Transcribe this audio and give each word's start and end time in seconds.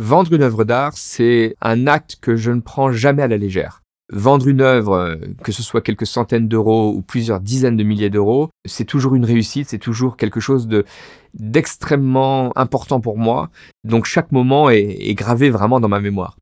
Vendre 0.00 0.32
une 0.32 0.40
œuvre 0.40 0.64
d'art, 0.64 0.94
c'est 0.94 1.56
un 1.60 1.86
acte 1.86 2.16
que 2.22 2.34
je 2.34 2.50
ne 2.50 2.62
prends 2.62 2.90
jamais 2.90 3.22
à 3.22 3.28
la 3.28 3.36
légère. 3.36 3.82
Vendre 4.10 4.48
une 4.48 4.62
œuvre, 4.62 4.94
euh, 4.94 5.16
que 5.44 5.52
ce 5.52 5.62
soit 5.62 5.82
quelques 5.82 6.06
centaines 6.06 6.48
d'euros 6.48 6.94
ou 6.96 7.02
plusieurs 7.02 7.38
dizaines 7.38 7.76
de 7.76 7.84
milliers 7.84 8.08
d'euros, 8.08 8.48
c'est 8.64 8.86
toujours 8.86 9.14
une 9.14 9.26
réussite, 9.26 9.68
c'est 9.68 9.78
toujours 9.78 10.16
quelque 10.16 10.40
chose 10.40 10.66
de 10.68 10.86
d'extrêmement 11.34 12.50
important 12.56 13.02
pour 13.02 13.18
moi. 13.18 13.50
Donc 13.84 14.06
chaque 14.06 14.32
moment 14.32 14.70
est 14.70 15.14
gravé 15.14 15.50
vraiment 15.50 15.80
dans 15.80 15.88
ma 15.88 16.00
mémoire. 16.00 16.38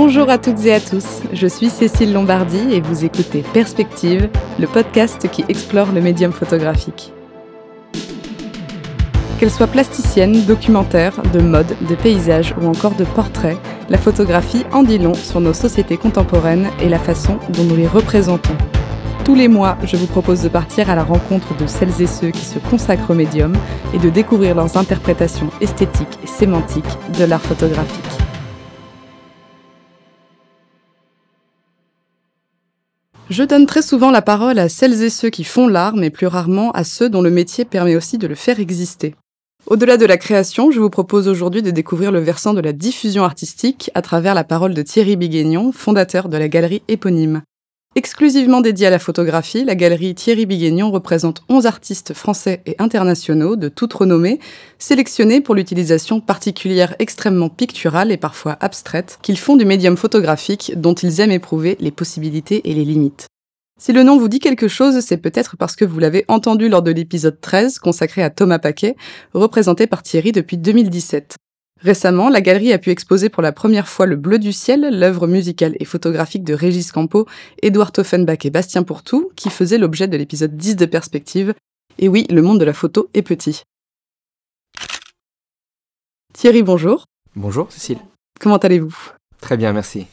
Bonjour 0.00 0.30
à 0.30 0.38
toutes 0.38 0.64
et 0.64 0.72
à 0.72 0.78
tous, 0.78 1.22
je 1.32 1.48
suis 1.48 1.70
Cécile 1.70 2.12
Lombardi 2.12 2.72
et 2.72 2.80
vous 2.80 3.04
écoutez 3.04 3.42
Perspective, 3.52 4.28
le 4.60 4.68
podcast 4.68 5.28
qui 5.28 5.44
explore 5.48 5.90
le 5.90 6.00
médium 6.00 6.30
photographique. 6.30 7.12
Qu'elle 9.40 9.50
soit 9.50 9.66
plasticienne, 9.66 10.44
documentaire, 10.44 11.20
de 11.32 11.40
mode, 11.40 11.74
de 11.88 11.96
paysage 11.96 12.54
ou 12.62 12.66
encore 12.68 12.94
de 12.94 13.02
portrait, 13.02 13.56
la 13.88 13.98
photographie 13.98 14.64
en 14.70 14.84
dit 14.84 14.98
long 14.98 15.14
sur 15.14 15.40
nos 15.40 15.52
sociétés 15.52 15.96
contemporaines 15.96 16.68
et 16.80 16.88
la 16.88 17.00
façon 17.00 17.36
dont 17.48 17.64
nous 17.64 17.74
les 17.74 17.88
représentons. 17.88 18.56
Tous 19.24 19.34
les 19.34 19.48
mois, 19.48 19.76
je 19.82 19.96
vous 19.96 20.06
propose 20.06 20.42
de 20.42 20.48
partir 20.48 20.90
à 20.90 20.94
la 20.94 21.02
rencontre 21.02 21.56
de 21.56 21.66
celles 21.66 22.00
et 22.00 22.06
ceux 22.06 22.30
qui 22.30 22.44
se 22.44 22.60
consacrent 22.60 23.10
au 23.10 23.14
médium 23.14 23.52
et 23.92 23.98
de 23.98 24.10
découvrir 24.10 24.54
leurs 24.54 24.76
interprétations 24.76 25.50
esthétiques 25.60 26.20
et 26.22 26.28
sémantiques 26.28 26.84
de 27.18 27.24
l'art 27.24 27.42
photographique. 27.42 28.27
Je 33.30 33.42
donne 33.42 33.66
très 33.66 33.82
souvent 33.82 34.10
la 34.10 34.22
parole 34.22 34.58
à 34.58 34.70
celles 34.70 35.02
et 35.02 35.10
ceux 35.10 35.28
qui 35.28 35.44
font 35.44 35.68
l'art, 35.68 35.94
mais 35.94 36.08
plus 36.08 36.26
rarement 36.26 36.70
à 36.70 36.82
ceux 36.82 37.10
dont 37.10 37.20
le 37.20 37.30
métier 37.30 37.66
permet 37.66 37.94
aussi 37.94 38.16
de 38.16 38.26
le 38.26 38.34
faire 38.34 38.58
exister. 38.58 39.14
Au-delà 39.66 39.98
de 39.98 40.06
la 40.06 40.16
création, 40.16 40.70
je 40.70 40.80
vous 40.80 40.88
propose 40.88 41.28
aujourd'hui 41.28 41.60
de 41.60 41.70
découvrir 41.70 42.10
le 42.10 42.20
versant 42.20 42.54
de 42.54 42.62
la 42.62 42.72
diffusion 42.72 43.24
artistique 43.24 43.90
à 43.94 44.00
travers 44.00 44.34
la 44.34 44.44
parole 44.44 44.72
de 44.72 44.80
Thierry 44.80 45.16
Biguignon, 45.16 45.72
fondateur 45.72 46.30
de 46.30 46.38
la 46.38 46.48
galerie 46.48 46.82
éponyme. 46.88 47.42
Exclusivement 47.98 48.60
dédiée 48.60 48.86
à 48.86 48.90
la 48.90 49.00
photographie, 49.00 49.64
la 49.64 49.74
galerie 49.74 50.14
Thierry 50.14 50.46
Biguignon 50.46 50.92
représente 50.92 51.42
11 51.48 51.66
artistes 51.66 52.14
français 52.14 52.62
et 52.64 52.76
internationaux 52.78 53.56
de 53.56 53.68
toute 53.68 53.92
renommée, 53.92 54.38
sélectionnés 54.78 55.40
pour 55.40 55.56
l'utilisation 55.56 56.20
particulière 56.20 56.94
extrêmement 57.00 57.48
picturale 57.48 58.12
et 58.12 58.16
parfois 58.16 58.56
abstraite 58.60 59.18
qu'ils 59.20 59.36
font 59.36 59.56
du 59.56 59.64
médium 59.64 59.96
photographique 59.96 60.74
dont 60.76 60.94
ils 60.94 61.20
aiment 61.20 61.32
éprouver 61.32 61.76
les 61.80 61.90
possibilités 61.90 62.70
et 62.70 62.74
les 62.74 62.84
limites. 62.84 63.26
Si 63.80 63.92
le 63.92 64.04
nom 64.04 64.16
vous 64.16 64.28
dit 64.28 64.38
quelque 64.38 64.68
chose, 64.68 65.00
c'est 65.00 65.16
peut-être 65.16 65.56
parce 65.56 65.74
que 65.74 65.84
vous 65.84 65.98
l'avez 65.98 66.24
entendu 66.28 66.68
lors 66.68 66.82
de 66.82 66.92
l'épisode 66.92 67.40
13 67.40 67.80
consacré 67.80 68.22
à 68.22 68.30
Thomas 68.30 68.60
Paquet, 68.60 68.94
représenté 69.34 69.88
par 69.88 70.04
Thierry 70.04 70.30
depuis 70.30 70.56
2017. 70.56 71.34
Récemment, 71.80 72.28
la 72.28 72.40
galerie 72.40 72.72
a 72.72 72.78
pu 72.78 72.90
exposer 72.90 73.28
pour 73.28 73.42
la 73.42 73.52
première 73.52 73.88
fois 73.88 74.06
Le 74.06 74.16
Bleu 74.16 74.40
du 74.40 74.52
Ciel, 74.52 74.98
l'œuvre 74.98 75.28
musicale 75.28 75.76
et 75.78 75.84
photographique 75.84 76.42
de 76.42 76.52
Régis 76.52 76.90
Campo, 76.90 77.26
Édouard 77.62 77.92
Toffenbach 77.92 78.44
et 78.44 78.50
Bastien 78.50 78.82
Pourtout, 78.82 79.30
qui 79.36 79.48
faisait 79.48 79.78
l'objet 79.78 80.08
de 80.08 80.16
l'épisode 80.16 80.56
10 80.56 80.74
de 80.74 80.86
Perspective. 80.86 81.54
Et 81.98 82.08
oui, 82.08 82.26
le 82.30 82.42
monde 82.42 82.58
de 82.58 82.64
la 82.64 82.72
photo 82.72 83.08
est 83.14 83.22
petit. 83.22 83.62
Thierry, 86.34 86.64
bonjour. 86.64 87.04
Bonjour, 87.36 87.70
Cécile. 87.70 87.98
Comment 88.40 88.56
allez-vous? 88.56 89.12
Très 89.40 89.56
bien, 89.56 89.72
merci. 89.72 90.06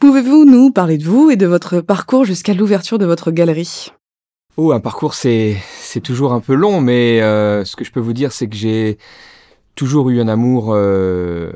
Pouvez-vous 0.00 0.44
nous 0.44 0.72
parler 0.72 0.98
de 0.98 1.04
vous 1.04 1.30
et 1.30 1.36
de 1.36 1.46
votre 1.46 1.80
parcours 1.80 2.24
jusqu'à 2.24 2.52
l'ouverture 2.52 2.98
de 2.98 3.06
votre 3.06 3.30
galerie? 3.30 3.92
Oh, 4.56 4.72
un 4.72 4.80
parcours, 4.80 5.14
c'est 5.14 5.56
toujours 6.02 6.32
un 6.32 6.40
peu 6.40 6.54
long, 6.54 6.80
mais 6.80 7.22
euh, 7.22 7.64
ce 7.64 7.76
que 7.76 7.84
je 7.84 7.92
peux 7.92 8.00
vous 8.00 8.12
dire, 8.12 8.32
c'est 8.32 8.48
que 8.48 8.56
j'ai 8.56 8.98
toujours 9.76 10.10
eu 10.10 10.20
un 10.20 10.26
amour 10.26 10.72
euh, 10.74 11.52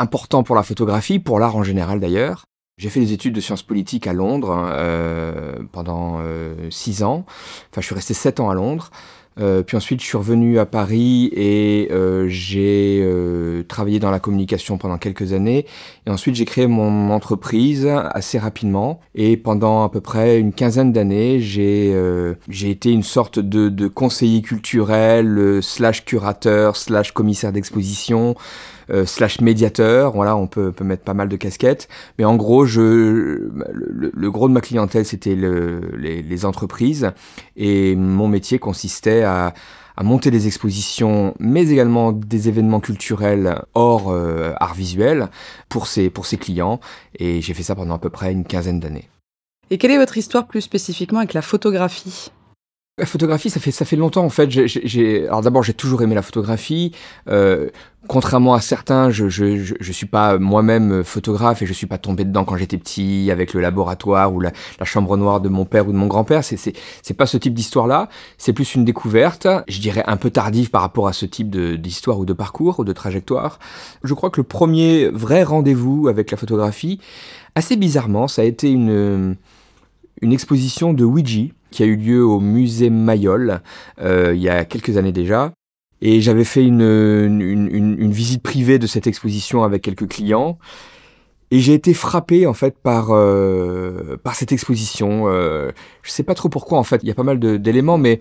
important 0.00 0.42
pour 0.42 0.56
la 0.56 0.64
photographie, 0.64 1.20
pour 1.20 1.38
l'art 1.38 1.54
en 1.54 1.62
général 1.62 2.00
d'ailleurs. 2.00 2.44
J'ai 2.78 2.90
fait 2.90 3.00
des 3.00 3.12
études 3.12 3.34
de 3.34 3.40
sciences 3.40 3.62
politiques 3.62 4.06
à 4.06 4.12
Londres 4.12 4.52
hein, 4.52 4.70
euh, 4.72 5.56
pendant 5.72 6.18
euh, 6.20 6.70
six 6.70 7.02
ans. 7.02 7.24
Enfin, 7.70 7.80
je 7.80 7.86
suis 7.86 7.94
resté 7.94 8.14
sept 8.14 8.40
ans 8.40 8.50
à 8.50 8.54
Londres. 8.54 8.90
Euh, 9.40 9.62
puis 9.62 9.76
ensuite, 9.76 10.00
je 10.00 10.06
suis 10.06 10.16
revenu 10.16 10.58
à 10.58 10.66
Paris 10.66 11.30
et 11.34 11.88
euh, 11.90 12.26
j'ai 12.28 13.00
euh, 13.02 13.62
travaillé 13.64 13.98
dans 13.98 14.10
la 14.10 14.18
communication 14.18 14.78
pendant 14.78 14.98
quelques 14.98 15.32
années. 15.32 15.66
Et 16.06 16.10
ensuite, 16.10 16.34
j'ai 16.34 16.44
créé 16.44 16.66
mon 16.66 17.10
entreprise 17.10 17.86
assez 17.86 18.38
rapidement. 18.38 19.00
Et 19.14 19.36
pendant 19.36 19.84
à 19.84 19.88
peu 19.88 20.00
près 20.00 20.38
une 20.38 20.52
quinzaine 20.52 20.92
d'années, 20.92 21.40
j'ai 21.40 21.68
j'ai 22.48 22.70
été 22.70 22.90
une 22.90 23.02
sorte 23.02 23.38
de, 23.38 23.68
de 23.68 23.88
conseiller 23.88 24.42
culturel, 24.42 25.60
slash 25.62 26.04
curateur, 26.04 26.76
slash 26.76 27.12
commissaire 27.12 27.52
d'exposition. 27.52 28.34
Euh, 28.90 29.04
slash 29.04 29.42
médiateur. 29.42 30.12
Voilà, 30.12 30.34
on 30.34 30.46
peut, 30.46 30.72
peut, 30.72 30.84
mettre 30.84 31.02
pas 31.02 31.12
mal 31.12 31.28
de 31.28 31.36
casquettes. 31.36 31.88
Mais 32.18 32.24
en 32.24 32.36
gros, 32.36 32.64
je, 32.64 32.80
le, 32.80 34.30
gros 34.30 34.48
de 34.48 34.54
ma 34.54 34.62
clientèle, 34.62 35.04
c'était 35.04 35.34
le, 35.34 35.80
les, 35.98 36.22
les, 36.22 36.44
entreprises. 36.46 37.10
Et 37.56 37.96
mon 37.96 38.28
métier 38.28 38.58
consistait 38.58 39.24
à, 39.24 39.52
à, 39.96 40.02
monter 40.02 40.30
des 40.30 40.46
expositions, 40.46 41.34
mais 41.38 41.68
également 41.68 42.12
des 42.12 42.48
événements 42.48 42.80
culturels 42.80 43.60
hors 43.74 44.10
euh, 44.10 44.54
art 44.56 44.74
visuel 44.74 45.28
pour 45.68 45.86
ces, 45.86 46.08
pour 46.08 46.24
ces 46.24 46.38
clients. 46.38 46.80
Et 47.18 47.42
j'ai 47.42 47.52
fait 47.52 47.62
ça 47.62 47.74
pendant 47.74 47.96
à 47.96 47.98
peu 47.98 48.10
près 48.10 48.32
une 48.32 48.44
quinzaine 48.44 48.80
d'années. 48.80 49.10
Et 49.70 49.76
quelle 49.76 49.90
est 49.90 49.98
votre 49.98 50.16
histoire 50.16 50.46
plus 50.46 50.62
spécifiquement 50.62 51.18
avec 51.18 51.34
la 51.34 51.42
photographie? 51.42 52.30
La 52.98 53.06
photographie, 53.06 53.48
ça 53.48 53.60
fait 53.60 53.70
ça 53.70 53.84
fait 53.84 53.96
longtemps 53.96 54.24
en 54.24 54.28
fait. 54.28 54.50
Alors 55.28 55.42
d'abord, 55.42 55.62
j'ai 55.62 55.74
toujours 55.74 56.02
aimé 56.02 56.14
la 56.14 56.22
photographie. 56.22 56.92
Euh, 57.28 57.68
contrairement 58.08 58.54
à 58.54 58.60
certains, 58.60 59.10
je 59.10 59.28
je, 59.28 59.74
je, 59.78 59.92
suis 59.92 60.06
pas 60.06 60.38
moi-même 60.38 61.04
photographe 61.04 61.62
et 61.62 61.66
je 61.66 61.72
suis 61.72 61.86
pas 61.86 61.98
tombé 61.98 62.24
dedans 62.24 62.44
quand 62.44 62.56
j'étais 62.56 62.76
petit 62.76 63.30
avec 63.30 63.54
le 63.54 63.60
laboratoire 63.60 64.34
ou 64.34 64.40
la, 64.40 64.52
chambre 64.84 65.16
noire 65.16 65.40
de 65.40 65.48
mon 65.48 65.64
père 65.64 65.88
ou 65.88 65.92
de 65.92 65.96
mon 65.96 66.08
grand-père. 66.08 66.42
C'est 66.42 66.56
c'est 66.56 67.14
pas 67.14 67.26
ce 67.26 67.36
type 67.36 67.54
d'histoire-là. 67.54 68.08
C'est 68.36 68.52
plus 68.52 68.74
une 68.74 68.84
découverte. 68.84 69.46
Je 69.68 69.80
dirais 69.80 70.04
un 70.06 70.16
peu 70.16 70.30
tardive 70.30 70.70
par 70.70 70.82
rapport 70.82 71.06
à 71.06 71.12
ce 71.12 71.24
type 71.24 71.50
d'histoire 71.50 72.18
ou 72.18 72.24
de 72.24 72.32
parcours 72.32 72.80
ou 72.80 72.84
de 72.84 72.92
trajectoire. 72.92 73.60
Je 74.02 74.12
crois 74.14 74.30
que 74.30 74.40
le 74.40 74.46
premier 74.46 75.08
vrai 75.08 75.44
rendez-vous 75.44 76.08
avec 76.08 76.30
la 76.30 76.36
photographie, 76.36 77.00
assez 77.54 77.76
bizarrement, 77.76 78.26
ça 78.26 78.42
a 78.42 78.44
été 78.44 78.70
une 78.70 79.36
une 80.20 80.32
exposition 80.32 80.92
de 80.92 81.04
Ouija 81.04 81.52
qui 81.70 81.82
a 81.82 81.86
eu 81.86 81.96
lieu 81.96 82.24
au 82.24 82.40
musée 82.40 82.90
Mayol 82.90 83.60
euh, 84.00 84.32
il 84.34 84.40
y 84.40 84.48
a 84.48 84.64
quelques 84.64 84.96
années 84.96 85.12
déjà. 85.12 85.52
Et 86.00 86.20
j'avais 86.20 86.44
fait 86.44 86.64
une, 86.64 86.80
une, 86.80 87.68
une, 87.70 88.12
visite 88.12 88.40
privée 88.40 88.78
de 88.78 88.86
cette 88.86 89.08
exposition 89.08 89.64
avec 89.64 89.82
quelques 89.82 90.08
clients. 90.08 90.58
Et 91.50 91.58
j'ai 91.58 91.74
été 91.74 91.92
frappé 91.92 92.46
en 92.46 92.54
fait 92.54 92.78
par 92.78 93.08
euh, 93.10 94.16
par 94.22 94.36
cette 94.36 94.52
exposition. 94.52 95.24
Euh, 95.26 95.72
je 96.02 96.10
sais 96.12 96.22
pas 96.22 96.34
trop 96.34 96.48
pourquoi 96.48 96.78
en 96.78 96.84
fait. 96.84 97.00
Il 97.02 97.08
y 97.08 97.10
a 97.10 97.14
pas 97.14 97.24
mal 97.24 97.40
d'éléments, 97.40 97.98
mais 97.98 98.20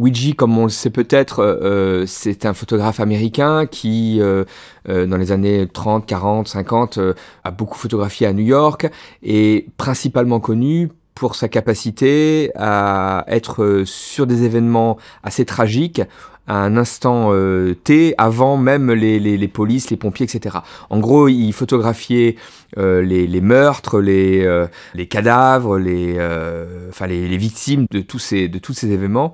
Ouija, 0.00 0.32
comme 0.32 0.56
on 0.56 0.64
le 0.64 0.70
sait 0.70 0.90
peut-être, 0.90 1.40
euh, 1.40 2.04
c'est 2.06 2.46
un 2.46 2.54
photographe 2.54 3.00
américain 3.00 3.66
qui, 3.66 4.18
euh, 4.20 4.44
euh, 4.88 5.06
dans 5.06 5.18
les 5.18 5.30
années 5.30 5.66
30, 5.70 6.06
40, 6.06 6.48
50, 6.48 6.98
a 7.44 7.50
beaucoup 7.50 7.78
photographié 7.78 8.26
à 8.26 8.32
New 8.32 8.44
York 8.44 8.90
et 9.22 9.66
principalement 9.76 10.40
connu 10.40 10.88
pour 11.20 11.34
sa 11.34 11.50
capacité 11.50 12.50
à 12.56 13.26
être 13.28 13.82
sur 13.84 14.26
des 14.26 14.44
événements 14.44 14.96
assez 15.22 15.44
tragiques 15.44 16.00
un 16.46 16.76
instant 16.76 17.28
euh, 17.32 17.74
T 17.74 18.14
avant 18.18 18.56
même 18.56 18.92
les, 18.92 19.18
les, 19.20 19.36
les, 19.36 19.48
polices, 19.48 19.90
les 19.90 19.96
pompiers, 19.96 20.24
etc. 20.24 20.58
En 20.88 20.98
gros, 20.98 21.28
il 21.28 21.52
photographiait 21.52 22.36
euh, 22.78 23.02
les, 23.02 23.26
les, 23.26 23.40
meurtres, 23.40 24.00
les, 24.00 24.44
euh, 24.44 24.66
les 24.94 25.06
cadavres, 25.06 25.76
les, 25.76 26.14
euh, 26.18 26.88
enfin 26.88 27.08
les, 27.08 27.26
les, 27.28 27.36
victimes 27.36 27.86
de 27.90 28.00
tous 28.00 28.20
ces, 28.20 28.48
de 28.48 28.58
tous 28.58 28.74
ces 28.74 28.90
événements, 28.92 29.32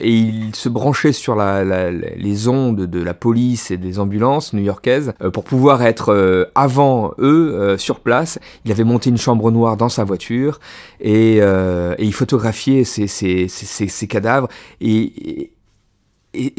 et 0.00 0.10
il 0.10 0.54
se 0.54 0.70
branchait 0.70 1.12
sur 1.12 1.36
la, 1.36 1.64
la, 1.64 1.90
les 1.90 2.48
ondes 2.48 2.86
de 2.86 3.02
la 3.02 3.12
police 3.12 3.70
et 3.70 3.76
des 3.76 3.98
ambulances 3.98 4.54
new-yorkaises 4.54 5.12
pour 5.34 5.44
pouvoir 5.44 5.82
être 5.82 6.48
avant 6.54 7.12
eux 7.18 7.76
sur 7.78 8.00
place. 8.00 8.38
Il 8.64 8.72
avait 8.72 8.84
monté 8.84 9.10
une 9.10 9.18
chambre 9.18 9.50
noire 9.50 9.76
dans 9.76 9.88
sa 9.88 10.04
voiture 10.04 10.60
et, 11.00 11.36
et 11.38 12.04
il 12.04 12.14
photographiait 12.14 12.84
ces, 12.84 13.06
ces, 13.06 13.48
ces, 13.48 13.88
ces 13.88 14.06
cadavres 14.06 14.48
et, 14.80 15.50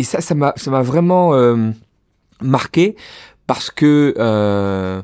ça, 0.03 0.21
ça 0.21 0.35
m'a, 0.35 0.53
ça 0.55 0.71
m'a 0.71 0.81
vraiment 0.81 1.33
euh, 1.33 1.71
marqué 2.41 2.95
parce 3.47 3.71
que 3.71 4.13
euh, 4.17 5.01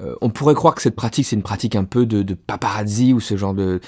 euh, 0.00 0.14
on 0.20 0.30
pourrait 0.30 0.54
croire 0.54 0.74
que 0.74 0.82
cette 0.82 0.94
pratique 0.94 1.26
c'est 1.26 1.34
une 1.34 1.42
pratique 1.42 1.74
un 1.74 1.84
peu 1.84 2.06
de, 2.06 2.34
paparazzi 2.34 3.12
ou 3.12 3.20
ce 3.20 3.36
genre 3.36 3.54
de, 3.54 3.80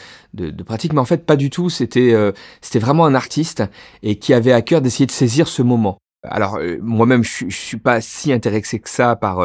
pratique, 0.64 0.92
mais 0.92 1.00
en 1.00 1.04
fait 1.04 1.24
pas 1.24 1.36
du 1.36 1.50
tout. 1.50 1.70
C'était, 1.70 2.14
c'était 2.60 2.80
vraiment 2.80 3.06
un 3.06 3.14
artiste 3.14 3.62
et 4.02 4.16
qui 4.16 4.34
avait 4.34 4.52
à 4.52 4.62
cœur 4.62 4.80
d'essayer 4.80 5.06
de 5.06 5.12
saisir 5.12 5.46
ce 5.46 5.62
moment. 5.62 5.98
Alors 6.22 6.58
moi-même, 6.82 7.24
je, 7.24 7.46
je 7.48 7.56
suis 7.56 7.78
pas 7.78 8.00
si 8.00 8.32
intéressé 8.32 8.78
que 8.78 8.90
ça 8.90 9.16
par 9.16 9.38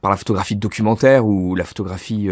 par 0.00 0.10
la 0.10 0.16
photographie 0.16 0.54
de 0.54 0.60
documentaire 0.60 1.26
ou 1.26 1.56
la 1.56 1.64
photographie 1.64 2.28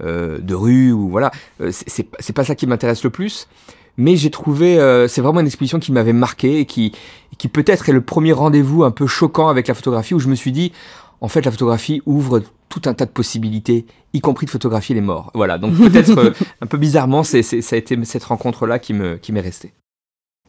de 0.00 0.54
rue 0.54 0.92
ou 0.92 1.10
voilà. 1.10 1.30
c'est 1.70 2.32
pas 2.34 2.44
ça 2.44 2.54
qui 2.54 2.66
m'intéresse 2.66 3.04
le 3.04 3.10
plus. 3.10 3.48
Mais 3.96 4.16
j'ai 4.16 4.30
trouvé, 4.30 4.76
c'est 5.08 5.20
vraiment 5.20 5.40
une 5.40 5.46
exposition 5.46 5.78
qui 5.78 5.92
m'avait 5.92 6.14
marqué 6.14 6.58
et 6.58 6.64
qui 6.64 6.92
qui 7.36 7.48
peut-être 7.48 7.88
est 7.88 7.92
le 7.92 8.00
premier 8.00 8.32
rendez-vous 8.32 8.84
un 8.84 8.90
peu 8.90 9.06
choquant 9.06 9.48
avec 9.48 9.68
la 9.68 9.74
photographie 9.74 10.14
où 10.14 10.18
je 10.18 10.28
me 10.28 10.34
suis 10.34 10.52
dit, 10.52 10.72
en 11.20 11.28
fait, 11.28 11.44
la 11.44 11.50
photographie 11.50 12.02
ouvre 12.06 12.42
tout 12.68 12.82
un 12.86 12.94
tas 12.94 13.06
de 13.06 13.10
possibilités, 13.10 13.86
y 14.12 14.20
compris 14.20 14.46
de 14.46 14.50
photographier 14.50 14.94
les 14.94 15.00
morts. 15.00 15.30
Voilà, 15.34 15.58
donc 15.58 15.76
peut-être 15.76 16.34
un 16.60 16.66
peu 16.66 16.76
bizarrement, 16.76 17.22
c'est, 17.22 17.42
ça 17.42 17.76
a 17.76 17.78
été 17.78 18.02
cette 18.04 18.24
rencontre-là 18.24 18.78
qui, 18.78 18.94
me, 18.94 19.16
qui 19.16 19.32
m'est 19.32 19.40
restée. 19.40 19.72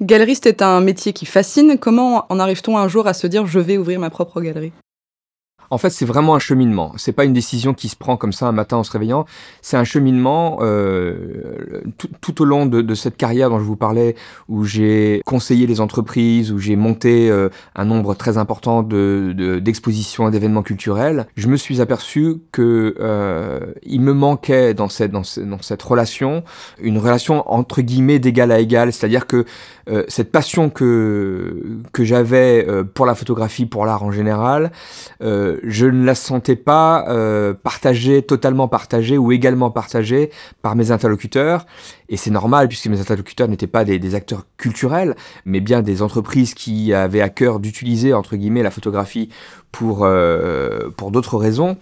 Galeriste 0.01 0.45
est 0.45 0.61
un 0.61 0.81
métier 0.81 1.13
qui 1.13 1.25
fascine. 1.25 1.77
Comment 1.79 2.25
en 2.29 2.39
arrive-t-on 2.39 2.77
un 2.77 2.87
jour 2.89 3.07
à 3.07 3.13
se 3.13 3.27
dire 3.27 3.47
je 3.47 3.59
vais 3.59 3.77
ouvrir 3.77 3.99
ma 3.99 4.09
propre 4.09 4.41
galerie? 4.41 4.73
En 5.69 5.77
fait, 5.77 5.89
c'est 5.89 6.05
vraiment 6.05 6.35
un 6.35 6.39
cheminement. 6.39 6.93
C'est 6.97 7.11
pas 7.11 7.25
une 7.25 7.33
décision 7.33 7.73
qui 7.73 7.89
se 7.89 7.95
prend 7.95 8.17
comme 8.17 8.33
ça 8.33 8.47
un 8.47 8.51
matin 8.51 8.77
en 8.77 8.83
se 8.83 8.91
réveillant. 8.91 9.25
C'est 9.61 9.77
un 9.77 9.83
cheminement 9.83 10.59
euh, 10.61 11.81
tout, 12.21 12.41
au 12.41 12.45
long 12.45 12.65
de, 12.65 12.95
cette 12.95 13.17
carrière 13.17 13.49
dont 13.49 13.59
je 13.59 13.63
vous 13.63 13.75
parlais, 13.75 14.15
où 14.47 14.63
j'ai 14.63 15.21
conseillé 15.25 15.67
les 15.67 15.81
entreprises, 15.81 16.51
où 16.51 16.59
j'ai 16.59 16.75
monté 16.75 17.29
euh, 17.29 17.49
un 17.75 17.85
nombre 17.85 18.15
très 18.15 18.37
important 18.37 18.83
de, 18.83 19.59
d'expositions 19.61 20.27
et 20.27 20.31
d'événements 20.31 20.63
culturels. 20.63 21.27
Je 21.35 21.47
me 21.47 21.57
suis 21.57 21.81
aperçu 21.81 22.37
que 22.51 22.95
euh, 22.99 23.59
il 23.83 24.01
me 24.01 24.13
manquait 24.13 24.73
dans 24.73 24.89
cette, 24.89 25.11
dans, 25.11 25.23
cette 25.23 25.81
relation 25.81 26.43
une 26.81 26.97
relation 26.97 27.49
entre 27.51 27.81
guillemets 27.81 28.19
d'égal 28.19 28.51
à 28.51 28.59
égal, 28.59 28.93
c'est-à-dire 28.93 29.27
que 29.27 29.45
euh, 29.87 30.03
cette 30.07 30.31
passion 30.31 30.69
que 30.69 31.61
que 31.93 32.03
j'avais 32.03 32.65
euh, 32.67 32.83
pour 32.83 33.05
la 33.05 33.13
photographie, 33.13 33.65
pour 33.65 33.85
l'art 33.85 34.03
en 34.03 34.11
général, 34.11 34.71
euh, 35.21 35.59
je 35.63 35.85
ne 35.85 36.03
la 36.03 36.15
sentais 36.15 36.55
pas 36.55 37.05
partagée, 37.63 38.21
totalement 38.21 38.67
partagée 38.67 39.17
ou 39.17 39.31
également 39.31 39.71
partagée 39.71 40.31
par 40.61 40.75
mes 40.75 40.91
interlocuteurs. 40.91 41.65
Et 42.09 42.17
c'est 42.17 42.31
normal 42.31 42.67
puisque 42.67 42.87
mes 42.87 42.99
interlocuteurs 42.99 43.47
n'étaient 43.47 43.67
pas 43.67 43.83
des, 43.83 43.99
des, 43.99 44.15
acteurs 44.15 44.45
culturels, 44.57 45.15
mais 45.45 45.59
bien 45.59 45.81
des 45.81 46.01
entreprises 46.01 46.53
qui 46.53 46.93
avaient 46.93 47.21
à 47.21 47.29
cœur 47.29 47.59
d'utiliser 47.59 48.13
entre 48.13 48.35
guillemets 48.35 48.63
la 48.63 48.71
photographie 48.71 49.29
pour 49.71 50.07
pour 50.97 51.11
d'autres 51.11 51.37
raisons. 51.37 51.77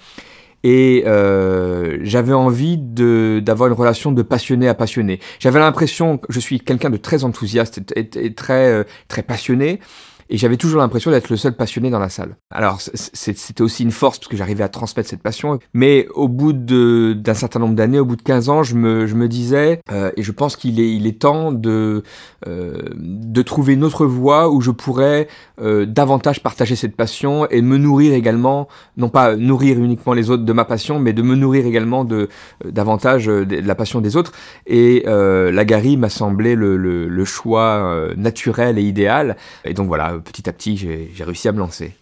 Et 0.64 1.04
euh, 1.06 1.98
j'avais 2.04 2.34
envie 2.34 2.78
d'avoir 2.78 3.68
une 3.68 3.76
relation 3.76 4.12
de 4.12 4.22
passionné 4.22 4.68
à 4.68 4.74
passionné. 4.74 5.20
J'avais 5.40 5.60
l'impression 5.60 6.18
que 6.18 6.32
je 6.32 6.40
suis 6.40 6.60
quelqu'un 6.60 6.90
de 6.90 6.98
très 6.98 7.24
enthousiaste 7.26 7.82
et, 7.96 8.10
et 8.16 8.34
très, 8.34 8.72
euh, 8.72 8.84
très 9.08 9.24
passionné. 9.24 9.80
Et 10.30 10.38
j'avais 10.38 10.58
toujours 10.58 10.82
l'impression 10.82 11.12
d'être 11.12 11.30
le 11.30 11.38
seul 11.38 11.56
passionné 11.56 11.90
dans 11.90 12.00
la 12.00 12.10
salle. 12.10 12.38
Alors 12.52 12.80
c'était 12.82 13.62
aussi 13.62 13.84
une 13.84 13.92
force 13.92 14.20
parce 14.20 14.28
que 14.28 14.38
j'arrivais 14.38 14.64
à 14.64 14.70
transmettre 14.70 15.10
cette 15.10 15.22
passion. 15.22 15.60
Mais 15.74 16.08
au 16.14 16.28
bout 16.28 16.54
d'un 16.54 17.34
certain 17.34 17.60
nombre 17.60 17.76
d'années, 17.76 18.00
au 18.00 18.06
bout 18.06 18.16
de 18.16 18.22
15 18.22 18.50
ans, 18.50 18.64
je 18.64 18.76
me, 18.76 19.08
je 19.08 19.16
me 19.16 19.28
disais, 19.28 19.82
euh, 19.92 20.12
et 20.18 20.24
je 20.24 20.32
pense 20.32 20.56
qu'il 20.56 20.80
est, 20.80 20.94
il 20.94 21.08
est 21.08 21.20
temps 21.20 21.52
de, 21.52 22.04
euh, 22.48 22.78
de 22.96 23.42
trouver 23.42 23.74
une 23.74 23.84
autre 23.84 24.06
voie 24.06 24.50
où 24.50 24.62
je 24.62 24.72
pourrais 24.72 25.28
euh, 25.62 25.86
davantage 25.86 26.42
partager 26.42 26.76
cette 26.76 26.96
passion 26.96 27.48
et 27.50 27.62
me 27.62 27.78
nourrir 27.78 28.14
également, 28.14 28.68
non 28.98 29.10
pas 29.10 29.36
nourrir 29.36 29.78
uniquement 29.80 30.14
les 30.14 30.30
autres 30.30 30.44
de 30.44 30.54
ma 30.54 30.66
passion, 30.66 31.00
mais 31.00 31.14
de 31.14 31.22
me 31.22 31.36
nourrir 31.36 31.66
également 31.66 32.06
de 32.06 32.30
davantage 32.66 33.26
de 33.26 33.68
la 33.68 33.76
passion 33.76 34.02
des 34.02 34.16
autres. 34.18 34.32
Et 34.68 35.04
la 35.06 35.66
Gary 35.66 35.98
m'a 35.98 36.10
semblé 36.10 36.56
le, 36.56 36.78
le, 36.78 37.08
le 37.08 37.26
choix 37.26 38.08
naturel 38.16 38.78
et 38.78 38.84
idéal. 38.84 39.38
Et 39.66 39.74
donc 39.74 39.88
voilà, 39.88 40.13
petit 40.20 40.50
à 40.50 40.54
petit, 40.54 40.78
j'ai 40.78 41.24
réussi 41.24 41.48
à 41.48 41.52
me 41.52 41.60
lancer. 41.60 41.94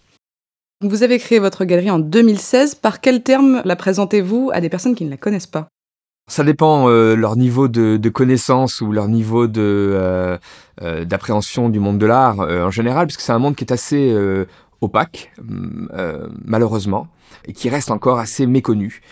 Vous 0.82 1.04
avez 1.04 1.18
créé 1.18 1.38
votre 1.38 1.64
galerie 1.64 1.90
en 1.90 2.00
2016. 2.00 2.74
Par 2.74 3.00
quel 3.00 3.22
terme 3.22 3.62
la 3.64 3.76
présentez-vous 3.76 4.50
à 4.52 4.60
des 4.60 4.68
personnes 4.68 4.96
qui 4.96 5.04
ne 5.04 5.10
la 5.10 5.16
connaissent 5.16 5.46
pas? 5.46 5.68
Ça 6.28 6.42
dépend 6.44 6.88
euh, 6.88 7.14
leur 7.14 7.36
niveau 7.36 7.68
de, 7.68 7.96
de, 7.96 8.08
connaissance 8.08 8.80
ou 8.80 8.90
leur 8.90 9.08
niveau 9.08 9.46
de 9.46 9.60
euh, 9.60 10.38
euh, 10.80 11.04
d'appréhension 11.04 11.68
du 11.68 11.78
monde 11.78 11.98
de 11.98 12.06
l'art 12.06 12.40
en 12.40 12.70
général, 12.70 13.06
puisque 13.06 13.20
c'est 13.20 13.32
un 13.32 13.38
monde 13.38 13.54
qui 13.54 13.64
est 13.64 13.72
assez 13.72 14.14
opaque, 14.80 15.32
malheureusement, 16.44 17.06
et 17.46 17.52
qui 17.52 17.68
reste 17.68 17.90
encore 17.90 18.18
assez 18.18 18.46
méconnu. 18.46 19.02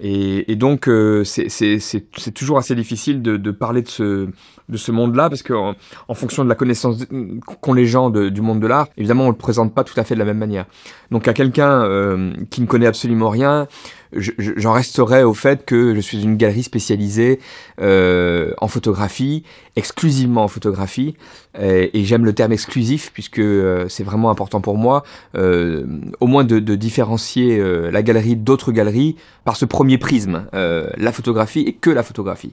Et, 0.00 0.50
et 0.52 0.56
donc, 0.56 0.88
c'est 1.24 2.34
toujours 2.34 2.58
assez 2.58 2.74
difficile 2.74 3.22
de, 3.22 3.36
de 3.36 3.50
parler 3.50 3.82
de 3.82 3.88
ce, 3.88 4.28
de 4.68 4.76
ce 4.76 4.92
monde-là, 4.92 5.28
parce 5.28 5.42
qu'en 5.42 5.74
en, 6.08 6.14
fonction 6.14 6.44
de 6.44 6.48
la 6.48 6.54
connaissance 6.54 7.04
qu'ont 7.60 7.72
les 7.72 7.86
gens 7.86 8.10
du 8.10 8.40
monde 8.40 8.60
de 8.60 8.66
l'art, 8.66 8.88
évidemment, 8.96 9.26
on 9.26 9.30
le 9.30 9.36
présente 9.36 9.74
pas 9.74 9.84
tout 9.84 9.98
à 9.98 10.04
fait 10.04 10.14
de 10.14 10.18
la 10.18 10.24
même 10.24 10.38
manière. 10.38 10.66
Donc, 11.10 11.26
à 11.26 11.32
quelqu'un 11.32 11.82
euh, 11.84 12.32
qui 12.50 12.60
ne 12.60 12.66
connaît 12.66 12.86
absolument 12.86 13.30
rien, 13.30 13.66
j'en 14.12 14.72
resterai 14.72 15.22
au 15.22 15.34
fait 15.34 15.64
que 15.64 15.94
je 15.94 16.00
suis 16.00 16.22
une 16.22 16.36
galerie 16.36 16.62
spécialisée 16.62 17.40
euh, 17.80 18.52
en 18.58 18.68
photographie, 18.68 19.44
exclusivement 19.76 20.44
en 20.44 20.48
photographie, 20.48 21.16
et, 21.60 22.04
j'aime 22.04 22.24
le 22.24 22.32
terme 22.32 22.52
exclusif 22.52 23.10
puisque 23.12 23.40
euh, 23.40 23.88
c'est 23.88 24.04
vraiment 24.04 24.30
important 24.30 24.60
pour 24.60 24.78
moi, 24.78 25.02
euh, 25.34 25.86
au 26.20 26.26
moins 26.26 26.44
de, 26.44 26.58
différencier 26.76 27.58
euh, 27.58 27.90
la 27.90 28.02
galerie 28.02 28.36
d'autres 28.36 28.72
galeries 28.72 29.16
par 29.44 29.56
ce 29.56 29.64
premier 29.64 29.98
prisme, 29.98 30.46
euh, 30.54 30.88
la 30.96 31.12
photographie 31.12 31.60
et 31.60 31.72
que 31.72 31.90
la 31.90 32.02
photographie. 32.02 32.52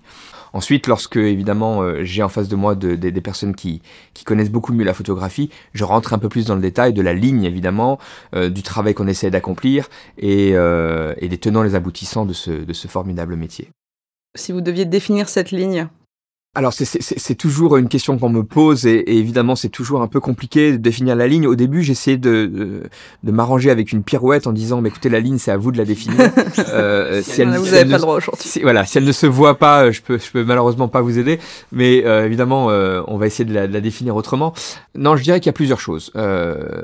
Ensuite, 0.56 0.88
lorsque 0.88 1.18
évidemment 1.18 1.82
euh, 1.82 2.06
j'ai 2.06 2.24
en 2.24 2.30
face 2.30 2.48
de 2.48 2.56
moi 2.56 2.76
de, 2.76 2.96
des 2.96 3.22
personnes 3.22 3.56
qui, 3.56 3.82
connaissent 4.24 4.50
beaucoup 4.50 4.72
mieux 4.72 4.86
la 4.86 4.94
photographie, 4.94 5.50
je 5.74 5.84
rentre 5.84 6.14
un 6.14 6.18
peu 6.18 6.30
plus 6.30 6.46
dans 6.46 6.56
le 6.56 6.62
détail 6.62 6.94
de 6.94 7.02
la 7.02 7.14
ligne 7.14 7.44
évidemment, 7.44 8.00
euh, 8.34 8.50
du 8.50 8.64
travail 8.64 8.94
qu'on 8.94 9.08
essaie 9.08 9.30
d'accomplir 9.30 9.90
et, 10.18 10.52
euh, 10.54 11.14
des 11.22 11.38
tenants 11.38 11.62
les 11.62 11.76
aboutissants 11.76 12.26
de 12.26 12.32
ce 12.32 12.88
formidable 12.88 13.36
métier. 13.36 13.70
Si 14.38 14.54
vous 14.54 14.62
deviez 14.62 14.86
définir 14.86 15.28
cette 15.28 15.52
ligne 15.52 15.90
alors 16.56 16.74
c'est 16.74 17.36
toujours 17.36 17.78
une 17.78 17.90
question 17.90 18.18
qu'on 18.18 18.30
me 18.30 18.44
pose 18.44 18.86
et, 18.86 19.04
évidemment 19.08 19.56
c'est 19.56 19.70
toujours 19.70 20.02
un 20.02 20.08
peu 20.08 20.20
compliqué 20.20 20.72
de 20.72 20.78
définir 20.78 21.16
la 21.16 21.28
ligne. 21.28 21.48
Au 21.48 21.56
début 21.56 21.84
j'essayais 21.84 22.18
de, 22.18 22.46
de, 22.46 22.84
de 23.24 23.32
m'arranger 23.32 23.70
avec 23.70 23.92
une 23.92 24.04
pirouette 24.04 24.48
en 24.48 24.54
disant 24.54 24.82
mais 24.82 24.90
écoutez 24.90 25.10
la 25.10 25.20
ligne 25.20 25.38
c'est 25.38 25.52
à 25.52 25.58
vous 25.58 25.72
de 25.72 25.78
la 25.78 25.86
définir. 25.86 26.32
euh, 26.70 27.22
si 27.22 27.42
elle, 27.42 27.50
vous 27.50 27.66
n'avez 27.66 27.90
pas 27.90 27.98
le 27.98 28.02
droit 28.02 28.16
aujourd'hui. 28.16 28.48
Si, 28.48 28.62
voilà, 28.62 28.86
si 28.86 28.98
elle 28.98 29.04
ne 29.04 29.12
se 29.12 29.26
voit 29.26 29.58
pas, 29.58 29.92
je 29.92 30.02
peux 30.02 30.18
je 30.18 30.32
peux 30.32 30.44
malheureusement 30.44 30.88
pas 30.88 31.02
vous 31.02 31.20
aider, 31.20 31.40
mais 31.72 32.06
euh, 32.06 32.26
évidemment 32.26 32.70
euh, 32.70 33.02
on 33.08 33.18
va 33.18 33.28
essayer 33.28 33.46
de 33.46 33.54
la, 33.54 33.68
de 33.68 33.74
la, 33.74 33.82
définir 33.82 34.16
autrement. 34.16 34.54
Non, 34.96 35.18
je 35.18 35.24
dirais 35.24 35.40
qu'il 35.40 35.50
y 35.50 35.50
a 35.50 35.54
plusieurs 35.54 35.80
choses. 35.80 36.12
Euh, 36.16 36.82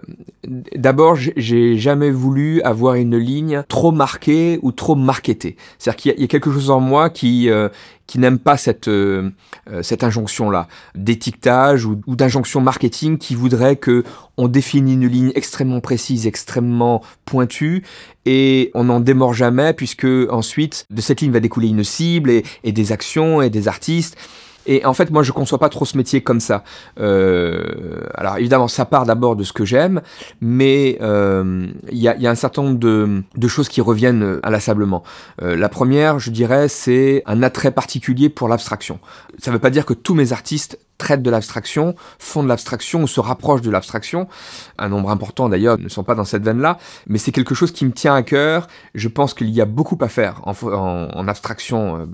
D'abord 0.76 1.16
j'ai 1.16 1.78
jamais 1.78 2.12
voulu 2.12 2.62
avoir 2.64 2.96
une 2.96 3.18
ligne 3.18 3.64
trop 3.70 3.92
marquée 3.92 4.60
ou 4.62 4.72
trop 4.72 4.96
marketée. 4.96 5.56
C'est-à-dire 5.78 5.98
qu'il 5.98 6.14
y, 6.18 6.22
y, 6.22 6.24
a 6.24 6.28
quelque 6.28 6.52
chose 6.52 6.70
en 6.72 6.80
moi 6.80 7.10
qui 7.10 7.50
euh, 7.50 7.70
qui 8.12 8.20
n'aiment 8.20 8.40
pas 8.40 8.58
cette, 8.58 8.90
euh, 8.90 9.30
euh, 9.72 9.82
cette 9.84 10.04
injonction-là 10.04 10.68
d'étiquetage 10.96 11.86
ou, 11.86 11.96
d'injonction 12.06 12.60
marketing 12.60 13.18
qui 13.18 13.36
voudrait 13.36 13.78
que 13.78 14.04
on 14.36 14.50
définit 14.50 14.96
une 14.96 15.08
ligne 15.08 15.32
extrêmement 15.34 15.80
précise, 15.80 16.28
extrêmement 16.28 17.02
pointue 17.24 17.86
et 18.26 18.70
on 18.74 18.84
n'en 18.84 19.00
démord 19.00 19.34
jamais 19.34 19.72
puisque 19.72 20.08
ensuite 20.30 20.86
de 20.90 21.00
cette 21.00 21.22
ligne 21.22 21.32
va 21.32 21.40
découler 21.40 21.70
une 21.70 21.86
cible 21.86 22.32
et 22.32 22.72
des 22.74 22.92
actions 22.92 23.42
et 23.42 23.50
des 23.50 23.70
artistes. 23.70 24.18
Et 24.66 24.86
en 24.86 24.94
fait, 24.94 25.10
moi, 25.12 25.24
je 25.24 25.32
conçois 25.32 25.60
pas 25.60 25.70
trop 25.70 25.86
ce 25.86 25.98
métier 25.98 26.22
comme 26.22 26.40
ça. 26.40 26.64
Euh, 27.00 28.02
alors, 28.16 28.38
évidemment, 28.38 28.68
ça 28.68 28.86
part 28.86 29.06
d'abord 29.06 29.36
de 29.36 29.44
ce 29.44 29.54
que 29.54 29.66
j'aime, 29.66 30.02
mais 30.40 30.92
il 30.92 30.98
euh, 31.02 31.68
y, 31.92 32.08
a, 32.08 32.16
y, 32.18 32.28
a, 32.28 32.32
un 32.32 32.36
certain 32.36 32.64
nombre 32.64 32.80
de, 32.80 33.24
de, 33.36 33.48
choses 33.48 33.70
qui 33.70 33.82
reviennent 33.82 34.40
inlassablement. 34.44 35.04
Euh, 35.42 35.56
la 35.56 35.70
première, 35.70 36.20
je 36.20 36.32
dirais, 36.32 36.68
c'est 36.68 37.24
un 37.26 37.44
attrait 37.44 37.72
particulier 37.72 38.30
pour 38.30 38.48
l'abstraction. 38.48 39.00
Ça 39.40 39.52
ne 39.52 39.56
veut 39.56 39.62
pas 39.62 39.70
dire 39.70 39.86
que 39.86 39.94
tous 39.94 40.14
mes 40.14 40.34
artistes 40.34 40.80
traitent 41.02 41.24
de 41.24 41.32
l'abstraction, 41.32 41.96
font 42.20 42.44
de 42.44 42.48
l'abstraction 42.48 43.02
ou 43.04 43.08
se 43.08 43.20
rapprochent 43.20 43.66
de 43.70 43.72
l'abstraction. 43.72 44.28
Un 44.78 44.90
nombre 44.90 45.10
important 45.10 45.50
d'ailleurs 45.50 45.78
ne 45.80 45.90
sont 45.90 46.04
pas 46.04 46.16
dans 46.16 46.26
cette 46.32 46.44
veine-là, 46.44 46.78
mais 47.08 47.18
c'est 47.18 47.32
quelque 47.38 47.56
chose 47.56 47.72
qui 47.72 47.86
me 47.86 47.92
tient 48.02 48.16
à 48.22 48.24
cœur. 48.24 48.68
Je 48.94 49.10
pense 49.18 49.34
qu'il 49.34 49.50
y 49.50 49.62
a 49.62 49.66
beaucoup 49.66 49.98
à 50.02 50.10
faire 50.20 50.42
en, 50.44 50.54
en, 50.68 51.10
en 51.20 51.28
abstraction, 51.28 51.80
euh, 51.98 52.06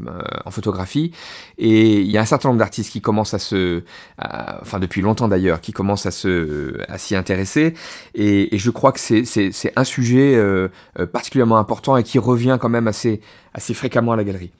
en 0.45 0.51
photographie, 0.51 1.11
et 1.57 1.99
il 1.99 2.09
y 2.09 2.17
a 2.17 2.21
un 2.21 2.29
certain 2.33 2.47
nombre 2.49 2.59
d'artistes 2.59 2.91
qui 2.91 3.01
commencent 3.01 3.33
à 3.33 3.39
se, 3.39 3.83
à, 4.17 4.61
enfin 4.61 4.79
depuis 4.79 5.01
longtemps 5.01 5.27
d'ailleurs, 5.27 5.59
qui 5.59 5.73
commencent 5.73 6.05
à 6.05 6.11
se, 6.11 6.79
à 6.87 6.97
s'y 6.97 7.15
intéresser, 7.15 7.73
et, 8.15 8.55
et, 8.55 8.57
je 8.57 8.71
crois 8.71 8.91
que 8.93 8.99
c'est 8.99 9.73
un 9.75 9.83
sujet 9.83 10.35
euh, 10.35 10.69
particulièrement 11.11 11.57
important 11.57 11.97
et 11.97 12.03
qui 12.03 12.19
revient 12.19 12.57
quand 12.61 12.69
même 12.69 12.87
assez, 12.87 13.19
assez 13.53 13.73
fréquemment 13.73 14.13
à 14.13 14.15
la 14.15 14.23
galerie. 14.23 14.51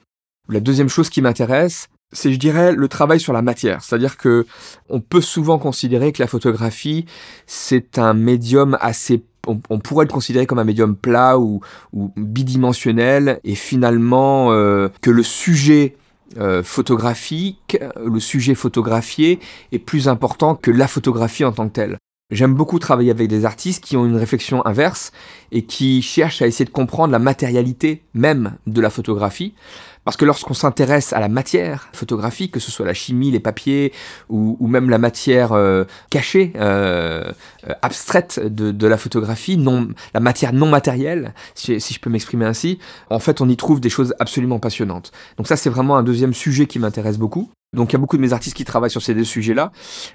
La 0.50 0.60
deuxième 0.60 0.88
chose 0.88 1.08
qui 1.10 1.20
m'intéresse, 1.22 1.88
c'est, 2.12 2.32
je 2.32 2.38
dirais, 2.38 2.72
le 2.72 2.88
travail 2.88 3.20
sur 3.20 3.32
la 3.32 3.42
matière. 3.42 3.82
C'est-à-dire 3.82 4.16
que 4.16 4.46
on 4.88 5.00
peut 5.00 5.20
souvent 5.20 5.58
considérer 5.58 6.12
que 6.12 6.22
la 6.22 6.28
photographie, 6.28 7.04
c'est 7.46 7.98
un 7.98 8.14
médium 8.14 8.76
assez 8.80 9.22
on, 9.46 9.78
pourrait 9.78 10.04
le 10.04 10.10
considérer 10.10 10.44
comme 10.44 10.58
un 10.58 10.64
médium 10.64 10.94
plat 10.94 11.38
ou, 11.38 11.60
ou 11.94 12.12
bidimensionnel, 12.16 13.40
et 13.44 13.54
finalement 13.54 14.52
euh, 14.52 14.88
que 15.00 15.10
le 15.10 15.22
sujet 15.22 15.96
euh, 16.38 16.62
photographique, 16.62 17.78
le 18.04 18.20
sujet 18.20 18.54
photographié 18.54 19.40
est 19.72 19.78
plus 19.78 20.08
important 20.08 20.54
que 20.54 20.70
la 20.70 20.86
photographie 20.86 21.44
en 21.44 21.52
tant 21.52 21.68
que 21.68 21.72
telle. 21.72 21.98
J'aime 22.30 22.52
beaucoup 22.52 22.78
travailler 22.78 23.10
avec 23.10 23.28
des 23.28 23.46
artistes 23.46 23.82
qui 23.82 23.96
ont 23.96 24.04
une 24.04 24.16
réflexion 24.16 24.64
inverse 24.66 25.12
et 25.50 25.62
qui 25.62 26.02
cherchent 26.02 26.42
à 26.42 26.46
essayer 26.46 26.66
de 26.66 26.70
comprendre 26.70 27.10
la 27.10 27.18
matérialité 27.18 28.02
même 28.12 28.58
de 28.66 28.82
la 28.82 28.90
photographie. 28.90 29.54
Parce 30.04 30.16
que 30.16 30.24
lorsqu'on 30.24 30.54
s'intéresse 30.54 31.12
à 31.12 31.20
la 31.20 31.28
matière 31.28 31.88
photographique, 31.92 32.52
que 32.52 32.60
ce 32.60 32.70
soit 32.70 32.86
la 32.86 32.94
chimie, 32.94 33.30
les 33.30 33.40
papiers, 33.40 33.92
ou, 34.28 34.66
même 34.66 34.90
la 34.90 34.98
matière 34.98 35.52
euh, 35.52 35.84
cachée, 36.10 36.52
euh, 36.56 37.32
euh, 37.68 37.74
abstraite 37.82 38.40
de, 38.44 38.86
la 38.86 38.96
photographie, 38.96 39.56
non, 39.56 39.88
la 40.14 40.20
matière 40.20 40.52
non 40.52 40.68
matérielle, 40.68 41.34
si, 41.54 41.80
si 41.80 41.94
je 41.94 42.00
peux 42.00 42.10
m'exprimer 42.10 42.44
ainsi, 42.44 42.78
en 43.10 43.18
fait 43.18 43.40
on 43.40 43.48
y 43.48 43.56
trouve 43.56 43.80
des 43.80 43.90
choses 43.90 44.14
absolument 44.18 44.58
passionnantes. 44.58 45.12
Donc 45.36 45.46
ça 45.46 45.56
c'est 45.56 45.70
vraiment 45.70 45.96
un 45.96 46.02
deuxième 46.02 46.34
sujet 46.34 46.66
qui 46.66 46.78
m'intéresse 46.78 47.18
beaucoup. 47.18 47.50
Donc 47.74 47.90
il 47.90 47.94
y 47.94 47.96
a 47.96 47.98
beaucoup 47.98 48.16
de 48.16 48.22
mes 48.22 48.32
artistes 48.32 48.56
qui 48.56 48.64
travaillent 48.64 48.90
sur 48.90 49.02
ces 49.02 49.14
deux 49.14 49.24
sujets-là, 49.24 49.72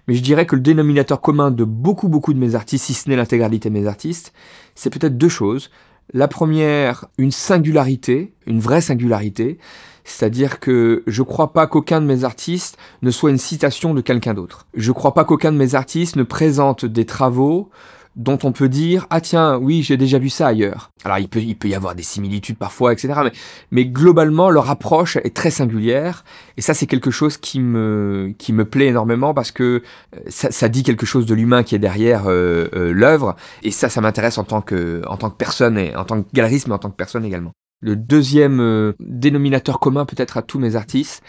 mais 0.08 0.16
je 0.16 0.22
dirais 0.22 0.48
que 0.48 0.56
le 0.56 0.62
dénominateur 0.62 1.22
commun 1.22 1.52
de 1.52 1.64
beaucoup 1.64 2.08
beaucoup 2.08 2.34
de 2.34 2.40
mes 2.40 2.56
artistes, 2.56 2.86
si 2.86 2.94
ce 2.96 3.10
n'est 3.10 3.16
l'intégralité 3.16 3.70
de 3.70 3.74
mes 3.76 3.86
artistes, 3.86 4.34
c'est 4.74 4.90
peut-être 4.90 5.18
deux 5.18 5.30
choses. 5.30 5.70
La 6.12 6.28
première, 6.28 7.06
une 7.18 7.32
singularité, 7.32 8.34
une 8.46 8.60
vraie 8.60 8.82
singularité, 8.82 9.58
c'est-à-dire 10.04 10.60
que 10.60 11.04
je 11.08 11.24
crois 11.24 11.54
pas 11.54 11.68
qu'aucun 11.68 12.02
de 12.02 12.06
mes 12.06 12.24
artistes 12.24 12.78
ne 13.02 13.12
soit 13.12 13.30
une 13.30 13.38
citation 13.38 13.94
de 13.94 14.02
quelqu'un 14.02 14.34
d'autre. 14.34 14.68
Je 14.74 14.92
crois 14.92 15.14
pas 15.14 15.24
qu'aucun 15.24 15.52
de 15.52 15.58
mes 15.58 15.76
artistes 15.76 16.16
ne 16.16 16.24
présente 16.24 16.86
des 16.86 17.06
travaux 17.06 17.70
dont 18.16 18.38
on 18.44 18.52
peut 18.52 18.70
dire 18.70 19.08
ah 19.10 19.22
tiens 19.22 19.58
oui 19.58 19.82
j'ai 19.84 19.98
déjà 19.98 20.20
vu 20.20 20.30
ça 20.30 20.48
ailleurs. 20.48 20.92
Alors 21.04 21.18
il 21.18 21.28
peut 21.28 21.42
il 21.42 21.56
peut 21.56 21.68
y 21.68 21.76
avoir 21.76 21.96
des 21.96 22.04
similitudes 22.04 22.58
parfois 22.58 22.94
etc. 22.94 23.14
Mais, 23.24 23.32
mais 23.72 23.86
globalement 23.86 24.50
leur 24.50 24.70
approche 24.70 25.18
est 25.18 25.36
très 25.36 25.52
singulière 25.52 26.24
et 26.58 26.62
ça 26.62 26.74
c'est 26.74 26.86
quelque 26.86 27.12
chose 27.12 27.38
qui 27.38 27.60
me 27.60 28.34
qui 28.38 28.54
me 28.54 28.66
plaît 28.66 28.88
énormément 28.88 29.34
parce 29.34 29.52
que 29.52 29.82
euh, 30.16 30.20
ça, 30.28 30.52
ça 30.52 30.70
dit 30.70 30.84
quelque 30.84 31.06
chose 31.06 31.26
de 31.26 31.34
l'humain 31.34 31.64
qui 31.64 31.76
est 31.76 31.80
derrière 31.80 32.28
euh, 32.28 32.68
euh, 32.74 32.92
l'œuvre 32.92 33.36
et 33.64 33.72
ça 33.72 33.90
ça 33.90 34.02
m'intéresse 34.02 34.38
en 34.38 34.44
tant 34.44 34.62
que 34.62 35.02
en 35.08 35.18
tant 35.18 35.30
que 35.30 35.38
personne 35.38 35.78
et 35.78 35.96
en 35.96 36.06
tant 36.06 36.22
que 36.22 36.28
galeriste 36.34 36.68
mais 36.68 36.74
en 36.74 36.80
tant 36.80 36.90
que 36.90 36.96
personne 36.96 37.26
également. 37.26 37.52
Le 37.82 37.98
deuxième 37.98 38.94
dénominateur 39.00 39.78
commun 39.80 40.06
peut-être 40.06 40.38
à 40.38 40.42
tous 40.42 40.58
mes 40.58 40.78
artistes, 40.78 41.22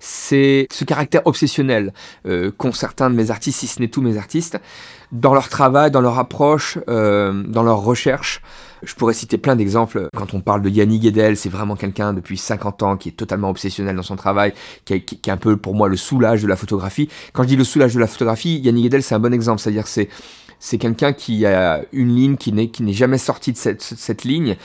c'est 0.00 0.66
ce 0.72 0.84
caractère 0.84 1.22
obsessionnel 1.26 1.92
euh, 2.26 2.50
qu'ont 2.50 2.72
certains 2.72 3.10
de 3.10 3.14
mes 3.14 3.30
artistes, 3.30 3.60
si 3.60 3.66
ce 3.66 3.80
n'est 3.80 3.88
tous 3.88 4.02
mes 4.02 4.16
artistes, 4.16 4.58
dans 5.12 5.34
leur 5.34 5.48
travail, 5.48 5.90
dans 5.90 6.00
leur 6.00 6.18
approche, 6.18 6.78
euh, 6.88 7.42
dans 7.46 7.62
leur 7.62 7.82
recherche. 7.82 8.40
Je 8.82 8.94
pourrais 8.94 9.12
citer 9.12 9.36
plein 9.36 9.56
d'exemples. 9.56 10.08
Quand 10.16 10.32
on 10.32 10.40
parle 10.40 10.62
de 10.62 10.70
Yannick 10.70 11.02
Guedel, 11.02 11.36
c'est 11.36 11.50
vraiment 11.50 11.76
quelqu'un 11.76 12.14
depuis 12.14 12.38
50 12.38 12.82
ans 12.82 12.96
qui 12.96 13.10
est 13.10 13.12
totalement 13.12 13.50
obsessionnel 13.50 13.94
dans 13.94 14.02
son 14.02 14.16
travail, 14.16 14.54
qui 14.86 14.94
est, 14.94 15.00
qui 15.02 15.20
est, 15.28 15.32
un 15.32 15.36
peu 15.36 15.58
pour 15.58 15.74
moi 15.74 15.88
le 15.88 15.96
soulage 15.96 16.42
de 16.42 16.48
la 16.48 16.56
photographie. 16.56 17.10
Quand 17.34 17.42
je 17.42 17.48
dis 17.48 17.56
le 17.56 17.64
soulage 17.64 17.94
de 17.94 18.00
la 18.00 18.06
photographie, 18.06 18.58
Yannick 18.58 18.84
Guedel, 18.84 19.02
c'est 19.02 19.14
un 19.14 19.20
bon 19.20 19.34
exemple. 19.34 19.60
C'est-à-dire 19.60 19.86
c'est 19.86 20.08
c'est 20.62 20.76
quelqu'un 20.76 21.14
qui 21.14 21.46
a 21.46 21.80
une 21.92 22.14
ligne 22.14 22.36
qui 22.36 22.52
n'est 22.52 22.92
jamais 22.92 23.16
sortie 23.16 23.52
de 23.52 23.56
cette, 23.56 23.80
cette 23.80 24.24
ligne 24.24 24.56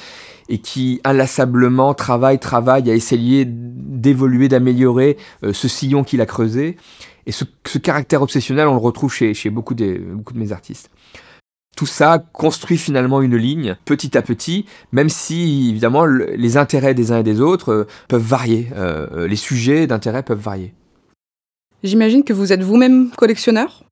et 0.49 0.59
qui 0.59 1.01
inlassablement 1.03 1.93
travaille, 1.93 2.39
travaille 2.39 2.89
à 2.89 2.93
essayer 2.93 3.45
d'évoluer, 3.45 4.47
d'améliorer 4.47 5.17
euh, 5.43 5.53
ce 5.53 5.67
sillon 5.67 6.03
qu'il 6.03 6.21
a 6.21 6.25
creusé. 6.25 6.77
Et 7.25 7.31
ce, 7.31 7.43
caractère 7.79 8.21
obsessionnel, 8.21 8.67
on 8.67 8.73
le 8.73 8.79
retrouve 8.79 9.11
chez, 9.11 9.33
chez 9.33 9.49
beaucoup, 9.49 9.73
des, 9.73 9.97
beaucoup 9.97 10.33
de 10.33 10.39
mes 10.39 10.51
artistes. 10.51 10.91
Tout 11.75 11.87
ça 11.87 12.23
construit 12.31 12.77
finalement 12.77 13.21
une 13.21 13.35
ligne 13.35 13.75
petit 13.83 14.17
à 14.17 14.21
petit, 14.21 14.65
même 14.91 15.09
si 15.09 15.69
évidemment 15.71 16.05
les 16.05 16.57
intérêts 16.57 16.93
des 16.93 17.11
uns 17.11 17.19
et 17.19 17.23
des 17.23 17.41
autres 17.41 17.71
euh, 17.71 17.87
peuvent 18.07 18.21
varier, 18.21 18.69
euh, 18.75 19.27
les 19.27 19.35
sujets 19.35 19.87
d'intérêt 19.87 20.23
peuvent 20.23 20.39
varier. 20.39 20.73
J'imagine 21.83 22.23
que 22.23 22.33
vous 22.33 22.53
êtes 22.53 22.63
vous-même 22.63 23.09
collectionneur? 23.11 23.83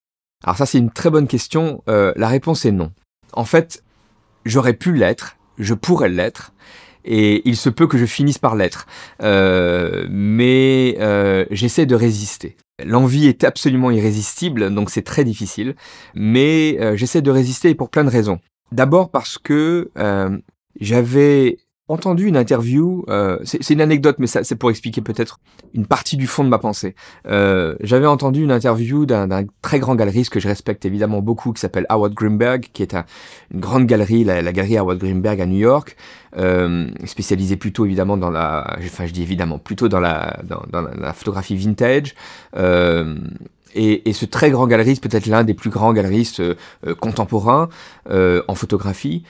Alors 0.43 0.57
ça 0.57 0.65
c'est 0.65 0.77
une 0.77 0.91
très 0.91 1.09
bonne 1.09 1.27
question, 1.27 1.83
la 1.87 2.27
réponse 2.27 2.65
est 2.65 2.71
non. 2.71 2.91
En 3.33 3.45
fait, 3.45 3.83
j'aurais 4.45 4.73
pu 4.73 4.93
l'être, 4.93 5.37
je 5.57 5.73
pourrais 5.73 6.09
l'être, 6.09 6.53
et 7.05 7.47
il 7.47 7.55
se 7.55 7.69
peut 7.69 7.87
que 7.87 7.97
je 7.97 8.05
finisse 8.05 8.37
par 8.37 8.55
l'être. 8.55 8.87
Euh, 9.21 10.07
mais 10.09 10.95
euh, 10.99 11.45
j'essaie 11.51 11.85
de 11.85 11.95
résister. 11.95 12.55
L'envie 12.83 13.27
est 13.27 13.43
absolument 13.43 13.91
irrésistible, 13.91 14.73
donc 14.73 14.89
c'est 14.89 15.03
très 15.03 15.23
difficile, 15.23 15.75
mais 16.15 16.77
euh, 16.79 16.95
j'essaie 16.95 17.21
de 17.21 17.31
résister 17.31 17.75
pour 17.75 17.89
plein 17.89 18.03
de 18.03 18.09
raisons. 18.09 18.39
D'abord 18.71 19.11
parce 19.11 19.37
que 19.37 19.91
j'avais 20.79 21.59
entendu 21.89 22.27
une 22.27 22.37
interview, 22.37 23.03
euh, 23.09 23.37
c'est 23.43 23.69
une 23.69 23.81
anecdote, 23.81 24.15
mais 24.17 24.27
c'est 24.27 24.55
pour 24.55 24.69
expliquer 24.69 25.01
peut-être 25.01 25.39
une 25.73 25.85
partie 25.85 26.15
du 26.15 26.27
fond 26.27 26.43
de 26.43 26.49
ma 26.49 26.57
pensée. 26.57 26.95
Euh, 27.27 27.75
J'avais 27.81 28.05
entendu 28.05 28.41
une 28.43 28.51
interview 28.51 29.05
d'un 29.05 29.45
très 29.61 29.79
grand 29.79 29.95
galeriste 29.95 30.31
que 30.31 30.39
je 30.39 30.47
respecte 30.47 30.85
évidemment 30.85 31.21
beaucoup, 31.21 31.51
qui 31.51 31.59
s'appelle 31.59 31.85
Howard 31.89 32.13
Greenberg, 32.13 32.69
qui 32.71 32.83
est 32.83 32.93
un, 32.93 33.05
une 33.53 33.59
grande 33.59 33.85
galerie, 33.85 34.23
la, 34.23 34.51
galerie 34.53 34.77
Howard 34.77 34.97
Greenberg 34.97 35.41
à 35.41 35.45
New 35.45 35.57
York, 35.57 35.97
euh, 36.37 36.87
spécialisée 37.05 37.57
plutôt 37.57 37.85
évidemment 37.85 38.15
dans 38.17 38.31
la, 38.31 38.77
enfin 38.85 39.05
je 39.05 39.11
dis 39.11 39.21
évidemment, 39.21 39.59
plutôt 39.59 39.89
dans 39.89 39.99
la, 39.99 40.39
dans, 40.43 40.81
la 40.81 41.13
photographie 41.13 41.57
vintage. 41.57 42.15
Euh, 42.55 43.17
et, 43.75 44.07
et, 44.07 44.13
ce 44.13 44.25
très 44.25 44.51
grand 44.51 44.67
galeriste, 44.67 45.01
peut-être 45.01 45.25
l'un 45.25 45.43
des 45.43 45.55
plus 45.55 45.71
grands 45.71 45.93
galeristes 45.93 46.39
euh, 46.39 46.55
euh, 46.85 46.95
contemporains 46.95 47.69
en 48.07 48.55
photographie, 48.55 49.23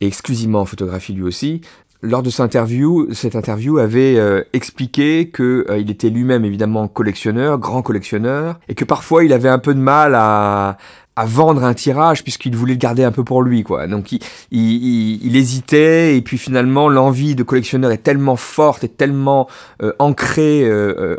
et 0.00 0.06
exclusivement 0.06 0.60
en 0.60 0.64
photographie 0.64 1.12
lui 1.12 1.22
aussi, 1.22 1.60
lors 2.02 2.22
de 2.22 2.30
cette 2.30 2.40
interview, 2.40 3.08
cette 3.12 3.36
interview 3.36 3.78
avait 3.78 4.16
euh, 4.16 4.42
expliqué 4.52 5.28
que 5.28 5.66
euh, 5.68 5.78
il 5.78 5.90
était 5.90 6.08
lui-même 6.08 6.44
évidemment 6.44 6.88
collectionneur, 6.88 7.58
grand 7.58 7.82
collectionneur, 7.82 8.58
et 8.68 8.74
que 8.74 8.84
parfois 8.84 9.24
il 9.24 9.32
avait 9.32 9.50
un 9.50 9.58
peu 9.58 9.74
de 9.74 9.80
mal 9.80 10.14
à, 10.14 10.78
à 11.16 11.26
vendre 11.26 11.62
un 11.62 11.74
tirage 11.74 12.22
puisqu'il 12.22 12.56
voulait 12.56 12.72
le 12.72 12.78
garder 12.78 13.04
un 13.04 13.12
peu 13.12 13.22
pour 13.22 13.42
lui 13.42 13.64
quoi. 13.64 13.86
Donc 13.86 14.12
il, 14.12 14.20
il, 14.50 15.26
il 15.26 15.36
hésitait 15.36 16.16
et 16.16 16.22
puis 16.22 16.38
finalement 16.38 16.88
l'envie 16.88 17.34
de 17.34 17.42
collectionneur 17.42 17.90
est 17.90 17.98
tellement 18.02 18.36
forte 18.36 18.82
et 18.82 18.88
tellement 18.88 19.46
euh, 19.82 19.92
ancrée 19.98 20.66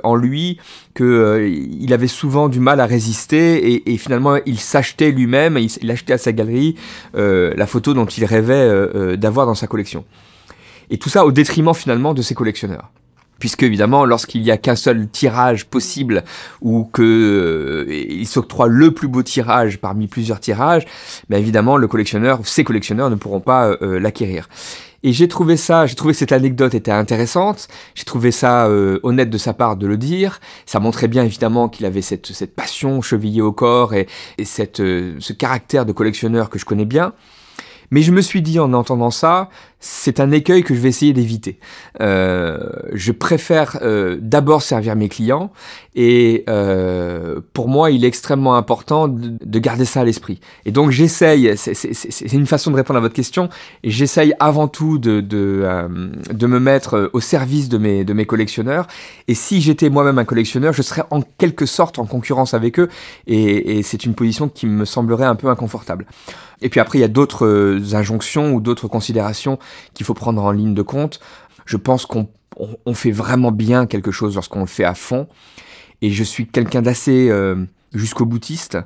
en 0.04 0.16
lui 0.16 0.58
que 0.96 1.48
il 1.48 1.94
avait 1.94 2.08
souvent 2.08 2.50
du 2.50 2.60
mal 2.60 2.80
à 2.80 2.88
résister 2.88 3.74
et, 3.74 3.94
et 3.94 3.98
finalement 3.98 4.38
il 4.48 4.60
s'achetait 4.60 5.12
lui-même, 5.12 5.60
il, 5.60 5.70
il, 5.82 5.92
achetait 5.92 6.14
à 6.14 6.18
sa 6.18 6.32
galerie 6.32 6.76
la 7.14 7.68
photo 7.68 7.94
dont 7.94 8.08
il 8.08 8.26
rêvait 8.26 9.18
d'avoir 9.18 9.46
dans 9.46 9.56
sa 9.56 9.68
collection. 9.68 10.06
Et 10.92 10.98
tout 10.98 11.10
ça 11.10 11.26
au 11.26 11.32
détriment 11.32 11.74
finalement 11.74 12.14
de 12.14 12.22
ses 12.22 12.36
collectionneurs 12.36 12.92
puisque 13.42 13.64
évidemment 13.64 14.06
lorsqu'il 14.06 14.44
n'y 14.44 14.52
a 14.52 14.58
qu'un 14.58 14.78
seul 14.78 15.10
tirage 15.10 15.66
possible 15.66 16.24
ou 16.62 16.86
que 16.86 17.02
euh, 17.02 17.86
il 17.92 18.28
s'octroie 18.28 18.68
le 18.68 18.92
plus 18.92 19.10
beau 19.10 19.24
tirage 19.24 19.80
parmi 19.80 20.08
plusieurs 20.08 20.40
tirages, 20.40 20.86
ben 21.28 21.38
évidemment 21.38 21.76
le 21.76 21.88
collectionneur, 21.88 22.40
ces 22.44 22.64
collectionneurs 22.64 23.10
ne 23.10 23.16
pourront 23.16 23.42
pas 23.42 23.66
euh, 23.66 23.78
euh, 23.82 24.00
l'acquérir. 24.00 24.48
Et 25.04 25.12
j'ai 25.12 25.28
trouvé 25.28 25.58
ça, 25.58 25.88
j'ai 25.88 25.96
trouvé 25.96 26.14
cette 26.14 26.32
anecdote 26.32 26.76
était 26.76 26.92
intéressante, 26.92 27.68
j'ai 27.96 28.04
trouvé 28.04 28.30
ça 28.30 28.70
honnête 28.70 29.32
de 29.32 29.38
sa 29.40 29.52
part 29.52 29.76
de 29.76 29.88
le 29.88 29.98
dire, 29.98 30.40
ça 30.68 30.80
montrait 30.80 31.08
bien 31.08 31.24
évidemment 31.24 31.70
qu'il 31.70 31.88
avait 31.88 32.04
cette, 32.04 32.28
cette 32.28 32.54
passion 32.54 33.02
chevillée 33.02 33.42
au 33.42 33.52
corps 33.52 33.96
et, 33.96 34.06
et 34.38 34.46
cette, 34.46 34.78
ce 34.78 35.34
caractère 35.34 35.88
de 35.88 35.92
collectionneur 35.92 36.52
que 36.52 36.60
je 36.60 36.66
connais 36.66 36.86
bien. 36.86 37.14
Mais 37.90 38.04
je 38.04 38.12
me 38.12 38.22
suis 38.22 38.42
dit 38.42 38.60
en 38.60 38.74
entendant 38.74 39.12
ça, 39.12 39.50
c'est 39.82 40.20
un 40.20 40.32
écueil 40.32 40.64
que 40.64 40.76
je 40.76 40.80
vais 40.80 40.90
essayer 40.90 41.12
d'éviter. 41.12 41.60
Euh, 42.00 42.70
je 42.94 43.12
préfère 43.12 43.80
euh, 43.82 44.18
d'abord 44.22 44.62
servir 44.62 44.96
mes 44.96 45.10
clients 45.10 45.52
et 45.96 46.46
euh, 46.48 47.42
pour 47.54 47.68
moi, 47.68 47.92
il 47.92 48.06
est 48.06 48.08
extrêmement 48.08 48.56
important 48.56 49.08
de, 49.08 49.34
de 49.44 49.60
garder 49.60 49.86
ça 49.86 50.02
à 50.02 50.04
l'esprit. 50.06 50.40
Et 50.66 50.72
donc 50.72 50.92
j'essaye, 50.92 51.52
c'est 51.58 52.32
une 52.32 52.46
façon 52.46 52.72
de 52.72 52.76
répondre 52.76 52.98
à 52.98 53.02
votre 53.02 53.16
question, 53.16 53.50
j'essaye 53.84 54.34
avant 54.40 54.68
tout 54.68 55.00
de, 55.00 55.20
de, 55.20 55.62
euh, 55.64 55.88
de, 56.32 56.48
me 56.48 56.60
mettre 56.60 57.10
au 57.14 57.20
service 57.20 57.68
de 57.68 57.80
mes, 57.80 58.06
de 58.06 58.14
mes 58.14 58.26
collectionneurs. 58.26 58.86
Et 59.28 59.34
si 59.34 59.62
j'étais 59.62 59.90
moi-même 59.90 60.20
un 60.20 60.26
collectionneur, 60.26 60.74
je 60.74 60.84
serais 60.84 61.04
en 61.10 61.22
quelque 61.22 61.66
sorte 61.66 61.98
en 61.98 62.06
concurrence 62.06 62.54
avec 62.54 62.80
eux, 62.80 62.88
et, 63.26 63.80
et 63.80 63.84
c'est 63.84 64.06
une 64.06 64.14
position 64.14 64.48
qui 64.48 64.68
me 64.68 64.86
semblerait 64.86 65.26
un 65.26 65.36
peu 65.36 65.48
inconfortable. 65.50 66.06
Et 66.62 66.70
puis 66.70 66.80
après, 66.80 67.00
il 67.00 67.02
y 67.02 67.06
a 67.06 67.10
d'autres 67.10 67.96
injonctions 67.96 68.54
ou 68.54 68.62
d'autres 68.62 68.88
considérations 68.88 69.58
qu'il 69.94 70.06
faut 70.06 70.14
prendre 70.14 70.44
en 70.44 70.52
ligne 70.52 70.74
de 70.74 70.82
compte. 70.82 71.20
Je 71.66 71.78
pense 71.78 72.06
qu'on 72.06 72.28
fait 72.94 73.12
vraiment 73.12 73.52
bien 73.52 73.86
quelque 73.86 74.12
chose 74.12 74.36
lorsqu'on 74.36 74.62
le 74.62 74.66
fait 74.66 74.84
à 74.84 74.94
fond. 74.94 75.28
Et 76.02 76.10
je 76.10 76.24
suis 76.24 76.48
quelqu'un 76.48 76.82
d'assez 76.82 77.30
euh, 77.30 77.64
jusqu'au 77.94 78.26
boutiste. 78.26 78.78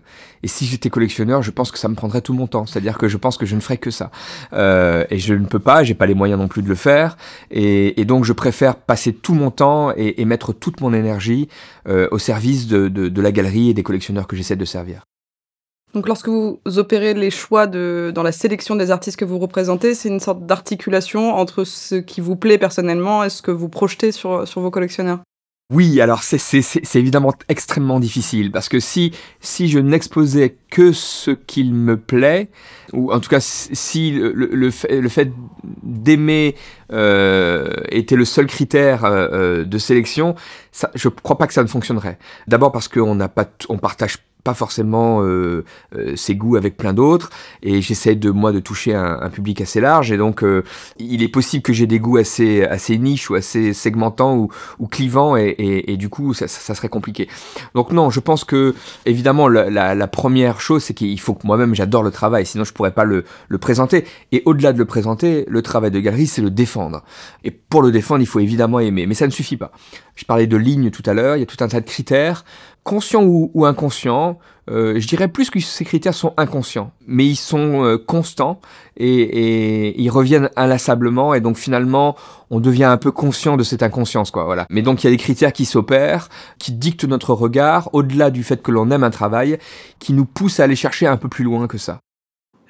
Et 0.43 0.47
si 0.47 0.65
j'étais 0.65 0.89
collectionneur, 0.89 1.41
je 1.41 1.51
pense 1.51 1.71
que 1.71 1.79
ça 1.79 1.87
me 1.87 1.95
prendrait 1.95 2.21
tout 2.21 2.33
mon 2.33 2.47
temps. 2.47 2.65
C'est-à-dire 2.65 2.97
que 2.97 3.07
je 3.07 3.17
pense 3.17 3.37
que 3.37 3.45
je 3.45 3.55
ne 3.55 3.61
ferais 3.61 3.77
que 3.77 3.91
ça. 3.91 4.11
Euh, 4.53 5.05
et 5.09 5.17
je 5.17 5.33
ne 5.33 5.45
peux 5.45 5.59
pas, 5.59 5.83
j'ai 5.83 5.93
pas 5.93 6.05
les 6.05 6.13
moyens 6.13 6.39
non 6.39 6.47
plus 6.47 6.61
de 6.61 6.67
le 6.67 6.75
faire. 6.75 7.17
Et, 7.51 8.03
donc 8.05 8.25
je 8.25 8.33
préfère 8.33 8.75
passer 8.75 9.13
tout 9.13 9.33
mon 9.33 9.49
temps 9.49 9.91
et, 9.95 10.23
mettre 10.25 10.53
toute 10.53 10.81
mon 10.81 10.93
énergie 10.93 11.47
euh, 11.87 12.07
au 12.11 12.19
service 12.19 12.67
de 12.67 13.21
la 13.21 13.31
galerie 13.31 13.69
et 13.69 13.73
des 13.73 13.83
collectionneurs 13.83 14.27
que 14.27 14.35
j'essaie 14.35 14.55
de 14.55 14.65
servir. 14.65 15.05
Donc 15.95 16.09
lorsque 16.09 16.27
vous 16.27 16.59
opérez 16.75 17.13
les 17.13 17.31
choix 17.31 17.67
dans 17.67 18.21
la 18.21 18.33
sélection 18.33 18.75
des 18.75 18.91
artistes 18.91 19.17
que 19.17 19.23
vous 19.23 19.39
représentez, 19.39 19.95
c'est 19.95 20.09
une 20.09 20.19
sorte 20.19 20.45
d'articulation 20.45 21.33
entre 21.33 21.63
ce 21.63 21.95
qui 21.95 22.19
vous 22.19 22.35
plaît 22.35 22.57
personnellement 22.57 23.23
et 23.23 23.29
ce 23.29 23.41
que 23.41 23.51
vous 23.51 23.69
projetez 23.69 24.11
sur, 24.11 24.43
vos 24.43 24.71
collectionneurs 24.71 25.19
Oui, 25.73 26.01
alors 26.01 26.21
c'est 26.21 26.95
évidemment 26.95 27.33
extrêmement 27.47 28.01
difficile 28.01 28.51
parce 28.51 28.67
que 28.67 28.81
si, 28.81 29.13
je 29.41 29.79
n'exposais 29.79 30.57
que 30.69 30.91
ce 30.91 31.31
qu'il 31.31 31.73
me 31.73 31.95
plaît, 31.95 32.49
ou 32.91 33.13
en 33.13 33.21
tout 33.21 33.29
cas 33.29 33.39
si 33.39 34.11
le, 34.11 34.33
le, 34.33 34.69
fait, 34.71 35.31
d'aimer 35.81 36.55
euh, 36.91 37.69
était 37.87 38.17
le 38.17 38.25
seul 38.25 38.47
critère 38.47 39.05
euh, 39.05 39.29
euh, 39.31 39.63
de 39.63 39.77
sélection, 39.77 40.35
je 40.93 41.07
crois 41.07 41.37
pas 41.37 41.47
que 41.47 41.53
ça 41.53 41.63
ne 41.63 41.69
fonctionnerait. 41.69 42.17
D'abord 42.49 42.73
parce 42.73 42.89
qu'on 42.89 43.15
n'a 43.15 43.29
pas, 43.29 43.45
on 43.69 43.77
partage 43.77 44.17
pas 44.45 44.53
forcément 44.53 45.23
euh, 45.23 45.65
euh, 45.95 46.15
ses 46.15 46.35
goûts 46.35 46.55
avec 46.55 46.77
plein 46.77 46.93
d'autres. 46.93 47.31
Et 47.63 47.81
j'essaie 47.81 48.15
de 48.15 48.29
moi 48.29 48.51
de 48.53 48.59
toucher 48.59 48.93
un, 48.93 49.19
un, 49.19 49.29
public 49.29 49.59
assez 49.59 49.81
large. 49.81 50.11
Et 50.11 50.17
donc 50.17 50.43
euh, 50.43 50.63
il 50.99 51.23
est 51.23 51.27
possible 51.27 51.63
que 51.63 51.73
j'ai 51.73 51.87
des 51.87 51.99
goûts 51.99 52.17
assez 52.17 52.63
assez 52.63 52.97
niches 52.97 53.29
ou 53.29 53.35
assez 53.35 53.73
segmentants 53.73 54.37
ou, 54.37 54.49
ou 54.79 54.87
clivants. 54.87 55.35
Et, 55.35 55.47
et, 55.47 55.91
et, 55.91 55.97
du 55.97 56.09
coup 56.09 56.33
ça, 56.35 56.47
ça, 56.47 56.75
serait 56.75 56.89
compliqué. 56.89 57.27
Donc 57.73 57.91
non 57.91 58.11
je 58.11 58.19
pense 58.19 58.43
que 58.43 58.75
évidemment 59.07 59.47
la, 59.47 59.69
la, 59.71 59.95
la 59.95 60.07
première 60.07 60.61
chose 60.61 60.83
c'est 60.83 60.93
qu'il 60.93 61.19
faut 61.19 61.33
que 61.33 61.45
moi-même 61.47 61.73
j'adore 61.73 62.03
le 62.03 62.11
travail. 62.11 62.45
Sinon 62.45 62.63
je 62.65 62.71
pourrais 62.71 62.93
pas 62.93 63.03
le, 63.03 63.25
le 63.49 63.57
présenter. 63.57 64.05
Et 64.31 64.43
au-delà 64.45 64.73
de 64.73 64.77
le 64.77 64.85
présenter 64.85 65.45
le 65.47 65.61
travail 65.63 65.89
de 65.89 65.99
galerie 65.99 66.27
c'est 66.27 66.43
le 66.43 66.51
défendre. 66.51 67.03
Et 67.43 67.49
pour 67.49 67.81
le 67.81 67.91
défendre 67.91 68.21
il 68.21 68.27
faut 68.27 68.39
évidemment 68.39 68.79
aimer. 68.79 69.07
Mais 69.07 69.15
ça 69.15 69.25
ne 69.25 69.31
suffit 69.31 69.57
pas. 69.57 69.71
Je 70.15 70.23
parlais 70.23 70.45
de 70.45 70.55
lignes 70.55 70.91
tout 70.91 71.03
à 71.07 71.15
l'heure. 71.15 71.35
Il 71.35 71.39
y 71.39 71.43
a 71.43 71.47
tout 71.47 71.63
un 71.63 71.67
tas 71.67 71.81
de 71.81 71.85
critères 71.85 72.45
conscient 72.85 73.23
ou, 73.23 73.51
ou 73.55 73.65
inconscient, 73.65 74.37
euh, 74.69 74.99
je 74.99 75.07
dirais 75.07 75.27
plus 75.27 75.49
que 75.49 75.59
ces 75.59 75.83
critères 75.83 76.13
sont 76.13 76.33
inconscients, 76.37 76.91
mais 77.07 77.25
ils 77.25 77.35
sont 77.35 77.83
euh, 77.83 77.97
constants 77.97 78.61
et, 78.95 79.09
et, 79.09 80.01
ils 80.01 80.09
reviennent 80.09 80.49
inlassablement 80.55 81.33
et 81.33 81.41
donc 81.41 81.57
finalement 81.57 82.15
on 82.51 82.59
devient 82.59 82.85
un 82.85 82.97
peu 82.97 83.11
conscient 83.11 83.57
de 83.57 83.63
cette 83.63 83.81
inconscience 83.83 84.29
quoi 84.29 84.45
voilà. 84.45 84.67
Mais 84.69 84.83
donc 84.83 85.03
il 85.03 85.07
y 85.07 85.09
a 85.09 85.11
des 85.11 85.17
critères 85.17 85.51
qui 85.51 85.65
s'opèrent, 85.65 86.29
qui 86.59 86.71
dictent 86.71 87.05
notre 87.05 87.33
regard 87.33 87.89
au-delà 87.93 88.29
du 88.29 88.43
fait 88.43 88.61
que 88.61 88.71
l'on 88.71 88.91
aime 88.91 89.03
un 89.03 89.09
travail, 89.09 89.57
qui 89.99 90.13
nous 90.13 90.25
poussent 90.25 90.59
à 90.59 90.63
aller 90.63 90.75
chercher 90.75 91.07
un 91.07 91.17
peu 91.17 91.27
plus 91.27 91.43
loin 91.43 91.67
que 91.67 91.79
ça. 91.79 91.99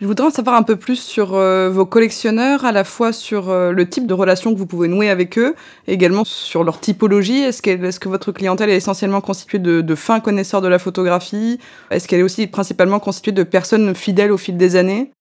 Je 0.01 0.07
voudrais 0.07 0.27
en 0.27 0.29
savoir 0.29 0.57
un 0.57 0.63
peu 0.63 0.75
plus 0.75 0.97
sur 0.97 1.35
euh, 1.35 1.69
vos 1.69 1.85
collectionneurs, 1.85 2.65
à 2.65 2.73
la 2.73 2.83
fois 2.83 3.13
sur 3.13 3.49
euh, 3.49 3.71
le 3.71 3.87
type 3.87 4.07
de 4.07 4.13
relation 4.13 4.53
que 4.53 4.59
vous 4.59 4.65
pouvez 4.65 4.89
nouer 4.89 5.09
avec 5.09 5.37
eux, 5.37 5.55
également 5.87 6.25
sur 6.25 6.65
leur 6.65 6.81
typologie. 6.81 7.39
Est-ce 7.39 7.61
que, 7.61 8.09
votre 8.09 8.33
clientèle 8.33 8.69
est 8.69 8.75
essentiellement 8.75 9.21
constituée 9.21 9.59
de 9.59 9.95
fins 9.95 10.19
connaisseurs 10.19 10.61
de 10.61 10.67
la 10.67 10.79
photographie? 10.79 11.59
Est-ce 11.91 12.09
qu'elle 12.09 12.19
est 12.19 12.23
aussi 12.23 12.47
principalement 12.47 12.99
constituée 12.99 13.31
de 13.31 13.43
personnes 13.43 13.95
fidèles 13.95 14.33
au 14.33 14.37
fil 14.37 14.57
des 14.57 14.75
années? 14.75 15.14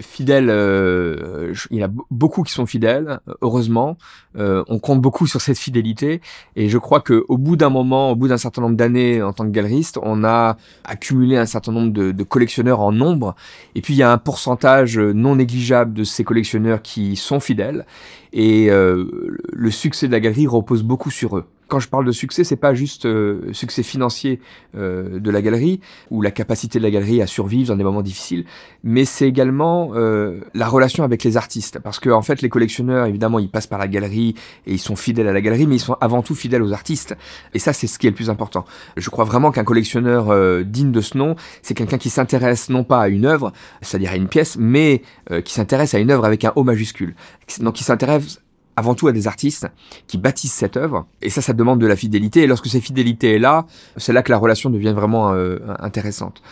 Fidèles, 0.00 0.50
euh, 0.50 1.54
il 1.70 1.78
y 1.78 1.84
en 1.84 1.86
a 1.86 1.90
beaucoup 2.10 2.42
qui 2.42 2.52
sont 2.52 2.66
fidèles, 2.66 3.20
heureusement. 3.42 3.96
Euh, 4.36 4.64
on 4.66 4.80
compte 4.80 5.00
beaucoup 5.00 5.28
sur 5.28 5.40
cette 5.40 5.56
fidélité. 5.56 6.20
Et 6.56 6.68
je 6.68 6.78
crois 6.78 7.00
qu'au 7.00 7.38
bout 7.38 7.54
d'un 7.54 7.70
moment, 7.70 8.10
au 8.10 8.16
bout 8.16 8.26
d'un 8.26 8.36
certain 8.36 8.62
nombre 8.62 8.74
d'années 8.74 9.22
en 9.22 9.32
tant 9.32 9.44
que 9.44 9.50
galeriste, 9.50 10.00
on 10.02 10.24
a 10.24 10.56
accumulé 10.82 11.36
un 11.36 11.46
certain 11.46 11.70
nombre 11.70 11.92
de, 11.92 12.10
de, 12.10 12.24
collectionneurs 12.24 12.80
en 12.80 12.90
nombre. 12.90 13.36
Et 13.76 13.82
puis 13.82 13.94
il 13.94 13.98
y 13.98 14.02
a 14.02 14.10
un 14.10 14.18
pourcentage 14.18 14.98
non 14.98 15.36
négligeable 15.36 15.92
de 15.92 16.02
ces 16.02 16.24
collectionneurs 16.24 16.82
qui 16.82 17.14
sont 17.14 17.38
fidèles. 17.38 17.86
Et 18.34 18.68
euh, 18.68 19.06
le 19.52 19.70
succès 19.70 20.08
de 20.08 20.12
la 20.12 20.20
galerie 20.20 20.48
repose 20.48 20.82
beaucoup 20.82 21.10
sur 21.10 21.38
eux 21.38 21.46
quand 21.68 21.80
je 21.80 21.88
parle 21.88 22.04
de 22.04 22.12
succès, 22.12 22.44
c'est 22.44 22.56
pas 22.56 22.74
juste 22.74 23.06
euh, 23.06 23.52
succès 23.52 23.82
financier 23.82 24.40
euh, 24.76 25.18
de 25.18 25.30
la 25.30 25.42
galerie 25.42 25.80
ou 26.10 26.22
la 26.22 26.30
capacité 26.30 26.78
de 26.78 26.84
la 26.84 26.90
galerie 26.90 27.22
à 27.22 27.26
survivre 27.26 27.68
dans 27.68 27.76
des 27.76 27.84
moments 27.84 28.02
difficiles, 28.02 28.44
mais 28.82 29.04
c'est 29.04 29.26
également 29.26 29.90
euh, 29.94 30.40
la 30.54 30.68
relation 30.68 31.04
avec 31.04 31.24
les 31.24 31.36
artistes. 31.36 31.78
Parce 31.78 31.98
que 31.98 32.10
en 32.10 32.22
fait, 32.22 32.42
les 32.42 32.48
collectionneurs, 32.48 33.06
évidemment, 33.06 33.38
ils 33.38 33.50
passent 33.50 33.66
par 33.66 33.78
la 33.78 33.88
galerie 33.88 34.34
et 34.66 34.72
ils 34.72 34.78
sont 34.78 34.96
fidèles 34.96 35.28
à 35.28 35.32
la 35.32 35.40
galerie, 35.40 35.66
mais 35.66 35.76
ils 35.76 35.80
sont 35.80 35.96
avant 36.00 36.22
tout 36.22 36.34
fidèles 36.34 36.62
aux 36.62 36.72
artistes. 36.72 37.16
Et 37.54 37.58
ça, 37.58 37.72
c'est 37.72 37.86
ce 37.86 37.98
qui 37.98 38.06
est 38.06 38.10
le 38.10 38.16
plus 38.16 38.30
important. 38.30 38.64
Je 38.96 39.10
crois 39.10 39.24
vraiment 39.24 39.50
qu'un 39.50 39.64
collectionneur 39.64 40.30
euh, 40.30 40.62
digne 40.62 40.92
de 40.92 41.00
ce 41.00 41.16
nom, 41.16 41.34
c'est 41.62 41.74
quelqu'un 41.74 41.98
qui 41.98 42.10
s'intéresse 42.10 42.68
non 42.68 42.84
pas 42.84 43.00
à 43.00 43.08
une 43.08 43.24
œuvre, 43.24 43.52
c'est-à-dire 43.80 44.12
à 44.12 44.16
une 44.16 44.28
pièce, 44.28 44.56
mais 44.58 45.02
euh, 45.30 45.40
qui 45.40 45.54
s'intéresse 45.54 45.94
à 45.94 45.98
une 45.98 46.10
œuvre 46.10 46.24
avec 46.24 46.44
un 46.44 46.52
O 46.56 46.64
majuscule. 46.64 47.14
Donc, 47.60 47.74
qui 47.74 47.84
s'intéresse 47.84 48.40
avant 48.76 48.94
tout 48.94 49.06
à 49.08 49.12
des 49.12 49.26
artistes 49.26 49.68
qui 50.06 50.18
bâtissent 50.18 50.52
cette 50.52 50.76
œuvre. 50.76 51.06
Et 51.22 51.30
ça, 51.30 51.40
ça 51.40 51.52
demande 51.52 51.80
de 51.80 51.86
la 51.86 51.96
fidélité. 51.96 52.42
Et 52.42 52.46
lorsque 52.46 52.66
cette 52.66 52.82
fidélité 52.82 53.34
est 53.34 53.38
là, 53.38 53.66
c'est 53.96 54.12
là 54.12 54.22
que 54.22 54.32
la 54.32 54.38
relation 54.38 54.70
devient 54.70 54.92
vraiment 54.94 55.32
euh, 55.32 55.58
intéressante. 55.78 56.42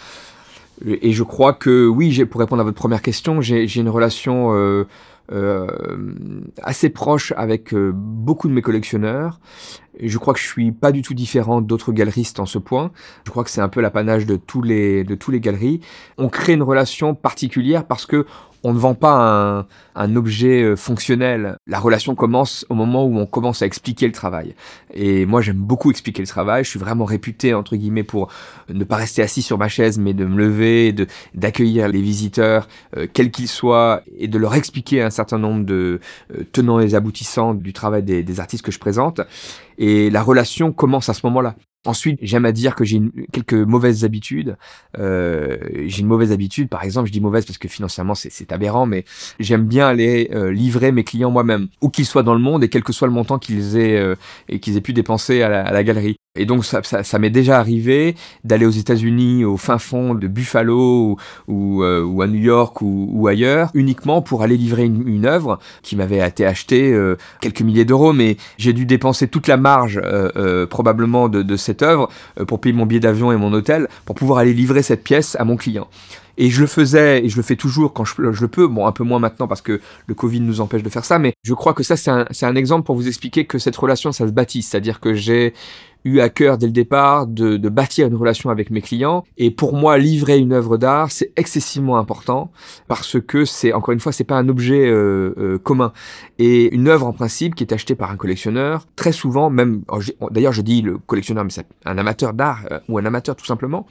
Et 0.84 1.12
je 1.12 1.22
crois 1.22 1.52
que, 1.52 1.86
oui, 1.86 2.24
pour 2.24 2.40
répondre 2.40 2.60
à 2.60 2.64
votre 2.64 2.76
première 2.76 3.02
question, 3.02 3.40
j'ai 3.40 3.76
une 3.76 3.88
relation 3.88 4.52
euh, 4.52 4.84
euh, 5.30 5.66
assez 6.62 6.88
proche 6.88 7.32
avec 7.36 7.72
beaucoup 7.74 8.48
de 8.48 8.52
mes 8.52 8.62
collectionneurs. 8.62 9.38
Je 10.00 10.18
crois 10.18 10.34
que 10.34 10.40
je 10.40 10.46
suis 10.46 10.72
pas 10.72 10.92
du 10.92 11.02
tout 11.02 11.14
différent 11.14 11.60
d'autres 11.60 11.92
galeristes 11.92 12.40
en 12.40 12.46
ce 12.46 12.58
point. 12.58 12.90
Je 13.24 13.30
crois 13.30 13.44
que 13.44 13.50
c'est 13.50 13.60
un 13.60 13.68
peu 13.68 13.80
l'apanage 13.80 14.26
de 14.26 14.36
tous 14.36 14.62
les 14.62 15.04
de 15.04 15.14
tous 15.14 15.30
les 15.30 15.40
galeries. 15.40 15.80
On 16.18 16.28
crée 16.28 16.54
une 16.54 16.62
relation 16.62 17.14
particulière 17.14 17.84
parce 17.84 18.06
que 18.06 18.26
on 18.64 18.72
ne 18.72 18.78
vend 18.78 18.94
pas 18.94 19.14
un, 19.14 19.66
un, 19.94 20.16
objet 20.16 20.62
euh, 20.62 20.76
fonctionnel. 20.76 21.56
La 21.66 21.80
relation 21.80 22.14
commence 22.14 22.64
au 22.68 22.74
moment 22.74 23.04
où 23.04 23.18
on 23.18 23.26
commence 23.26 23.62
à 23.62 23.66
expliquer 23.66 24.06
le 24.06 24.12
travail. 24.12 24.54
Et 24.94 25.26
moi, 25.26 25.40
j'aime 25.40 25.56
beaucoup 25.56 25.90
expliquer 25.90 26.22
le 26.22 26.28
travail. 26.28 26.64
Je 26.64 26.70
suis 26.70 26.78
vraiment 26.78 27.04
réputé, 27.04 27.54
entre 27.54 27.76
guillemets, 27.76 28.04
pour 28.04 28.32
ne 28.68 28.84
pas 28.84 28.96
rester 28.96 29.22
assis 29.22 29.42
sur 29.42 29.58
ma 29.58 29.68
chaise, 29.68 29.98
mais 29.98 30.14
de 30.14 30.24
me 30.24 30.36
lever, 30.36 30.94
d'accueillir 31.34 31.88
les 31.88 32.00
visiteurs, 32.00 32.68
euh, 32.96 33.06
quels 33.12 33.30
qu'ils 33.30 33.48
soient, 33.48 34.02
et 34.16 34.28
de 34.28 34.38
leur 34.38 34.54
expliquer 34.54 35.02
un 35.02 35.10
certain 35.10 35.38
nombre 35.38 35.64
de 35.64 36.00
euh, 36.32 36.44
tenants 36.52 36.80
et 36.80 36.94
aboutissants 36.94 37.54
du 37.54 37.72
travail 37.72 38.02
des 38.02 38.40
artistes 38.40 38.64
que 38.64 38.72
je 38.72 38.78
présente. 38.78 39.20
Et 39.82 40.10
la 40.10 40.22
relation 40.22 40.72
commence 40.72 41.08
à 41.08 41.12
ce 41.12 41.26
moment-là. 41.26 41.56
Ensuite, 41.84 42.20
j'aime 42.22 42.44
à 42.44 42.52
dire 42.52 42.76
que 42.76 42.84
j'ai 42.84 43.02
quelques 43.32 43.54
mauvaises 43.54 44.04
habitudes. 44.04 44.56
Euh, 44.96 45.58
j'ai 45.86 46.02
une 46.02 46.06
mauvaise 46.06 46.30
habitude, 46.30 46.68
par 46.68 46.84
exemple, 46.84 47.08
je 47.08 47.12
dis 47.12 47.20
mauvaise 47.20 47.44
parce 47.44 47.58
que 47.58 47.66
financièrement 47.66 48.14
c'est 48.14 48.52
aberrant, 48.52 48.86
mais 48.86 49.04
j'aime 49.40 49.66
bien 49.66 49.88
aller 49.88 50.30
euh, 50.32 50.52
livrer 50.52 50.92
mes 50.92 51.02
clients 51.02 51.32
moi-même, 51.32 51.66
où 51.80 51.88
qu'ils 51.88 52.06
soient 52.06 52.22
dans 52.22 52.34
le 52.34 52.40
monde 52.40 52.62
et 52.62 52.68
quel 52.68 52.84
que 52.84 52.92
soit 52.92 53.08
le 53.08 53.12
montant 53.12 53.40
qu'ils 53.40 53.76
aient 53.76 53.98
euh, 53.98 54.14
et 54.48 54.60
qu'ils 54.60 54.76
aient 54.76 54.80
pu 54.80 54.92
dépenser 54.92 55.42
à 55.42 55.48
la, 55.48 55.66
à 55.66 55.72
la 55.72 55.82
galerie. 55.82 56.14
Et 56.34 56.46
donc 56.46 56.64
ça, 56.64 56.82
ça, 56.82 57.04
ça 57.04 57.18
m'est 57.18 57.28
déjà 57.28 57.58
arrivé 57.58 58.14
d'aller 58.42 58.64
aux 58.64 58.70
États-Unis, 58.70 59.44
au 59.44 59.58
fin 59.58 59.76
fond 59.76 60.14
de 60.14 60.26
Buffalo 60.26 61.18
ou, 61.46 61.82
euh, 61.82 62.02
ou 62.02 62.22
à 62.22 62.26
New 62.26 62.40
York 62.40 62.80
ou, 62.80 63.10
ou, 63.12 63.28
ailleurs, 63.28 63.68
uniquement 63.74 64.22
pour 64.22 64.42
aller 64.42 64.56
livrer 64.56 64.86
une, 64.86 65.06
une 65.06 65.26
œuvre 65.26 65.58
qui 65.82 65.94
m'avait 65.94 66.26
été 66.26 66.46
achetée 66.46 66.90
euh, 66.90 67.18
quelques 67.42 67.60
milliers 67.60 67.84
d'euros, 67.84 68.14
mais 68.14 68.38
j'ai 68.56 68.72
dû 68.72 68.86
dépenser 68.86 69.28
toute 69.28 69.46
la 69.46 69.58
marge 69.58 70.00
euh, 70.02 70.66
probablement 70.66 71.28
de, 71.28 71.42
de, 71.42 71.56
cette 71.56 71.82
œuvre 71.82 72.08
pour 72.46 72.62
payer 72.62 72.74
mon 72.74 72.86
billet 72.86 73.00
d'avion 73.00 73.30
et 73.30 73.36
mon 73.36 73.52
hôtel 73.52 73.88
pour 74.06 74.14
pouvoir 74.14 74.38
aller 74.38 74.54
livrer 74.54 74.82
cette 74.82 75.04
pièce 75.04 75.36
à 75.38 75.44
mon 75.44 75.58
client. 75.58 75.86
Et 76.38 76.48
je 76.48 76.62
le 76.62 76.66
faisais, 76.66 77.24
et 77.24 77.28
je 77.28 77.36
le 77.36 77.42
fais 77.42 77.56
toujours 77.56 77.92
quand 77.92 78.06
je, 78.06 78.14
je, 78.32 78.40
le 78.40 78.48
peux, 78.48 78.66
bon 78.66 78.86
un 78.86 78.92
peu 78.92 79.04
moins 79.04 79.18
maintenant 79.18 79.46
parce 79.46 79.60
que 79.60 79.82
le 80.06 80.14
Covid 80.14 80.40
nous 80.40 80.62
empêche 80.62 80.82
de 80.82 80.88
faire 80.88 81.04
ça, 81.04 81.18
mais 81.18 81.34
je 81.42 81.52
crois 81.52 81.74
que 81.74 81.82
ça 81.82 81.96
c'est 81.96 82.10
un, 82.10 82.24
un 82.40 82.54
exemple 82.54 82.84
pour 82.84 82.96
vous 82.96 83.06
expliquer 83.06 83.44
que 83.44 83.58
cette 83.58 83.76
relation 83.76 84.12
ça 84.12 84.26
se 84.26 84.32
bâtit, 84.32 84.62
c'est-à-dire 84.62 84.98
que 84.98 85.12
j'ai 85.12 85.52
eu 86.04 86.20
à 86.20 86.28
cœur 86.28 86.58
dès 86.58 86.66
le 86.66 86.72
départ 86.72 87.26
de, 87.26 87.56
bâtir 87.68 88.06
une 88.06 88.16
relation 88.16 88.50
avec 88.50 88.70
mes 88.70 88.82
clients. 88.82 89.24
Et 89.38 89.50
pour 89.50 89.74
moi, 89.74 89.98
livrer 89.98 90.38
une 90.38 90.52
œuvre 90.52 90.76
d'art, 90.76 91.10
c'est 91.10 91.32
excessivement 91.36 91.96
important 91.96 92.50
parce 92.88 93.20
que 93.20 93.44
c'est, 93.44 93.72
encore 93.72 93.92
une 93.92 94.00
fois, 94.00 94.12
c'est 94.12 94.24
pas 94.24 94.36
un 94.36 94.48
objet 94.48 94.88
euh, 94.88 95.34
euh, 95.38 95.58
commun. 95.58 95.92
Et 96.38 96.74
une 96.74 96.88
œuvre 96.88 97.06
en 97.06 97.12
principe 97.12 97.54
qui 97.54 97.64
est 97.64 97.72
achetée 97.72 97.94
par 97.94 98.10
un 98.10 98.16
collectionneur, 98.16 98.86
très 98.96 99.12
souvent, 99.12 99.48
même, 99.48 99.82
oh, 99.88 100.00
d'ailleurs, 100.30 100.52
je 100.52 100.62
dis 100.62 100.82
le 100.82 100.98
collectionneur, 100.98 101.44
mais 101.44 101.50
c'est 101.50 101.66
un 101.84 101.96
amateur 101.98 102.34
d'art 102.34 102.64
euh, 102.70 102.78
ou 102.88 102.98
un 102.98 103.04
amateur 103.04 103.36
tout 103.36 103.46
simplement, 103.46 103.86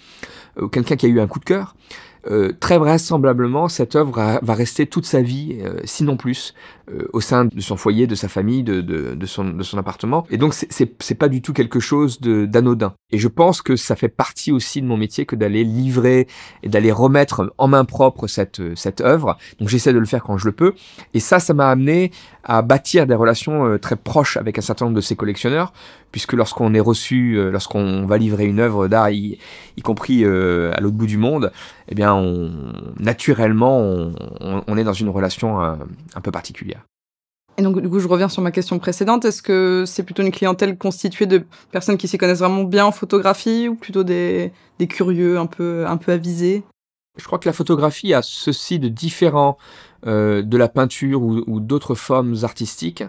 quelqu'un 0.72 0.96
qui 0.96 1.06
a 1.06 1.10
eu 1.10 1.20
un 1.20 1.28
coup 1.28 1.40
de 1.40 1.46
cœur. 1.46 1.76
Euh, 2.30 2.52
très 2.60 2.78
vraisemblablement, 2.78 3.68
cette 3.68 3.96
œuvre 3.96 4.40
va 4.42 4.54
rester 4.54 4.86
toute 4.86 5.06
sa 5.06 5.22
vie, 5.22 5.58
euh, 5.62 5.80
sinon 5.86 6.18
plus, 6.18 6.54
euh, 6.92 7.08
au 7.14 7.22
sein 7.22 7.46
de 7.46 7.62
son 7.62 7.78
foyer, 7.78 8.06
de 8.06 8.14
sa 8.14 8.28
famille, 8.28 8.64
de, 8.64 8.82
de, 8.82 9.16
de, 9.16 9.26
son, 9.26 9.46
de 9.46 9.64
son 9.64 9.78
appartement. 9.80 10.26
Et 10.30 10.38
donc, 10.38 10.54
c'est 10.54 11.16
pas 11.16 11.30
du 11.30 11.42
tout 11.42 11.54
quelque 11.54 11.80
chose 11.80 12.22
d'anodin. 12.22 12.94
Et 13.12 13.18
je 13.18 13.28
pense 13.28 13.62
que 13.62 13.76
ça 13.76 13.96
fait 13.96 14.10
partie 14.10 14.52
aussi 14.52 14.82
de 14.82 14.88
mon 14.88 14.98
métier 14.98 15.26
que 15.26 15.36
d'aller 15.36 15.64
livrer 15.64 16.28
et 16.62 16.70
d'aller 16.70 16.92
remettre 16.92 17.54
en 17.58 17.68
main 17.68 17.86
propre 17.86 18.28
cette, 18.28 18.62
cette 18.76 19.02
œuvre. 19.02 19.38
Donc, 19.60 19.70
j'essaie 19.70 19.94
de 19.94 20.00
le 20.00 20.06
faire 20.06 20.24
quand 20.24 20.38
je 20.38 20.46
le 20.46 20.52
peux. 20.52 20.74
Et 21.14 21.20
ça, 21.20 21.40
ça 21.40 21.54
m'a 21.54 21.70
amené 21.70 22.12
à 22.44 22.62
bâtir 22.62 23.08
des 23.08 23.16
relations 23.16 23.78
très 23.80 23.96
proches 23.96 24.38
avec 24.38 24.58
un 24.58 24.62
certain 24.62 24.86
nombre 24.86 24.96
de 24.96 25.02
ces 25.02 25.16
collectionneurs, 25.16 25.74
puisque 26.12 26.34
lorsqu'on 26.34 26.74
est 26.74 26.80
reçu, 26.80 27.40
lorsqu'on 27.52 28.06
va 28.06 28.18
livrer 28.18 28.46
une 28.46 28.60
œuvre 28.60 28.88
d'art, 28.88 29.12
y, 29.12 29.38
y, 29.78 29.82
compris 29.82 30.26
à 30.26 30.80
l'autre 30.80 30.96
bout 30.96 31.06
du 31.06 31.18
monde, 31.18 31.52
eh 31.92 31.96
bien, 31.96 32.14
on, 32.14 32.50
naturellement, 33.00 33.80
on, 33.80 34.14
on, 34.66 34.78
est 34.78 34.84
dans 34.86 34.94
une 34.94 35.10
relation 35.10 35.60
un, 35.62 35.78
un 36.16 36.22
peu 36.22 36.32
particulière. 36.32 36.86
Et 37.58 37.64
donc, 37.64 37.82
du 37.82 37.90
coup, 37.90 38.00
je 38.00 38.08
reviens 38.08 38.30
sur 38.30 38.42
ma 38.42 38.52
question 38.52 38.80
précédente. 38.80 39.26
Est-ce 39.26 39.42
que 39.42 39.84
c'est 39.86 40.04
plutôt 40.04 40.24
une 40.24 40.32
clientèle 40.32 40.78
constituée 40.78 41.26
de 41.26 41.44
personnes 41.72 41.98
qui 41.98 42.08
s'y 42.08 42.18
connaissent 42.18 42.40
vraiment 42.40 42.64
bien 42.64 42.86
en 42.86 42.94
photographie 42.94 43.68
ou 43.68 43.76
plutôt 43.76 44.04
des, 44.04 44.54
des 44.80 44.88
curieux 44.88 45.38
un 45.38 45.48
peu, 45.48 45.86
un 45.86 45.98
peu 45.98 46.14
avisés? 46.14 46.64
Je 47.18 47.26
crois 47.26 47.40
que 47.40 47.50
la 47.50 47.54
photographie 47.54 48.14
a 48.14 48.22
ceci 48.22 48.80
de 48.80 48.88
différent 48.88 49.58
euh, 50.08 50.42
de 50.44 50.58
la 50.58 50.70
peinture 50.70 51.22
ou, 51.22 51.60
d'autres 51.60 51.94
formes 51.94 52.38
artistiques, 52.44 53.04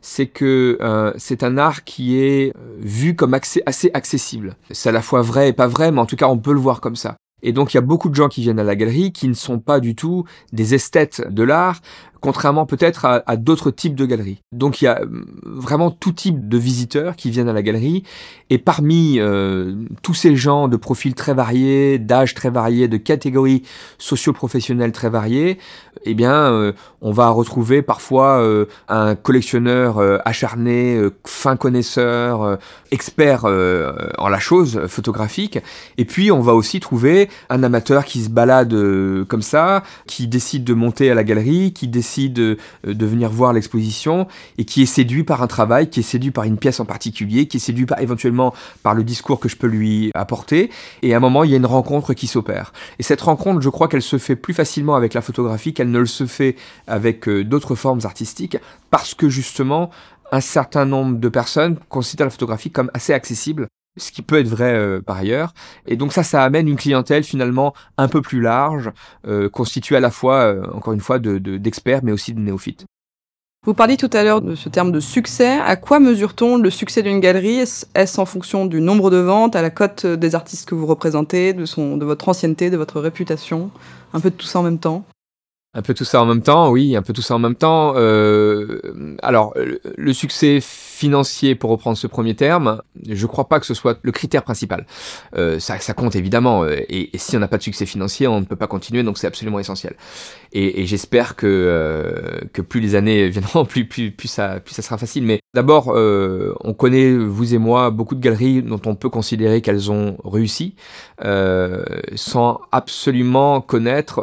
c'est 0.00 0.26
que 0.26 0.76
euh, 0.80 1.12
c'est 1.18 1.44
un 1.44 1.56
art 1.56 1.84
qui 1.84 2.18
est 2.18 2.52
vu 2.78 3.14
comme 3.14 3.32
assez 3.32 3.62
accessible. 3.94 4.56
C'est 4.72 4.88
à 4.88 4.92
la 4.92 5.02
fois 5.02 5.22
vrai 5.22 5.50
et 5.50 5.52
pas 5.52 5.68
vrai, 5.68 5.92
mais 5.92 6.00
en 6.00 6.06
tout 6.06 6.16
cas 6.16 6.26
on 6.26 6.36
peut 6.36 6.52
le 6.52 6.58
voir 6.58 6.80
comme 6.80 6.96
ça. 6.96 7.16
Et 7.44 7.52
donc 7.52 7.72
il 7.72 7.76
y 7.76 7.78
a 7.78 7.82
beaucoup 7.82 8.08
de 8.08 8.14
gens 8.14 8.28
qui 8.28 8.40
viennent 8.40 8.58
à 8.58 8.64
la 8.64 8.74
galerie 8.74 9.12
qui 9.12 9.28
ne 9.28 9.34
sont 9.34 9.60
pas 9.60 9.78
du 9.78 9.94
tout 9.94 10.24
des 10.52 10.74
esthètes 10.74 11.22
de 11.30 11.42
l'art, 11.44 11.80
contrairement 12.24 12.64
peut-être 12.64 13.04
à, 13.04 13.36
d'autres 13.36 13.70
types 13.70 13.94
de 13.94 14.06
galeries. 14.06 14.40
Donc 14.50 14.80
il 14.80 14.86
y 14.86 14.88
a 14.88 15.02
euh, 15.02 15.06
vraiment 15.44 15.90
tout 15.90 16.12
type 16.12 16.48
de 16.48 16.56
visiteurs 16.56 17.16
qui 17.16 17.28
viennent 17.28 17.50
à 17.50 17.52
la 17.52 17.60
galerie, 17.60 18.02
et 18.48 18.56
parmi 18.56 19.16
euh, 19.18 19.74
tous 20.00 20.14
ces 20.14 20.34
gens 20.34 20.66
de 20.66 20.78
profils 20.78 21.14
très 21.14 21.34
variés, 21.34 21.98
d'âges 21.98 22.32
très 22.32 22.48
variés, 22.48 22.88
de 22.88 22.96
catégories 22.96 23.62
socio-professionnelles 23.98 24.92
très 24.92 25.10
variées, 25.10 25.58
eh 26.06 26.14
bien 26.14 26.32
euh, 26.32 26.72
on 27.02 27.12
va 27.12 27.28
retrouver 27.28 27.82
parfois 27.82 28.42
un 28.88 29.14
collectionneur 29.14 30.00
acharné, 30.24 30.98
fin 31.26 31.56
connaisseur, 31.56 32.58
expert 32.90 33.44
en 33.44 34.28
la 34.28 34.38
chose 34.38 34.86
photographique, 34.86 35.58
et 35.98 36.06
puis 36.06 36.32
on 36.32 36.40
va 36.40 36.54
aussi 36.54 36.80
trouver 36.80 37.28
un 37.50 37.62
amateur 37.62 38.06
qui 38.06 38.22
se 38.22 38.30
balade 38.30 38.74
comme 39.28 39.42
ça, 39.42 39.82
qui 40.06 40.26
décide 40.26 40.64
de 40.64 40.72
monter 40.72 41.10
à 41.10 41.14
la 41.14 41.24
galerie, 41.24 41.74
qui 41.74 41.88
décide 41.88 42.13
de, 42.30 42.58
euh, 42.86 42.94
de 42.94 43.06
venir 43.06 43.30
voir 43.30 43.52
l'exposition 43.52 44.26
et 44.58 44.64
qui 44.64 44.82
est 44.82 44.86
séduit 44.86 45.24
par 45.24 45.42
un 45.42 45.46
travail, 45.46 45.90
qui 45.90 46.00
est 46.00 46.04
séduit 46.04 46.30
par 46.30 46.44
une 46.44 46.58
pièce 46.58 46.80
en 46.80 46.84
particulier, 46.84 47.46
qui 47.46 47.58
est 47.58 47.60
séduit 47.60 47.86
par, 47.86 48.00
éventuellement 48.00 48.54
par 48.82 48.94
le 48.94 49.04
discours 49.04 49.40
que 49.40 49.48
je 49.48 49.56
peux 49.56 49.66
lui 49.66 50.10
apporter. 50.14 50.70
Et 51.02 51.14
à 51.14 51.16
un 51.16 51.20
moment, 51.20 51.44
il 51.44 51.50
y 51.50 51.54
a 51.54 51.56
une 51.56 51.66
rencontre 51.66 52.14
qui 52.14 52.26
s'opère. 52.26 52.72
Et 52.98 53.02
cette 53.02 53.20
rencontre, 53.20 53.60
je 53.60 53.68
crois 53.68 53.88
qu'elle 53.88 54.02
se 54.02 54.18
fait 54.18 54.36
plus 54.36 54.54
facilement 54.54 54.94
avec 54.94 55.14
la 55.14 55.20
photographie 55.20 55.74
qu'elle 55.74 55.90
ne 55.90 55.98
le 55.98 56.06
se 56.06 56.26
fait 56.26 56.56
avec 56.86 57.28
euh, 57.28 57.44
d'autres 57.44 57.74
formes 57.74 58.00
artistiques 58.04 58.56
parce 58.90 59.14
que 59.14 59.28
justement, 59.28 59.90
un 60.32 60.40
certain 60.40 60.84
nombre 60.84 61.18
de 61.18 61.28
personnes 61.28 61.78
considèrent 61.88 62.26
la 62.26 62.30
photographie 62.30 62.70
comme 62.70 62.90
assez 62.94 63.12
accessible 63.12 63.68
ce 63.96 64.12
qui 64.12 64.22
peut 64.22 64.38
être 64.38 64.48
vrai 64.48 64.74
euh, 64.74 65.00
par 65.00 65.18
ailleurs. 65.18 65.54
Et 65.86 65.96
donc 65.96 66.12
ça, 66.12 66.22
ça 66.22 66.42
amène 66.42 66.68
une 66.68 66.76
clientèle 66.76 67.24
finalement 67.24 67.74
un 67.96 68.08
peu 68.08 68.22
plus 68.22 68.40
large, 68.40 68.90
euh, 69.26 69.48
constituée 69.48 69.96
à 69.96 70.00
la 70.00 70.10
fois, 70.10 70.42
euh, 70.42 70.62
encore 70.72 70.92
une 70.92 71.00
fois, 71.00 71.18
d'experts, 71.18 72.00
de, 72.00 72.06
mais 72.06 72.12
aussi 72.12 72.34
de 72.34 72.40
néophytes. 72.40 72.84
Vous 73.66 73.72
parliez 73.72 73.96
tout 73.96 74.10
à 74.12 74.22
l'heure 74.22 74.42
de 74.42 74.54
ce 74.54 74.68
terme 74.68 74.92
de 74.92 75.00
succès. 75.00 75.58
À 75.58 75.76
quoi 75.76 75.98
mesure-t-on 75.98 76.58
le 76.58 76.68
succès 76.68 77.02
d'une 77.02 77.20
galerie? 77.20 77.60
Est-ce 77.60 78.20
en 78.20 78.26
fonction 78.26 78.66
du 78.66 78.82
nombre 78.82 79.10
de 79.10 79.16
ventes, 79.16 79.56
à 79.56 79.62
la 79.62 79.70
cote 79.70 80.04
des 80.04 80.34
artistes 80.34 80.68
que 80.68 80.74
vous 80.74 80.84
représentez, 80.84 81.54
de, 81.54 81.64
son, 81.64 81.96
de 81.96 82.04
votre 82.04 82.28
ancienneté, 82.28 82.68
de 82.68 82.76
votre 82.76 83.00
réputation? 83.00 83.70
Un 84.12 84.20
peu 84.20 84.28
de 84.28 84.36
tout 84.36 84.46
ça 84.46 84.58
en 84.58 84.62
même 84.64 84.78
temps 84.78 85.06
un 85.74 85.82
peu 85.82 85.94
tout 85.94 86.04
ça 86.04 86.22
en 86.22 86.26
même 86.26 86.42
temps, 86.42 86.70
oui, 86.70 86.96
un 86.96 87.02
peu 87.02 87.12
tout 87.12 87.22
ça 87.22 87.34
en 87.34 87.38
même 87.38 87.56
temps. 87.56 87.94
Euh, 87.96 89.16
alors, 89.22 89.54
le 89.96 90.12
succès 90.12 90.60
financier, 90.60 91.56
pour 91.56 91.70
reprendre 91.70 91.98
ce 91.98 92.06
premier 92.06 92.34
terme, 92.36 92.80
je 93.08 93.26
crois 93.26 93.48
pas 93.48 93.58
que 93.58 93.66
ce 93.66 93.74
soit 93.74 93.98
le 94.02 94.12
critère 94.12 94.44
principal. 94.44 94.86
Euh, 95.36 95.58
ça, 95.58 95.78
ça, 95.80 95.92
compte 95.92 96.14
évidemment, 96.14 96.62
euh, 96.62 96.76
et, 96.88 97.10
si 97.16 97.36
on 97.36 97.40
n'a 97.40 97.48
pas 97.48 97.58
de 97.58 97.62
succès 97.62 97.84
financier, 97.84 98.28
on 98.28 98.40
ne 98.40 98.44
peut 98.46 98.56
pas 98.56 98.68
continuer, 98.68 99.02
donc 99.02 99.18
c'est 99.18 99.26
absolument 99.26 99.58
essentiel. 99.58 99.96
Et, 100.52 100.82
et 100.82 100.86
j'espère 100.86 101.34
que, 101.34 101.46
euh, 101.46 102.40
que 102.52 102.62
plus 102.62 102.80
les 102.80 102.94
années 102.94 103.28
viendront, 103.28 103.64
plus, 103.66 103.86
plus, 103.86 104.12
plus, 104.12 104.28
ça, 104.28 104.60
plus 104.60 104.74
ça 104.74 104.82
sera 104.82 104.96
facile. 104.96 105.24
Mais 105.24 105.40
d'abord, 105.54 105.92
euh, 105.94 106.54
on 106.60 106.74
connaît, 106.74 107.14
vous 107.14 107.54
et 107.54 107.58
moi, 107.58 107.90
beaucoup 107.90 108.14
de 108.14 108.20
galeries 108.20 108.62
dont 108.62 108.80
on 108.86 108.94
peut 108.94 109.08
considérer 109.08 109.62
qu'elles 109.62 109.90
ont 109.90 110.16
réussi, 110.24 110.74
sans 112.14 112.60
absolument 112.72 113.60
connaître 113.60 114.22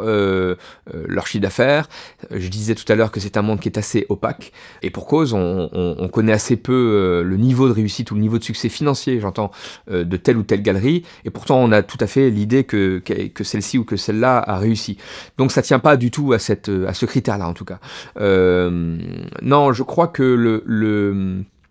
leur 1.08 1.26
chiffre 1.26 1.42
d'affaires. 1.42 1.88
Je 2.30 2.48
disais 2.48 2.74
tout 2.74 2.90
à 2.92 2.94
l'heure 2.94 3.10
que 3.10 3.20
c'est 3.20 3.36
un 3.36 3.42
monde 3.42 3.60
qui 3.60 3.68
est 3.68 3.78
assez 3.78 4.06
opaque, 4.08 4.52
et 4.82 4.90
pour 4.90 5.06
cause, 5.06 5.32
on, 5.32 5.68
on, 5.72 5.96
on 5.98 6.08
connaît 6.08 6.32
assez 6.32 6.56
peu 6.56 6.72
euh, 6.72 7.22
le 7.22 7.36
niveau 7.36 7.68
de 7.68 7.72
réussite 7.72 8.10
ou 8.10 8.14
le 8.14 8.20
niveau 8.20 8.38
de 8.38 8.44
succès 8.44 8.68
financier, 8.68 9.20
j'entends, 9.20 9.50
euh, 9.90 10.04
de 10.04 10.16
telle 10.16 10.36
ou 10.36 10.42
telle 10.42 10.62
galerie, 10.62 11.02
et 11.24 11.30
pourtant 11.30 11.58
on 11.58 11.72
a 11.72 11.82
tout 11.82 11.98
à 12.00 12.06
fait 12.06 12.30
l'idée 12.30 12.64
que, 12.64 12.98
que, 12.98 13.44
celle-ci 13.44 13.78
ou 13.78 13.84
que 13.84 13.96
celle-là 13.96 14.38
a 14.38 14.58
réussi. 14.58 14.98
Donc 15.38 15.52
ça 15.52 15.62
tient 15.62 15.78
pas 15.78 15.96
du 15.96 16.10
tout 16.10 16.32
à, 16.32 16.38
cette, 16.38 16.70
à 16.86 16.94
ce 16.94 17.06
critère-là 17.06 17.48
en 17.48 17.54
tout 17.54 17.64
cas. 17.64 17.78
Euh, 18.18 18.98
non, 19.40 19.72
je 19.72 19.82
crois 19.82 20.08
que 20.08 20.22
le, 20.22 20.62
le 20.66 21.12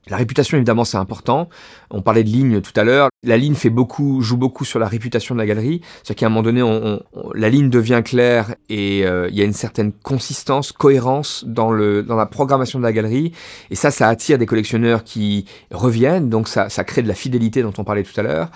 la 0.08 0.18
réputation, 0.18 0.58
évidemment, 0.58 0.84
c'est 0.84 0.98
important. 0.98 1.48
On 1.92 2.02
parlait 2.02 2.24
de 2.24 2.30
ligne 2.30 2.62
tout 2.62 2.72
à 2.76 2.84
l'heure. 2.84 3.10
La 3.24 3.38
ligne 3.38 3.54
fait 3.54 3.70
beaucoup, 3.70 4.22
joue 4.22 4.36
beaucoup 4.36 4.66
sur 4.66 4.80
la 4.80 4.88
réputation 4.88 5.36
de 5.36 5.40
la 5.40 5.46
galerie. 5.46 5.82
C'est-à-dire 5.98 6.16
qu'à 6.16 6.26
un 6.26 6.30
moment 6.30 6.42
donné, 6.42 6.64
on, 6.64 7.04
la 7.36 7.50
ligne 7.50 7.70
devient 7.70 8.02
claire 8.04 8.56
et 8.68 9.06
euh, 9.06 9.30
il 9.30 9.38
y 9.38 9.42
a 9.42 9.46
une 9.46 9.54
certaine 9.54 9.92
consistance, 9.92 10.72
cohérence 10.72 11.46
dans, 11.46 11.72
le, 11.72 12.02
dans 12.02 12.16
la 12.16 12.26
programmation 12.26 12.80
de 12.80 12.84
la 12.84 12.94
galerie. 12.94 13.32
Et 13.70 13.76
ça, 13.76 13.92
ça 13.92 14.08
attire 14.08 14.40
des 14.40 14.48
collectionneurs 14.48 15.04
qui 15.04 15.46
reviennent. 15.70 16.30
Donc 16.30 16.48
ça, 16.48 16.70
ça 16.70 16.84
crée 16.84 17.04
de 17.04 17.08
la 17.08 17.16
fidélité 17.16 17.62
dont 17.62 17.74
on 17.78 17.84
parlait 17.84 18.04
tout 18.04 18.20
à 18.20 18.24
l'heure. 18.24 18.50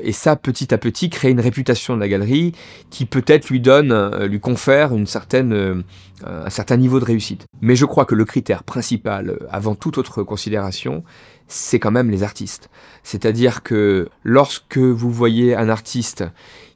Et 0.00 0.12
ça, 0.12 0.34
petit 0.36 0.74
à 0.74 0.78
petit, 0.78 1.08
crée 1.08 1.30
une 1.30 1.40
réputation 1.40 1.94
de 1.94 2.00
la 2.00 2.08
galerie 2.08 2.52
qui 2.90 3.06
peut-être 3.06 3.48
lui 3.48 3.60
donne, 3.60 3.92
euh, 3.92 4.26
lui 4.26 4.40
confère 4.40 4.94
une 4.94 5.06
certaine, 5.06 5.52
euh, 5.52 5.82
un 6.24 6.50
certain 6.50 6.76
niveau 6.76 6.98
de 6.98 7.04
réussite. 7.04 7.46
Mais 7.60 7.76
je 7.76 7.84
crois 7.84 8.04
que 8.04 8.14
le 8.14 8.24
critère 8.24 8.64
principal, 8.64 9.30
euh, 9.30 9.38
avant 9.50 9.74
toute 9.74 9.98
autre 9.98 10.22
considération, 10.22 11.04
c'est 11.46 11.78
quand 11.78 11.92
même 11.92 12.10
les 12.10 12.22
artistes. 12.22 12.70
C'est-à-dire 13.02 13.62
que 13.62 14.08
lorsque 14.24 14.78
vous 14.78 15.10
voyez 15.10 15.54
un 15.54 15.68
artiste 15.68 16.24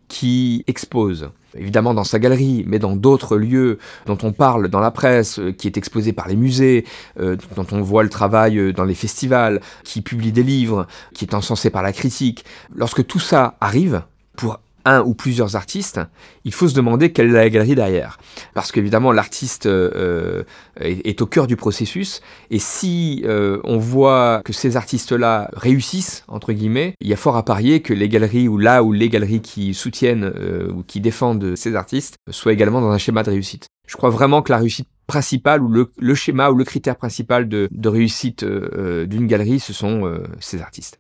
qui 0.09 0.65
expose, 0.67 1.31
évidemment 1.55 1.95
dans 1.95 2.05
sa 2.05 2.19
galerie, 2.19 2.65
mais 2.67 2.79
dans 2.79 2.97
d'autres 2.97 3.37
lieux 3.37 3.79
dont 4.07 4.19
on 4.23 4.33
parle 4.33 4.69
dans 4.69 4.81
la 4.81 4.91
presse, 4.91 5.39
euh, 5.39 5.53
qui 5.53 5.67
est 5.67 5.77
exposé 5.77 6.13
par 6.13 6.29
les 6.29 6.37
musées, 6.37 6.85
euh, 7.21 7.37
dont 7.57 7.67
on 7.73 7.83
voit 7.83 8.03
le 8.03 8.09
travail 8.09 8.59
euh, 8.59 8.73
dans 8.73 8.85
les 8.85 8.95
festivals, 8.95 9.61
qui 9.85 10.01
publie 10.01 10.33
des 10.33 10.43
livres, 10.43 10.87
qui 11.15 11.25
est 11.25 11.35
encensé 11.35 11.71
par 11.71 11.83
la 11.83 11.93
critique. 11.93 12.45
Lorsque 12.75 13.07
tout 13.07 13.21
ça 13.21 13.57
arrive, 13.61 14.03
pour 14.37 14.61
un 14.89 15.03
ou 15.03 15.15
plusieurs 15.15 15.55
artistes, 15.55 16.01
il 16.45 16.53
faut 16.53 16.69
se 16.69 16.75
demander 16.75 17.13
quelle 17.13 17.29
est 17.29 17.33
la 17.33 17.51
galerie 17.51 17.75
derrière. 17.75 18.19
Parce 18.55 18.73
qu'évidemment, 18.73 19.13
l'artiste 19.13 19.67
euh, 19.67 20.45
est, 20.81 21.21
au 21.21 21.27
cœur 21.27 21.47
du 21.47 21.57
processus, 21.57 22.23
et 22.51 22.59
si 22.59 23.23
euh, 23.25 23.61
on 23.65 23.79
voit 23.79 24.43
que 24.45 24.53
ces 24.53 24.77
artistes-là 24.77 25.51
réussissent, 25.53 26.25
entre 26.29 26.53
guillemets, 26.53 26.95
il 27.01 27.09
y 27.09 27.13
a 27.13 27.17
fort 27.17 27.37
à 27.37 27.45
parier 27.45 27.83
que 27.83 27.93
les 27.93 28.09
galeries, 28.09 28.49
ou 28.49 28.57
là 28.57 28.83
où 28.83 28.93
les 28.93 29.09
galeries 29.09 29.43
qui 29.43 29.75
soutiennent 29.75 30.25
euh, 30.25 30.73
ou 30.73 30.83
qui 30.83 31.01
défendent 31.01 31.55
ces 31.55 31.77
artistes, 31.77 32.17
soient 32.31 32.53
également 32.53 32.81
dans 32.81 32.91
un 32.91 32.99
schéma 32.99 33.23
de 33.23 33.31
réussite. 33.31 33.67
Je 33.87 33.97
crois 33.97 34.11
vraiment 34.11 34.43
que 34.43 34.53
la 34.53 34.59
réussite 34.59 34.89
principale, 35.07 35.63
ou 35.63 35.69
le, 35.69 36.15
schéma, 36.15 36.51
ou 36.51 36.55
le 36.55 36.65
critère 36.65 36.97
principal 36.97 37.49
de, 37.49 37.69
de 37.71 37.89
réussite 37.89 38.45
d'une 38.45 39.27
galerie, 39.27 39.61
ce 39.61 39.73
sont 39.73 40.21
ces 40.39 40.61
artistes. 40.61 40.99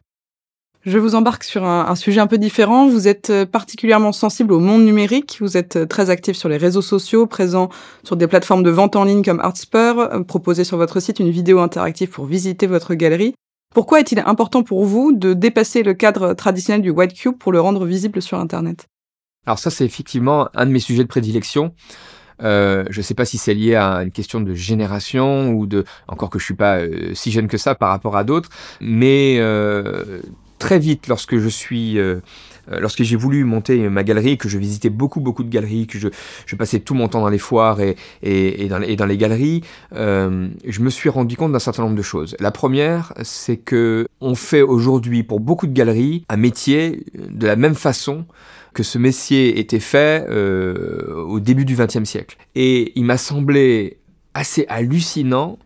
Je 0.82 0.96
vous 0.98 1.16
embarque 1.16 1.42
sur 1.42 1.64
un, 1.64 1.94
sujet 1.96 2.20
un 2.20 2.28
peu 2.28 2.38
différent. 2.38 2.88
Vous 2.88 3.08
êtes 3.08 3.30
euh, 3.30 3.44
particulièrement 3.44 4.12
sensible 4.12 4.52
au 4.52 4.60
monde 4.60 4.84
numérique. 4.84 5.38
Vous 5.40 5.56
êtes 5.56 5.76
euh, 5.76 5.86
très 5.86 6.08
actif 6.08 6.36
sur 6.36 6.48
les 6.48 6.56
réseaux 6.56 6.82
sociaux, 6.82 7.26
présent 7.26 7.68
sur 8.04 8.16
des 8.16 8.28
plateformes 8.28 8.62
de 8.62 8.70
vente 8.70 8.94
en 8.94 9.02
ligne 9.02 9.24
comme 9.24 9.40
Artspur, 9.40 9.98
euh, 9.98 10.22
proposez 10.22 10.62
sur 10.62 10.76
votre 10.76 11.00
site 11.00 11.18
une 11.18 11.30
vidéo 11.30 11.58
interactive 11.58 12.10
pour 12.10 12.26
visiter 12.26 12.68
votre 12.68 12.94
galerie. 12.94 13.34
Pourquoi 13.74 13.98
est-il 14.00 14.20
important 14.20 14.62
pour 14.62 14.84
vous 14.84 15.12
de 15.12 15.34
dépasser 15.34 15.82
le 15.82 15.94
cadre 15.94 16.32
traditionnel 16.34 16.80
du 16.80 16.90
White 16.90 17.12
Cube 17.12 17.36
pour 17.36 17.50
le 17.50 17.60
rendre 17.60 17.84
visible 17.84 18.22
sur 18.22 18.38
Internet? 18.38 18.86
Alors 19.46 19.58
ça, 19.58 19.70
c'est 19.70 19.84
effectivement 19.84 20.48
un 20.54 20.64
de 20.64 20.70
mes 20.70 20.78
sujets 20.78 21.02
de 21.02 21.08
prédilection. 21.08 21.74
je 22.40 22.96
ne 22.96 23.02
sais 23.02 23.14
pas 23.14 23.24
si 23.24 23.36
c'est 23.36 23.52
lié 23.52 23.74
à 23.74 23.96
une 24.04 24.12
question 24.12 24.40
de 24.40 24.54
génération 24.54 25.50
ou 25.50 25.66
de, 25.66 25.84
encore 26.06 26.30
que 26.30 26.38
je 26.38 26.44
suis 26.44 26.54
pas 26.54 26.78
si 27.12 27.30
jeune 27.30 27.48
que 27.48 27.58
ça 27.58 27.74
par 27.74 27.90
rapport 27.90 28.16
à 28.16 28.24
d'autres, 28.24 28.48
mais 28.80 29.38
très 30.58 30.78
vite 30.78 31.08
lorsque 31.08 31.38
je 31.38 31.48
suis 31.48 31.98
euh, 31.98 32.20
euh, 32.70 32.80
lorsque 32.80 33.02
j'ai 33.02 33.16
voulu 33.16 33.44
monter 33.44 33.88
ma 33.88 34.04
galerie, 34.04 34.36
que 34.36 34.48
je 34.48 34.58
visitais 34.58 34.90
beaucoup 34.90 35.20
beaucoup 35.20 35.44
de 35.44 35.48
galeries, 35.48 35.86
que 35.86 35.98
je, 35.98 36.08
je 36.46 36.56
passais 36.56 36.80
tout 36.80 36.94
mon 36.94 37.08
temps 37.08 37.20
dans 37.20 37.28
les 37.28 37.38
foires 37.38 37.80
et, 37.80 37.96
et, 38.22 38.68
dans, 38.68 38.82
et 38.82 38.96
dans, 38.96 39.06
les 39.06 39.16
galeries, 39.16 39.62
euh, 39.94 40.48
je 40.66 40.80
me 40.80 40.90
suis 40.90 41.08
rendu 41.08 41.36
compte 41.36 41.52
d'un 41.52 41.58
certain 41.58 41.84
nombre 41.84 41.96
de 41.96 42.02
choses. 42.02 42.36
La 42.40 42.50
première, 42.50 43.12
c'est 43.22 43.56
que 43.56 44.06
on 44.20 44.34
fait 44.34 44.62
aujourd'hui 44.62 45.22
pour 45.22 45.40
beaucoup 45.40 45.66
de 45.66 45.72
galeries 45.72 46.24
un 46.28 46.36
métier 46.36 47.04
de 47.14 47.46
la 47.46 47.56
même 47.56 47.74
façon 47.74 48.26
que 48.74 48.82
ce 48.82 48.98
métier 48.98 49.58
était 49.58 49.80
fait 49.80 50.28
au 50.28 51.40
début 51.40 51.64
du 51.64 51.74
XXe 51.74 52.04
siècle. 52.04 52.36
Et 52.54 52.92
il 52.96 53.04
m'a 53.04 53.16
semblé 53.16 53.98
assez 54.34 54.66
hallucinant 54.68 55.58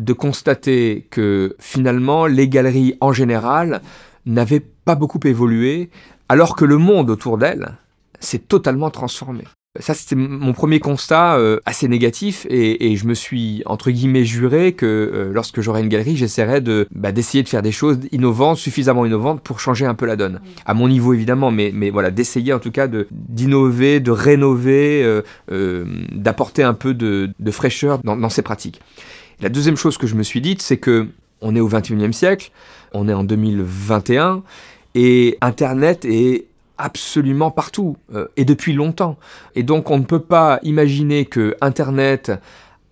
de 0.00 0.12
constater 0.12 1.06
que 1.10 1.56
finalement 1.58 2.26
les 2.26 2.48
galeries 2.48 2.96
en 3.00 3.12
général 3.12 3.82
n'avait 4.26 4.60
pas 4.60 4.94
beaucoup 4.94 5.20
évolué, 5.24 5.90
alors 6.28 6.56
que 6.56 6.64
le 6.64 6.78
monde 6.78 7.10
autour 7.10 7.38
d'elle 7.38 7.76
s'est 8.20 8.38
totalement 8.38 8.90
transformé. 8.90 9.44
Ça, 9.78 9.94
c'était 9.94 10.16
mon 10.16 10.52
premier 10.52 10.80
constat 10.80 11.36
euh, 11.36 11.60
assez 11.64 11.86
négatif 11.86 12.44
et, 12.50 12.96
je 12.96 13.06
me 13.06 13.14
suis, 13.14 13.62
entre 13.66 13.92
guillemets, 13.92 14.24
juré 14.24 14.72
que 14.72 14.84
euh, 14.84 15.30
lorsque 15.32 15.60
j'aurai 15.60 15.80
une 15.80 15.88
galerie, 15.88 16.16
j'essaierai 16.16 16.60
de, 16.60 16.88
bah, 16.90 17.12
d'essayer 17.12 17.44
de 17.44 17.48
faire 17.48 17.62
des 17.62 17.70
choses 17.70 18.00
innovantes, 18.10 18.58
suffisamment 18.58 19.06
innovantes 19.06 19.42
pour 19.42 19.60
changer 19.60 19.86
un 19.86 19.94
peu 19.94 20.06
la 20.06 20.16
donne. 20.16 20.40
À 20.66 20.74
mon 20.74 20.88
niveau, 20.88 21.14
évidemment, 21.14 21.52
mais, 21.52 21.70
mais 21.72 21.90
voilà, 21.90 22.10
d'essayer 22.10 22.52
en 22.52 22.58
tout 22.58 22.72
cas 22.72 22.88
de, 22.88 23.06
d'innover, 23.12 24.00
de 24.00 24.10
rénover, 24.10 25.04
euh, 25.52 25.84
d'apporter 26.10 26.64
un 26.64 26.74
peu 26.74 26.92
de, 26.92 27.30
fraîcheur 27.52 28.00
dans, 28.02 28.16
dans 28.16 28.28
ces 28.28 28.42
pratiques. 28.42 28.80
La 29.40 29.50
deuxième 29.50 29.76
chose 29.76 29.98
que 29.98 30.08
je 30.08 30.16
me 30.16 30.24
suis 30.24 30.40
dite, 30.40 30.62
c'est 30.62 30.78
que 30.78 31.06
on 31.40 31.56
est 31.56 31.60
au 31.60 31.68
21e 31.68 32.12
siècle, 32.12 32.50
on 32.92 33.08
est 33.08 33.14
en 33.14 33.24
2021 33.24 34.42
et 34.94 35.38
Internet 35.40 36.04
est 36.04 36.46
absolument 36.78 37.50
partout 37.50 37.96
euh, 38.14 38.28
et 38.36 38.44
depuis 38.44 38.72
longtemps. 38.72 39.16
Et 39.54 39.62
donc 39.62 39.90
on 39.90 39.98
ne 39.98 40.04
peut 40.04 40.20
pas 40.20 40.58
imaginer 40.62 41.26
que 41.26 41.56
Internet 41.60 42.32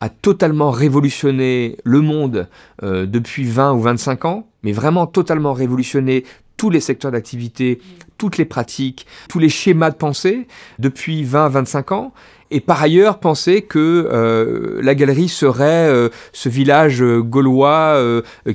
a 0.00 0.08
totalement 0.08 0.70
révolutionné 0.70 1.76
le 1.84 2.00
monde 2.00 2.48
euh, 2.82 3.06
depuis 3.06 3.44
20 3.44 3.72
ou 3.72 3.80
25 3.80 4.24
ans, 4.26 4.46
mais 4.62 4.72
vraiment 4.72 5.06
totalement 5.06 5.52
révolutionné 5.52 6.24
tous 6.56 6.70
les 6.70 6.80
secteurs 6.80 7.12
d'activité, 7.12 7.80
toutes 8.18 8.36
les 8.36 8.44
pratiques, 8.44 9.06
tous 9.28 9.38
les 9.38 9.48
schémas 9.48 9.90
de 9.90 9.96
pensée 9.96 10.46
depuis 10.78 11.24
20-25 11.24 11.94
ans, 11.94 12.12
et 12.50 12.60
par 12.60 12.82
ailleurs 12.82 13.18
penser 13.18 13.62
que 13.62 14.08
euh, 14.10 14.80
la 14.82 14.94
galerie 14.94 15.28
serait 15.28 15.88
euh, 15.88 16.08
ce 16.32 16.48
village 16.48 17.02
euh, 17.02 17.20
gaulois 17.22 17.68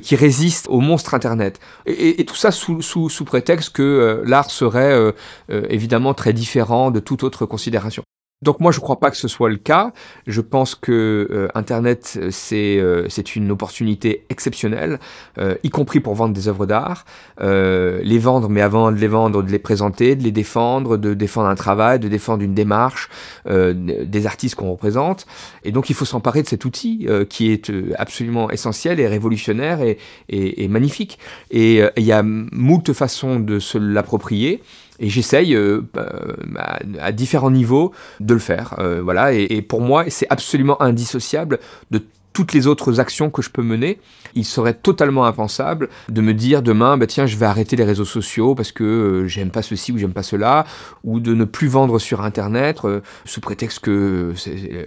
qui 0.02 0.16
résiste 0.16 0.66
au 0.68 0.80
monstre 0.80 1.14
Internet. 1.14 1.60
Et, 1.86 2.24
tout 2.24 2.34
ça 2.34 2.50
sous, 2.50 2.82
sous, 2.82 3.08
sous 3.08 3.24
prétexte 3.24 3.70
que 3.70 4.22
l'art 4.24 4.50
serait 4.50 5.12
évidemment 5.48 6.14
très 6.14 6.32
différent 6.32 6.90
de 6.90 7.00
toute 7.00 7.22
autre 7.22 7.46
considération. 7.46 8.02
Donc 8.44 8.60
moi 8.60 8.70
je 8.72 8.78
ne 8.78 8.82
crois 8.82 9.00
pas 9.00 9.10
que 9.10 9.16
ce 9.16 9.26
soit 9.26 9.48
le 9.48 9.56
cas. 9.56 9.92
Je 10.26 10.42
pense 10.42 10.74
que 10.74 11.26
euh, 11.30 11.48
Internet 11.54 12.20
c'est 12.30 12.76
euh, 12.78 13.08
une 13.34 13.50
opportunité 13.50 14.26
exceptionnelle, 14.28 15.00
euh, 15.38 15.54
y 15.62 15.70
compris 15.70 16.00
pour 16.00 16.14
vendre 16.14 16.34
des 16.34 16.46
œuvres 16.46 16.66
d'art, 16.66 17.06
les 17.40 18.18
vendre, 18.18 18.48
mais 18.50 18.60
avant 18.60 18.92
de 18.92 18.96
les 18.96 19.08
vendre, 19.08 19.42
de 19.42 19.50
les 19.50 19.58
présenter, 19.58 20.14
de 20.14 20.22
les 20.22 20.30
défendre, 20.30 20.98
de 20.98 21.14
défendre 21.14 21.48
un 21.48 21.54
travail, 21.54 21.98
de 21.98 22.08
défendre 22.08 22.42
une 22.42 22.54
démarche, 22.54 23.08
des 23.46 24.26
artistes 24.26 24.56
qu'on 24.56 24.70
représente. 24.70 25.26
Et 25.64 25.72
donc 25.72 25.88
il 25.88 25.94
faut 25.94 26.04
s'emparer 26.04 26.42
de 26.42 26.48
cet 26.48 26.64
outil 26.64 27.08
qui 27.30 27.50
est 27.50 27.72
absolument 27.96 28.50
essentiel 28.50 29.00
et 29.00 29.06
révolutionnaire 29.06 29.80
et, 29.80 29.96
et, 30.28 30.64
et 30.64 30.68
magnifique. 30.68 31.18
Et 31.50 31.82
il 31.96 32.04
y 32.04 32.12
a 32.12 32.22
moult 32.22 32.92
façons 32.92 33.40
de 33.40 33.58
se 33.58 33.78
l'approprier. 33.78 34.62
Et 34.98 35.08
j'essaye 35.08 35.54
euh, 35.54 35.82
bah, 35.92 36.78
à, 37.00 37.12
différents 37.12 37.50
niveaux 37.50 37.92
de 38.20 38.34
le 38.34 38.40
faire. 38.40 38.76
Euh, 38.78 39.02
voilà. 39.02 39.32
Et, 39.32 39.62
pour 39.62 39.80
moi, 39.80 40.04
c'est 40.08 40.26
absolument 40.30 40.80
indissociable 40.80 41.58
de 41.90 42.02
toutes 42.32 42.52
les 42.52 42.66
autres 42.66 42.98
actions 42.98 43.30
que 43.30 43.42
je 43.42 43.50
peux 43.50 43.62
mener. 43.62 44.00
Il 44.34 44.44
serait 44.44 44.74
totalement 44.74 45.24
impensable 45.24 45.88
de 46.08 46.20
me 46.20 46.34
dire 46.34 46.62
demain, 46.62 46.96
bah 46.96 47.06
tiens, 47.06 47.26
je 47.26 47.36
vais 47.36 47.46
arrêter 47.46 47.76
les 47.76 47.84
réseaux 47.84 48.04
sociaux 48.04 48.56
parce 48.56 48.72
que 48.72 48.82
euh, 48.82 49.28
j'aime 49.28 49.50
pas 49.50 49.62
ceci 49.62 49.92
ou 49.92 49.98
j'aime 49.98 50.12
pas 50.12 50.24
cela, 50.24 50.66
ou 51.04 51.20
de 51.20 51.32
ne 51.32 51.44
plus 51.44 51.68
vendre 51.68 52.00
sur 52.00 52.22
Internet 52.22 52.80
sous 53.24 53.40
prétexte 53.40 53.78
que 53.78 54.34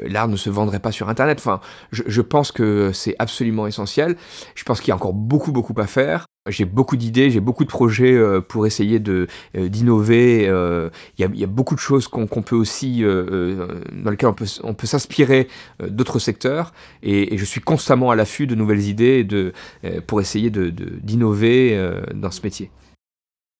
l'art 0.06 0.28
ne 0.28 0.36
se 0.36 0.50
vendrait 0.50 0.82
pas 0.82 0.92
sur 0.92 1.08
Internet. 1.08 1.40
Enfin, 1.40 1.62
je, 1.94 2.04
je 2.06 2.22
pense 2.22 2.52
que 2.52 2.92
c'est 2.94 3.16
absolument 3.18 3.66
essentiel. 3.66 4.18
Je 4.56 4.66
pense 4.66 4.82
qu'il 4.82 4.90
y 4.90 4.92
a 4.92 4.96
encore 4.96 5.14
beaucoup, 5.14 5.54
beaucoup 5.54 5.80
à 5.80 5.88
faire. 5.88 6.26
J'ai 6.50 6.66
beaucoup 6.66 6.98
d'idées, 6.98 7.30
j'ai 7.30 7.40
beaucoup 7.40 7.64
de 7.64 7.70
projets 7.70 8.14
euh, 8.14 8.42
pour 8.42 8.66
essayer 8.68 9.02
euh, 9.08 9.28
d'innover. 9.56 10.48
Euh, 10.48 10.90
il 11.18 11.36
y, 11.36 11.44
a 11.44 11.48
beaucoup 11.48 11.76
de 11.76 11.80
choses 11.80 12.08
qu'on 12.08 12.28
peut 12.28 12.56
aussi 12.56 13.04
dans 13.04 14.12
lesquelles 14.12 14.30
on 14.30 14.34
peut 14.34 14.46
on 14.64 14.74
peut 14.74 14.88
s'inspirer 14.88 15.48
d'autres 15.82 16.20
secteurs 16.20 16.74
et, 17.04 17.38
je 17.38 17.46
suis 17.46 17.62
constamment 17.62 18.12
à 18.12 18.16
l'affût 18.16 18.48
de 18.48 18.56
nouvelles 18.56 18.88
idées 18.88 19.28
pour 20.08 20.22
essayer 20.22 20.50
d'innover 20.50 21.80
dans 22.14 22.32
ce 22.32 22.42
métier. 22.44 22.72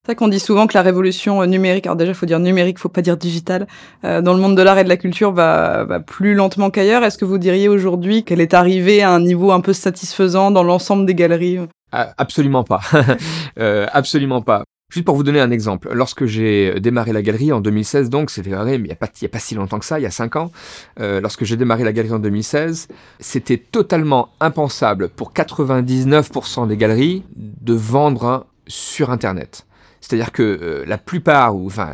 C'est 0.08 0.14
vrai 0.14 0.16
qu'on 0.20 0.30
dit 0.30 0.40
souvent 0.40 0.68
que 0.68 0.74
la 0.74 0.84
révolution 0.84 1.46
numérique, 1.46 1.86
alors 1.86 1.98
déjà 1.98 2.12
il 2.14 2.16
faut 2.16 2.26
dire 2.26 2.40
numérique, 2.40 2.80
faut 2.80 2.88
pas 2.88 3.02
dire 3.02 3.18
digital, 3.18 3.68
dans 4.04 4.34
le 4.34 4.40
monde 4.40 4.56
de 4.56 4.62
l'art 4.62 4.80
et 4.80 4.86
de 4.86 4.90
la 4.90 4.96
culture 4.96 5.34
va, 5.34 5.86
plus 6.00 6.34
lentement 6.34 6.70
qu'ailleurs. 6.70 7.04
Est-ce 7.04 7.18
que 7.18 7.26
vous 7.26 7.38
diriez 7.38 7.68
aujourd'hui 7.68 8.24
qu'elle 8.24 8.40
est 8.40 8.54
arrivée 8.54 9.02
à 9.02 9.12
un 9.12 9.20
niveau 9.20 9.52
un 9.52 9.60
peu 9.60 9.74
satisfaisant 9.74 10.50
dans 10.50 10.64
l'ensemble 10.64 11.06
des 11.06 11.14
galeries? 11.14 11.60
Ah, 11.92 12.14
absolument 12.18 12.64
pas. 12.64 12.80
euh, 13.60 13.86
absolument 13.92 14.42
pas. 14.42 14.64
Juste 14.94 15.04
pour 15.04 15.18
vous 15.18 15.24
donner 15.24 15.42
un 15.42 15.52
exemple, 15.52 15.90
lorsque 15.92 16.26
j'ai 16.26 16.80
démarré 16.80 17.12
la 17.12 17.22
galerie 17.22 17.52
en 17.52 17.60
2016, 17.60 18.10
donc 18.10 18.30
c'était 18.30 18.52
vrai, 18.52 18.78
mais 18.78 18.88
il 18.88 18.92
n'y 18.92 18.92
a, 18.92 19.30
pas, 19.30 19.40
si 19.40 19.56
longtemps 19.56 19.80
que 19.80 19.86
ça, 19.86 20.00
il 20.00 20.04
y 20.04 20.06
a 20.06 20.12
5 20.12 20.38
ans, 20.38 20.54
euh, 21.02 21.20
lorsque 21.20 21.44
j'ai 21.44 21.58
démarré 21.58 21.84
la 21.84 21.92
galerie 21.92 22.14
en 22.14 22.20
2016, 22.20 22.88
c'était 23.20 23.58
totalement 23.58 24.30
impensable 24.40 25.10
pour 25.10 25.34
99% 25.34 26.70
des 26.70 26.78
galeries 26.78 27.24
de 27.36 27.74
vendre 27.74 28.46
sur 28.68 29.12
Internet. 29.12 29.67
C'est-à-dire 30.02 30.32
que 30.32 30.44
euh, 30.44 30.84
la 30.86 30.98
plupart, 30.98 31.56
ou 31.56 31.66
enfin 31.66 31.92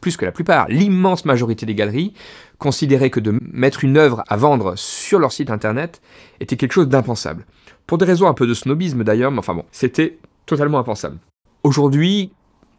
plus 0.00 0.16
que 0.16 0.24
la 0.24 0.32
plupart, 0.32 0.68
l'immense 0.68 1.24
majorité 1.24 1.66
des 1.66 1.74
galeries 1.74 2.14
considéraient 2.58 3.10
que 3.10 3.20
de 3.20 3.38
mettre 3.40 3.84
une 3.84 3.96
œuvre 3.96 4.22
à 4.28 4.36
vendre 4.36 4.74
sur 4.76 5.18
leur 5.18 5.32
site 5.32 5.50
Internet 5.50 6.00
était 6.40 6.56
quelque 6.56 6.72
chose 6.72 6.88
d'impensable. 6.88 7.44
Pour 7.86 7.98
des 7.98 8.04
raisons 8.04 8.28
un 8.28 8.34
peu 8.34 8.46
de 8.46 8.54
snobisme 8.54 9.04
d'ailleurs, 9.04 9.30
mais 9.30 9.38
enfin 9.38 9.54
bon, 9.54 9.64
c'était 9.72 10.18
totalement 10.46 10.78
impensable. 10.78 11.18
Aujourd'hui, 11.64 12.32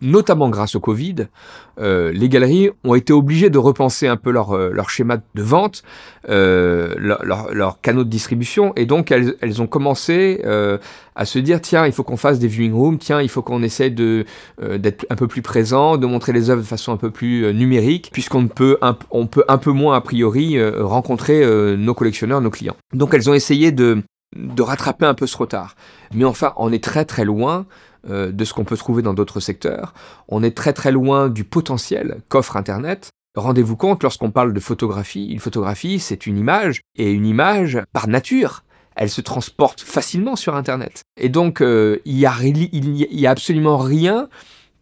notamment 0.04 0.50
grâce 0.50 0.76
au 0.76 0.80
Covid, 0.80 1.28
euh, 1.80 2.12
les 2.12 2.30
galeries 2.30 2.70
ont 2.84 2.94
été 2.94 3.14
obligées 3.14 3.50
de 3.50 3.58
repenser 3.58 4.08
un 4.08 4.18
peu 4.18 4.32
leur, 4.32 4.52
euh, 4.52 4.70
leur 4.72 4.90
schéma 4.90 5.18
de 5.18 5.42
vente, 5.42 5.82
euh, 6.30 6.94
leur, 6.98 7.52
leur, 7.54 7.82
canaux 7.82 8.04
de 8.04 8.10
distribution, 8.10 8.74
et 8.76 8.86
donc 8.86 9.12
elles, 9.12 9.36
elles 9.42 9.62
ont 9.62 9.68
commencé 9.68 10.42
euh, 10.46 10.78
à 11.16 11.26
se 11.26 11.40
dire 11.40 11.62
tiens, 11.62 11.86
il 11.86 11.94
faut 11.94 12.04
qu'on 12.04 12.18
fasse 12.18 12.38
des 12.38 12.48
viewing 12.48 12.74
rooms, 12.74 12.98
tiens, 12.98 13.22
il 13.22 13.30
faut 13.30 13.42
qu'on 13.42 13.64
essaie 13.64 13.90
de 13.90 14.26
euh, 14.62 14.78
d'être 14.78 15.06
un 15.10 15.16
peu 15.16 15.28
plus 15.28 15.42
présent, 15.42 15.98
de 15.98 16.06
montrer 16.06 16.34
les 16.34 16.50
œuvres 16.50 16.62
de 16.62 16.68
façon 16.68 16.92
un 16.92 16.98
peu 16.98 17.10
plus 17.10 17.54
numérique, 17.54 18.10
puisqu'on 18.12 18.48
peut 18.48 18.78
un, 18.82 18.98
on 19.10 19.26
peut 19.26 19.46
un 19.48 19.58
peu 19.58 19.72
moins 19.72 19.96
a 19.96 20.02
priori 20.02 20.58
rencontrer 20.80 21.46
nos 21.78 21.94
collectionneurs, 21.94 22.42
nos 22.42 22.50
clients. 22.50 22.76
Donc 22.94 23.14
elles 23.14 23.30
ont 23.30 23.34
essayé 23.34 23.72
de 23.72 24.04
de 24.36 24.62
rattraper 24.62 25.06
un 25.06 25.14
peu 25.14 25.28
ce 25.28 25.38
retard. 25.38 25.76
Mais 26.14 26.26
enfin, 26.26 26.54
on 26.58 26.72
est 26.72 26.84
très 26.84 27.06
très 27.06 27.26
loin 27.26 27.66
euh, 28.10 28.32
de 28.32 28.46
ce 28.46 28.54
qu'on 28.54 28.66
peut 28.66 28.78
trouver 28.78 29.02
dans 29.02 29.14
d'autres 29.14 29.40
secteurs. 29.40 29.94
On 30.28 30.44
est 30.44 30.56
très 30.56 30.74
très 30.74 30.92
loin 30.92 31.30
du 31.30 31.44
potentiel 31.44 32.22
qu'offre 32.30 32.58
Internet. 32.58 33.10
Rendez-vous 33.36 33.76
compte, 33.76 34.04
lorsqu'on 34.04 34.30
parle 34.30 34.54
de 34.54 34.60
photographie, 34.60 35.28
une 35.28 35.40
photographie, 35.40 36.00
c'est 36.00 36.28
une 36.28 36.38
image, 36.38 36.82
et 36.96 37.12
une 37.12 37.26
image, 37.26 37.80
par 37.92 38.08
nature, 38.08 38.64
elle 38.96 39.10
se 39.10 39.22
transporte 39.22 39.82
facilement 39.82 40.36
sur 40.36 40.56
Internet. 40.56 41.02
Et 41.20 41.30
donc, 41.30 41.62
euh, 41.62 42.00
il 42.06 42.16
n'y 42.16 42.26
a, 42.26 42.34
a, 42.34 43.32
absolument 43.32 43.78
rien 43.78 44.30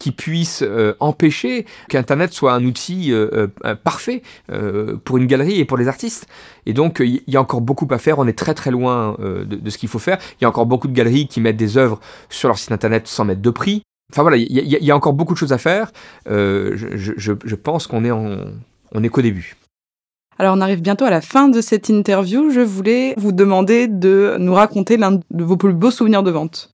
qui 0.02 0.12
puisse 0.12 0.64
euh, 0.64 0.96
empêcher 1.00 1.68
qu'Internet 1.88 2.34
soit 2.34 2.54
un 2.54 2.66
outil 2.66 3.12
euh, 3.12 3.48
euh, 3.66 3.76
parfait 3.76 4.24
pour 5.06 5.18
une 5.18 5.28
galerie 5.28 5.60
et 5.60 5.66
pour 5.66 5.78
les 5.78 5.88
artistes. 5.88 6.26
Et 6.66 6.74
donc, 6.74 7.02
il 7.06 7.22
y 7.28 7.38
a 7.38 7.42
encore 7.42 7.62
beaucoup 7.62 7.88
à 7.92 8.00
faire. 8.00 8.18
On 8.18 8.26
est 8.26 8.38
très 8.38 8.56
très 8.56 8.72
loin 8.72 9.16
de, 9.20 9.70
ce 9.70 9.78
qu'il 9.78 9.90
faut 9.90 10.00
faire. 10.00 10.18
Il 10.40 10.44
y 10.44 10.46
a 10.46 10.50
encore 10.50 10.66
beaucoup 10.66 10.88
de 10.88 10.94
galeries 10.94 11.28
qui 11.28 11.40
mettent 11.40 11.58
des 11.58 11.78
œuvres 11.78 12.00
sur 12.30 12.48
leur 12.50 12.58
site 12.58 12.72
Internet 12.72 13.08
sans 13.08 13.26
mettre 13.26 13.42
de 13.42 13.50
prix. 13.52 13.84
Enfin 14.12 14.24
voilà, 14.24 14.38
il 14.38 14.48
y, 14.52 14.92
a 14.92 14.96
encore 14.96 15.14
beaucoup 15.14 15.34
de 15.34 15.38
choses 15.38 15.54
à 15.54 15.58
faire. 15.58 15.92
Je, 16.26 17.56
pense 17.56 17.86
qu'on 17.86 18.04
est, 18.04 19.04
est 19.04 19.10
qu'au 19.10 19.22
début. 19.22 19.56
Alors 20.40 20.56
on 20.58 20.62
arrive 20.62 20.82
bientôt 20.82 21.06
à 21.06 21.12
la 21.12 21.22
fin 21.22 21.48
de 21.48 21.62
cette 21.62 21.90
interview. 21.90 22.50
Je 22.50 22.62
voulais 22.62 23.14
vous 23.18 23.32
demander 23.32 23.88
de 23.88 24.36
nous 24.40 24.54
raconter 24.54 24.98
l'un 24.98 25.20
de 25.30 25.44
vos 25.44 25.58
plus 25.58 25.74
beaux 25.74 25.92
souvenirs 25.92 26.24
de 26.24 26.32
vente. 26.32 26.71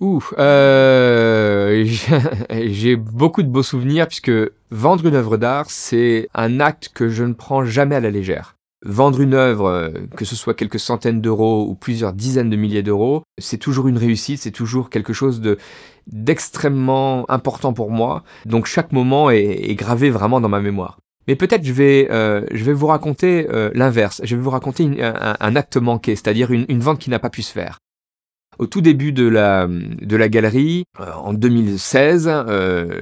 Ouh, 0.00 0.24
euh, 0.38 1.84
j'ai 2.50 2.96
beaucoup 2.96 3.42
de 3.42 3.48
beaux 3.48 3.62
souvenirs 3.62 4.08
puisque 4.08 4.32
vendre 4.70 5.04
une 5.04 5.14
œuvre 5.14 5.36
d'art, 5.36 5.66
c'est 5.68 6.28
un 6.34 6.58
acte 6.58 6.90
que 6.94 7.10
je 7.10 7.22
ne 7.22 7.34
prends 7.34 7.66
jamais 7.66 7.96
à 7.96 8.00
la 8.00 8.10
légère. 8.10 8.56
Vendre 8.82 9.20
une 9.20 9.34
œuvre, 9.34 9.66
euh, 9.66 9.90
que 10.16 10.24
ce 10.24 10.34
soit 10.34 10.54
quelques 10.54 10.78
centaines 10.78 11.20
d'euros 11.20 11.66
ou 11.68 11.74
plusieurs 11.74 12.14
dizaines 12.14 12.48
de 12.48 12.56
milliers 12.56 12.82
d'euros, 12.82 13.24
c'est 13.36 13.58
toujours 13.58 13.88
une 13.88 13.98
réussite, 13.98 14.40
c'est 14.40 14.50
toujours 14.50 14.88
quelque 14.88 15.12
chose 15.12 15.42
de 15.42 15.58
d'extrêmement 16.06 17.30
important 17.30 17.74
pour 17.74 17.90
moi. 17.90 18.24
Donc 18.46 18.64
chaque 18.64 18.92
moment 18.92 19.28
est, 19.28 19.74
gravé 19.74 20.08
vraiment 20.08 20.40
dans 20.40 20.48
ma 20.48 20.62
mémoire. 20.62 20.98
Mais 21.28 21.36
peut-être 21.36 21.62
je 21.62 21.74
vais 21.74 22.08
euh, 22.10 22.46
je 22.52 22.64
vais 22.64 22.72
vous 22.72 22.86
raconter 22.86 23.46
l'inverse. 23.74 24.22
Je 24.24 24.34
vais 24.34 24.40
vous 24.40 24.50
raconter 24.50 25.02
un, 25.02 25.56
acte 25.56 25.76
manqué, 25.76 26.16
c'est-à-dire 26.16 26.50
une 26.50 26.80
vente 26.80 26.98
qui 26.98 27.10
n'a 27.10 27.18
pas 27.18 27.30
pu 27.30 27.42
se 27.42 27.52
faire. 27.52 27.80
Au 28.60 28.66
tout 28.66 28.82
début 28.82 29.12
de 29.12 29.26
la, 29.26 29.66
de 29.66 30.16
la 30.16 30.28
galerie, 30.28 30.84
en 30.98 31.32
2016, 31.32 32.30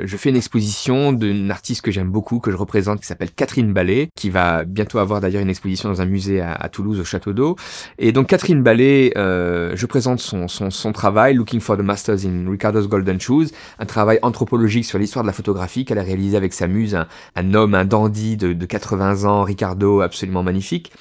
je 0.05 0.17
fais 0.17 0.31
une 0.31 0.37
exposition 0.37 1.13
d'une 1.13 1.51
artiste 1.51 1.83
que 1.83 1.91
j'aime 1.91 2.11
beaucoup, 2.11 2.39
que 2.39 2.53
je 2.53 2.57
représente, 2.57 3.01
qui 3.01 3.07
s'appelle 3.07 3.33
Catherine 3.33 3.73
Ballet, 3.73 4.09
qui 4.15 4.31
va 4.31 4.65
bientôt 4.65 4.99
avoir 4.99 5.21
d'ailleurs 5.21 5.43
une 5.43 5.51
exposition 5.51 5.89
dans 5.89 6.01
un 6.01 6.07
musée 6.07 6.41
à, 6.41 6.69
Toulouse, 6.69 7.01
au 7.01 7.05
Château 7.05 7.33
d'Eau. 7.33 7.57
Et 7.99 8.13
donc 8.13 8.29
Catherine 8.29 8.63
Ballet, 8.63 9.13
je 9.17 9.87
présente 9.87 10.21
son, 10.21 10.47
son, 10.47 10.71
son 10.71 10.93
travail, 10.93 11.35
Looking 11.35 11.61
for 11.61 11.77
the 11.77 11.83
Masters 11.83 12.25
in 12.25 12.49
Ricardo's 12.49 12.87
Golden 12.87 13.21
Shoes, 13.21 13.47
un 13.81 13.87
travail 13.87 14.21
anthropologique 14.23 14.85
sur 14.85 15.01
l'histoire 15.01 15.25
de 15.25 15.29
la 15.29 15.33
photographie 15.33 15.85
qu'elle 15.85 15.99
a 15.99 16.05
réalisé 16.05 16.37
avec 16.37 16.53
sa 16.53 16.69
muse, 16.69 16.97
un, 17.35 17.55
homme, 17.55 17.75
un 17.75 17.85
dandy 17.85 18.37
de, 18.37 18.53
de 18.53 18.67
80 18.67 19.25
ans, 19.25 19.43
Ricardo, 19.43 20.03
absolument 20.03 20.45
magnifique. 20.45 20.93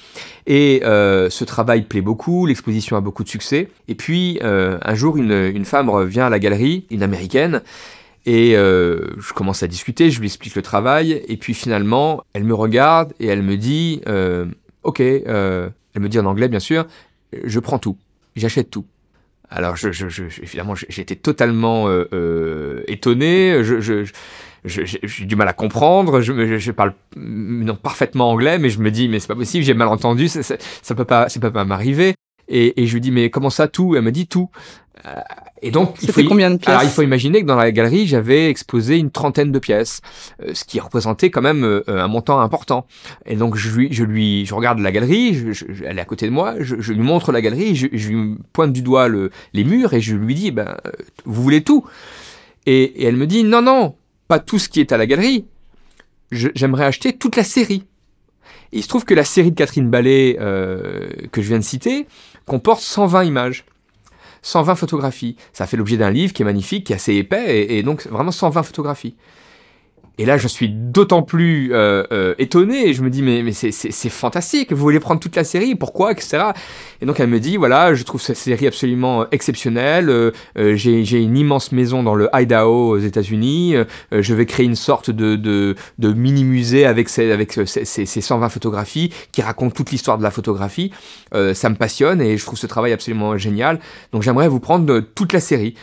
Et 0.48 0.82
euh, 0.86 1.30
ce 1.30 1.44
travail 1.44 1.84
plaît 1.84 2.02
beaucoup, 2.02 2.46
l'exposition 2.46 2.96
a 2.96 3.02
beaucoup 3.02 3.24
de 3.24 3.30
succès. 3.30 3.70
Et 3.90 3.96
puis 3.96 4.40
euh, 4.48 4.78
un 4.82 4.96
jour, 4.96 5.18
une, 5.18 5.66
femme 5.66 6.06
vient 6.06 6.28
à 6.28 6.30
la 6.30 6.40
galerie, 6.40 6.86
une 6.90 7.04
américaine, 7.04 7.62
et 8.26 8.56
euh, 8.56 9.02
je 9.20 9.34
commence 9.34 9.64
à 9.64 9.68
discuter, 9.68 10.10
je 10.10 10.20
lui 10.20 10.28
explique 10.28 10.56
le 10.56 10.62
travail, 10.62 11.22
et 11.28 11.38
puis 11.38 11.54
finalement, 11.54 12.24
elle 12.34 12.44
me 12.44 12.54
regarde 12.54 13.14
et 13.20 13.28
elle 13.28 13.44
me 13.44 13.58
dit, 13.58 14.02
euh, 14.08 14.46
ok, 14.84 15.00
elle 15.00 15.72
me 15.98 16.10
dit 16.10 16.20
en 16.20 16.26
anglais 16.26 16.48
bien 16.48 16.60
sûr, 16.60 16.86
je 17.44 17.60
prends 17.60 17.80
tout, 17.80 17.98
j'achète 18.36 18.70
tout. 18.70 18.86
Alors, 19.50 19.76
évidemment, 20.42 20.76
j'étais 20.76 21.16
totalement 21.16 21.88
étonné. 22.88 23.64
J'ai 24.66 25.26
du 25.26 25.38
mal 25.38 25.48
à 25.48 25.54
comprendre. 25.54 26.20
Je, 26.20 26.72
parle 26.72 26.94
non, 27.16 27.76
parfaitement 27.76 28.32
anglais, 28.32 28.60
mais 28.60 28.70
je 28.70 28.80
me 28.80 28.92
dis, 28.92 29.08
mais 29.08 29.20
c'est 29.20 29.28
pas 29.28 29.36
possible, 29.36 29.64
j'ai 29.64 29.74
mal 29.74 29.88
entendu, 29.88 30.28
ça, 30.28 30.44
ça, 30.44 30.96
peut 30.96 31.06
pas, 31.06 31.28
peut 31.28 31.52
pas 31.52 31.64
m'arriver. 31.64 32.16
Et, 32.50 32.82
et, 32.82 32.88
je 32.88 32.94
lui 32.94 33.02
dis, 33.02 33.12
mais 33.12 33.30
comment 33.30 33.50
ça, 33.50 33.68
tout? 33.68 33.96
Elle 33.96 34.04
me 34.04 34.12
dit 34.12 34.28
tout. 34.28 34.50
Euh, 35.06 35.14
et 35.62 35.72
donc, 35.72 35.98
il 36.02 36.12
faut, 36.12 36.24
combien 36.24 36.52
de 36.52 36.58
pièces 36.58 36.70
alors, 36.70 36.84
il 36.84 36.90
faut 36.90 37.02
imaginer 37.02 37.42
que 37.42 37.48
dans 37.48 37.56
la 37.56 37.72
galerie, 37.72 38.08
j'avais 38.08 38.50
exposé 38.50 38.98
une 38.98 39.12
trentaine 39.12 39.52
de 39.52 39.60
pièces, 39.60 40.02
euh, 40.44 40.54
ce 40.54 40.66
qui 40.66 40.80
représentait 40.80 41.30
quand 41.30 41.42
même 41.42 41.64
euh, 41.64 41.84
un 41.88 42.08
montant 42.08 42.40
important. 42.40 42.86
Et 43.26 43.36
donc, 43.36 43.56
je 43.56 43.70
lui, 43.76 43.88
je 43.92 44.04
lui, 44.04 44.46
je 44.46 44.54
regarde 44.54 44.80
la 44.80 44.92
galerie, 44.92 45.54
je, 45.54 45.66
elle 45.86 45.98
est 45.98 46.02
à 46.02 46.06
côté 46.06 46.28
de 46.28 46.32
moi, 46.32 46.56
je, 46.60 46.76
je 46.80 46.94
lui 46.94 47.02
montre 47.02 47.32
la 47.32 47.42
galerie, 47.42 47.76
je, 47.76 47.88
je, 47.92 48.10
lui 48.10 48.36
pointe 48.54 48.72
du 48.72 48.82
doigt 48.82 49.08
le, 49.08 49.32
les 49.54 49.64
murs 49.64 49.94
et 49.94 50.02
je 50.02 50.16
lui 50.16 50.36
dis, 50.36 50.52
ben, 50.52 50.78
vous 51.26 51.42
voulez 51.42 51.64
tout? 51.64 51.86
Et, 52.66 52.84
et, 52.84 53.06
elle 53.06 53.16
me 53.16 53.26
dit, 53.26 53.44
non, 53.44 53.62
non, 53.62 53.96
pas 54.28 54.40
tout 54.40 54.60
ce 54.60 54.70
qui 54.70 54.80
est 54.80 54.92
à 54.92 54.98
la 54.98 55.06
galerie. 55.06 55.46
J'aimerais 56.32 56.86
acheter 56.86 57.14
toute 57.14 57.36
la 57.36 57.44
série. 57.44 57.86
Il 58.72 58.84
se 58.84 58.88
trouve 58.88 59.06
que 59.06 59.14
la 59.14 59.24
série 59.24 59.52
de 59.52 59.56
Catherine 59.56 59.90
Ballet 59.90 60.38
euh, 60.40 61.10
que 61.32 61.42
je 61.42 61.48
viens 61.48 61.60
de 61.60 61.64
citer 61.64 62.08
comporte 62.46 62.82
120 62.82 63.24
images. 63.24 63.66
120 64.44 64.76
photographies. 64.76 65.36
Ça 65.52 65.66
fait 65.66 65.78
l'objet 65.78 65.98
d'un 65.98 66.12
livre 66.12 66.32
qui 66.32 66.42
est 66.42 66.46
magnifique, 66.46 66.86
qui 66.86 66.94
est 66.94 66.96
assez 66.96 67.16
épais, 67.16 67.60
et, 67.60 67.80
et 67.80 67.84
donc 67.84 68.08
vraiment 68.08 68.32
120 68.32 68.64
photographies. 68.64 69.16
Et 70.20 70.26
là, 70.26 70.38
je 70.38 70.48
suis 70.48 70.70
d'autant 70.70 71.22
plus 71.22 71.74
euh, 71.74 72.04
euh, 72.12 72.34
étonné. 72.40 72.94
Je 72.94 73.04
me 73.04 73.10
dis, 73.10 73.22
mais, 73.22 73.44
mais 73.44 73.52
c'est 73.52 74.10
fantastique. 74.10 74.72
Vous 74.72 74.82
voulez 74.82 75.00
prendre 75.00 75.20
toute 75.20 75.36
la 75.36 75.44
série? 75.44 75.76
Pourquoi? 75.76 76.12
Etc. 76.12 76.38
Et 77.02 77.06
donc, 77.06 77.20
elle 77.20 77.28
me 77.28 77.40
dit, 77.40 77.58
voilà, 77.58 77.94
je 77.94 78.04
trouve 78.04 78.22
cette 78.22 78.38
série 78.38 78.66
absolument 78.66 79.30
exceptionnelle. 79.32 80.10
Euh, 80.10 80.32
euh 80.58 80.76
J'ai 80.76 81.22
une 81.22 81.38
immense 81.38 81.72
maison 81.72 82.02
dans 82.02 82.16
le 82.16 82.30
Idaho 82.34 82.90
aux 82.90 82.98
États-Unis. 82.98 83.76
Euh, 83.76 83.86
je 84.12 84.34
vais 84.34 84.46
créer 84.46 84.66
une 84.66 84.76
sorte 84.76 85.12
de, 85.12 85.36
de, 85.36 85.76
de 86.00 86.14
mini-musée 86.14 86.86
avec, 86.86 87.10
ces, 87.10 87.32
avec 87.32 87.54
ces, 87.54 87.86
ces, 87.86 88.22
120 88.22 88.50
photographies 88.50 89.14
qui 89.32 89.42
racontent 89.42 89.76
toute 89.76 89.92
l'histoire 89.92 90.18
de 90.18 90.24
la 90.24 90.32
photographie. 90.32 90.92
Euh, 91.36 91.54
ça 91.54 91.70
me 91.70 91.76
passionne 91.76 92.22
et 92.22 92.38
je 92.38 92.46
trouve 92.46 92.58
ce 92.58 92.68
travail 92.68 92.92
absolument 92.92 93.38
génial. 93.38 93.80
Donc, 94.12 94.24
j'aimerais 94.24 94.48
vous 94.48 94.60
prendre 94.60 95.00
toute 95.00 95.34
la 95.34 95.40
série. 95.40 95.76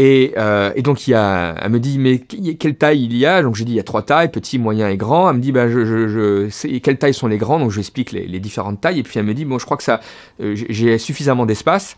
Et, 0.00 0.32
euh, 0.36 0.70
et, 0.76 0.82
donc 0.82 1.08
y 1.08 1.14
a, 1.14 1.56
elle 1.60 1.72
me 1.72 1.80
dit 1.80 1.98
mais 1.98 2.20
quelle 2.20 2.76
taille 2.76 3.04
il 3.04 3.16
y 3.16 3.26
a? 3.26 3.42
Donc 3.42 3.56
j'ai 3.56 3.64
dit 3.64 3.72
il 3.72 3.76
y 3.76 3.80
a 3.80 3.82
trois 3.82 4.02
tailles, 4.02 4.30
petit, 4.30 4.56
moyen 4.56 4.88
et 4.88 4.96
grand. 4.96 5.28
Elle 5.28 5.38
me 5.38 5.40
dit 5.40 5.50
bah 5.50 5.68
je, 5.68 5.84
je 5.84 6.78
quelles 6.78 6.98
tailles 6.98 7.14
sont 7.14 7.26
les 7.26 7.36
grands 7.36 7.58
Donc 7.58 7.72
je 7.72 7.80
explique 7.80 8.12
les, 8.12 8.24
les, 8.24 8.38
différentes 8.38 8.80
tailles 8.80 9.00
et 9.00 9.02
puis 9.02 9.18
elle 9.18 9.26
me 9.26 9.34
dit 9.34 9.44
bon 9.44 9.58
je 9.58 9.64
crois 9.64 9.76
que 9.76 9.82
ça 9.82 9.98
euh, 10.40 10.54
j'ai 10.54 10.98
suffisamment 10.98 11.46
d'espace. 11.46 11.96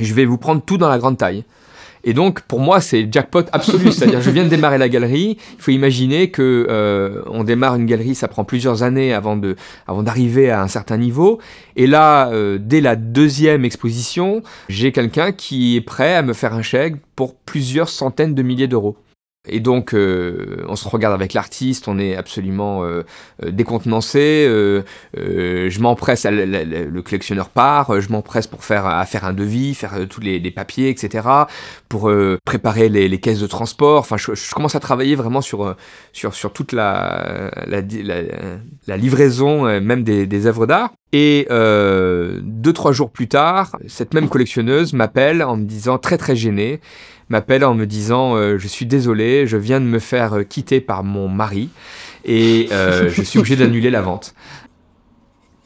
Je 0.00 0.12
vais 0.14 0.24
vous 0.24 0.36
prendre 0.36 0.62
tout 0.62 0.78
dans 0.78 0.88
la 0.88 0.98
grande 0.98 1.16
taille. 1.16 1.44
Et 2.04 2.14
donc, 2.14 2.40
pour 2.42 2.60
moi, 2.60 2.80
c'est 2.80 3.08
jackpot 3.10 3.44
absolu. 3.52 3.92
C'est-à-dire, 3.92 4.20
je 4.20 4.30
viens 4.30 4.44
de 4.44 4.48
démarrer 4.48 4.78
la 4.78 4.88
galerie. 4.88 5.38
Il 5.56 5.62
faut 5.62 5.70
imaginer 5.70 6.30
que 6.30 6.66
euh, 6.68 7.22
on 7.26 7.44
démarre 7.44 7.76
une 7.76 7.86
galerie, 7.86 8.14
ça 8.14 8.28
prend 8.28 8.44
plusieurs 8.44 8.82
années 8.82 9.12
avant 9.12 9.36
de, 9.36 9.56
avant 9.86 10.02
d'arriver 10.02 10.50
à 10.50 10.62
un 10.62 10.68
certain 10.68 10.96
niveau. 10.96 11.40
Et 11.76 11.86
là, 11.86 12.30
euh, 12.30 12.58
dès 12.60 12.80
la 12.80 12.96
deuxième 12.96 13.64
exposition, 13.64 14.42
j'ai 14.68 14.92
quelqu'un 14.92 15.32
qui 15.32 15.76
est 15.76 15.80
prêt 15.80 16.14
à 16.14 16.22
me 16.22 16.32
faire 16.32 16.54
un 16.54 16.62
chèque 16.62 16.96
pour 17.16 17.34
plusieurs 17.34 17.88
centaines 17.88 18.34
de 18.34 18.42
milliers 18.42 18.68
d'euros. 18.68 18.96
Et 19.48 19.58
donc, 19.58 19.92
euh, 19.92 20.64
on 20.68 20.76
se 20.76 20.88
regarde 20.88 21.14
avec 21.14 21.34
l'artiste, 21.34 21.88
on 21.88 21.98
est 21.98 22.14
absolument 22.14 22.84
euh, 22.84 23.02
euh 23.42 23.50
décontenancé. 23.50 24.46
Euh, 24.48 24.84
euh 25.18 25.68
je 25.68 25.80
m'empresse, 25.80 26.24
le, 26.30 27.00
collectionneur 27.00 27.48
part, 27.48 28.00
je 28.00 28.08
m'empresse 28.12 28.46
pour 28.46 28.62
faire 28.62 28.86
à 28.86 29.04
faire 29.04 29.24
un 29.24 29.32
devis, 29.32 29.74
faire 29.74 30.06
tous 30.08 30.20
les, 30.20 30.38
les 30.38 30.50
papiers, 30.52 30.90
etc. 30.90 31.28
Pour 31.88 32.08
préparer 32.44 32.88
les, 32.88 33.08
les, 33.08 33.18
caisses 33.18 33.40
de 33.40 33.48
transport. 33.48 33.98
Enfin, 33.98 34.16
je, 34.16 34.32
je, 34.34 34.54
commence 34.54 34.76
à 34.76 34.80
travailler 34.80 35.16
vraiment 35.16 35.40
sur 35.40 35.74
sur 36.12 36.34
sur 36.34 36.52
toute 36.52 36.70
la 36.70 37.50
la, 37.66 37.80
la, 37.80 38.22
la 38.86 38.96
livraison, 38.96 39.64
même 39.80 40.04
des, 40.04 40.26
des 40.28 40.46
œuvres 40.46 40.66
d'art. 40.66 40.92
Et 41.12 41.48
deux 41.50 42.72
trois 42.72 42.92
jours 42.92 43.10
plus 43.10 43.26
tard, 43.26 43.76
cette 43.88 44.14
même 44.14 44.28
collectionneuse 44.28 44.92
m'appelle 44.92 45.42
en 45.42 45.56
me 45.56 45.64
disant 45.64 45.98
très 45.98 46.16
très 46.16 46.36
gênée 46.36 46.80
m'appelle 47.32 47.64
en 47.64 47.74
me 47.74 47.86
disant 47.86 48.36
euh, 48.36 48.58
je 48.58 48.68
suis 48.68 48.84
désolé, 48.84 49.46
je 49.46 49.56
viens 49.56 49.80
de 49.80 49.86
me 49.86 49.98
faire 49.98 50.34
euh, 50.34 50.42
quitter 50.44 50.80
par 50.80 51.02
mon 51.02 51.28
mari 51.28 51.70
et 52.24 52.68
euh, 52.70 53.08
je 53.08 53.22
suis 53.22 53.38
obligé 53.38 53.56
d'annuler 53.56 53.90
la 53.90 54.02
vente 54.02 54.34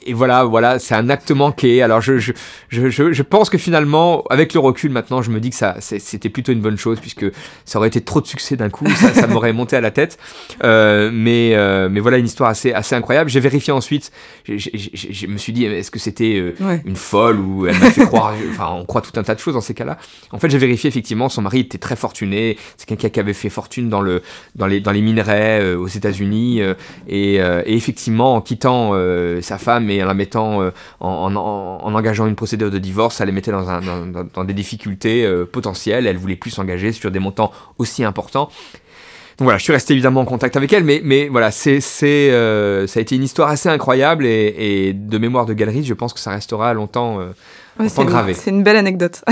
et 0.07 0.12
voilà, 0.12 0.45
voilà, 0.45 0.79
c'est 0.79 0.95
un 0.95 1.09
acte 1.09 1.31
manqué. 1.31 1.83
Alors 1.83 2.01
je, 2.01 2.19
je, 2.19 2.33
je, 2.69 2.88
je, 2.90 3.23
pense 3.23 3.51
que 3.51 3.59
finalement, 3.59 4.25
avec 4.31 4.55
le 4.55 4.61
recul 4.61 4.90
maintenant, 4.90 5.23
je 5.23 5.31
me 5.31 5.40
dis 5.40 5.51
que 5.51 5.57
ça, 5.57 5.77
c'était 5.81 6.29
plutôt 6.29 6.53
une 6.53 6.61
bonne 6.61 6.79
chose 6.79 7.01
puisque 7.01 7.27
ça 7.64 7.79
aurait 7.79 7.88
été 7.88 8.01
trop 8.01 8.21
de 8.21 8.27
succès 8.27 8.57
d'un 8.57 8.71
coup, 8.71 8.88
ça, 8.88 9.12
ça 9.12 9.27
m'aurait 9.27 9.53
monté 9.53 9.77
à 9.77 9.81
la 9.81 9.90
tête. 9.90 10.19
Euh, 10.64 11.11
mais, 11.12 11.55
euh, 11.55 11.88
mais 11.90 12.01
voilà, 12.01 12.19
une 12.19 12.27
histoire 12.27 12.51
assez, 12.51 12.73
assez 12.73 12.95
incroyable. 12.95 13.31
J'ai 13.31 13.40
vérifié 13.40 13.73
ensuite. 13.73 14.12
Je 14.47 15.27
me 15.27 15.38
suis 15.38 15.53
dit, 15.53 15.64
est-ce 15.64 15.90
que 15.90 15.99
c'était 15.99 16.37
euh, 16.37 16.55
ouais. 16.61 16.83
une 16.85 16.97
folle 16.97 17.40
ou 17.40 17.66
elle 17.66 17.79
m'a 17.79 17.90
fait 17.90 18.05
croire. 18.05 18.35
Enfin, 18.51 18.71
on 18.73 18.85
croit 18.85 19.03
tout 19.03 19.19
un 19.19 19.23
tas 19.23 19.35
de 19.35 19.40
choses 19.40 19.55
dans 19.55 19.61
ces 19.61 19.75
cas-là. 19.75 19.99
En 20.31 20.38
fait, 20.38 20.49
j'ai 20.49 20.59
vérifié 20.59 20.88
effectivement, 20.88 21.29
son 21.29 21.42
mari 21.42 21.61
était 21.61 21.79
très 21.79 21.97
fortuné. 21.97 22.57
C'est 22.77 22.87
quelqu'un 22.87 23.09
qui 23.09 23.21
avait 23.21 23.33
fait 23.33 23.51
fortune 23.51 23.88
dans 23.88 24.01
le, 24.01 24.23
dans 24.55 24.66
les, 24.66 24.81
dans 24.81 24.92
les 24.92 25.03
minerais 25.03 25.75
aux 25.75 25.88
États-Unis 25.88 26.61
et, 27.09 27.35
et, 27.37 27.77
effectivement, 27.77 28.37
en 28.37 28.40
quittant 28.40 28.92
sa 29.42 29.59
femme 29.59 29.90
et 29.90 29.96
et 29.97 30.03
en 30.03 30.07
la 30.07 30.15
mettant, 30.15 30.63
euh, 30.63 30.71
en, 31.01 31.35
en, 31.35 31.37
en, 31.37 31.95
engageant 31.95 32.27
une 32.27 32.37
procédure 32.37 32.71
de 32.71 32.79
divorce, 32.79 33.17
ça 33.17 33.25
les 33.25 33.33
mettait 33.33 33.53
dans, 33.53 33.69
un, 33.69 33.81
dans, 33.81 34.25
dans 34.25 34.45
des 34.45 34.55
difficultés 34.55 35.25
euh, 35.25 35.45
potentielles. 35.45 36.07
Elle 36.07 36.19
voulait 36.19 36.37
plus 36.37 36.51
s'engager 36.51 36.93
sur 36.93 37.11
des 37.11 37.19
montants 37.19 37.53
aussi 37.79 38.05
importants. 38.05 38.51
Donc 39.39 39.45
voilà, 39.45 39.59
je 39.59 39.65
suis 39.65 39.73
resté 39.73 39.93
évidemment 39.93 40.23
en 40.23 40.25
contact 40.25 40.57
avec 40.57 40.73
elle, 40.73 40.85
mais, 40.85 41.03
mais 41.05 41.29
voilà, 41.29 41.51
c'est, 41.51 41.83
c'est, 41.83 42.31
euh, 42.31 42.87
ça 42.87 43.01
a 43.01 43.03
été 43.03 43.17
une 43.17 43.23
histoire 43.23 43.51
assez 43.51 43.69
incroyable 43.69 44.25
et, 44.25 44.55
et, 44.59 44.93
de 44.95 45.19
mémoire 45.19 45.45
de 45.45 45.53
galerie, 45.53 45.85
je 45.85 45.93
pense 45.93 46.15
que 46.15 46.21
ça 46.21 46.31
restera 46.31 46.73
longtemps, 46.73 47.21
euh, 47.21 47.27
ouais, 47.79 47.85
longtemps 47.85 48.07
gravé. 48.07 48.33
C'est 48.33 48.49
une 48.49 48.63
belle 48.63 48.77
anecdote. 48.77 49.23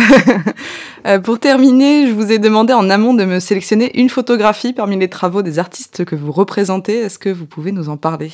euh, 1.06 1.20
pour 1.20 1.38
terminer, 1.38 2.06
je 2.06 2.12
vous 2.12 2.32
ai 2.32 2.38
demandé 2.38 2.74
en 2.74 2.90
amont 2.90 3.14
de 3.14 3.24
me 3.24 3.40
sélectionner 3.40 3.98
une 3.98 4.10
photographie 4.10 4.74
parmi 4.74 4.98
les 4.98 5.08
travaux 5.08 5.40
des 5.40 5.58
artistes 5.58 6.04
que 6.04 6.14
vous 6.14 6.32
représentez. 6.32 6.98
Est-ce 6.98 7.18
que 7.18 7.30
vous 7.30 7.46
pouvez 7.46 7.72
nous 7.72 7.88
en 7.88 7.96
parler? 7.96 8.30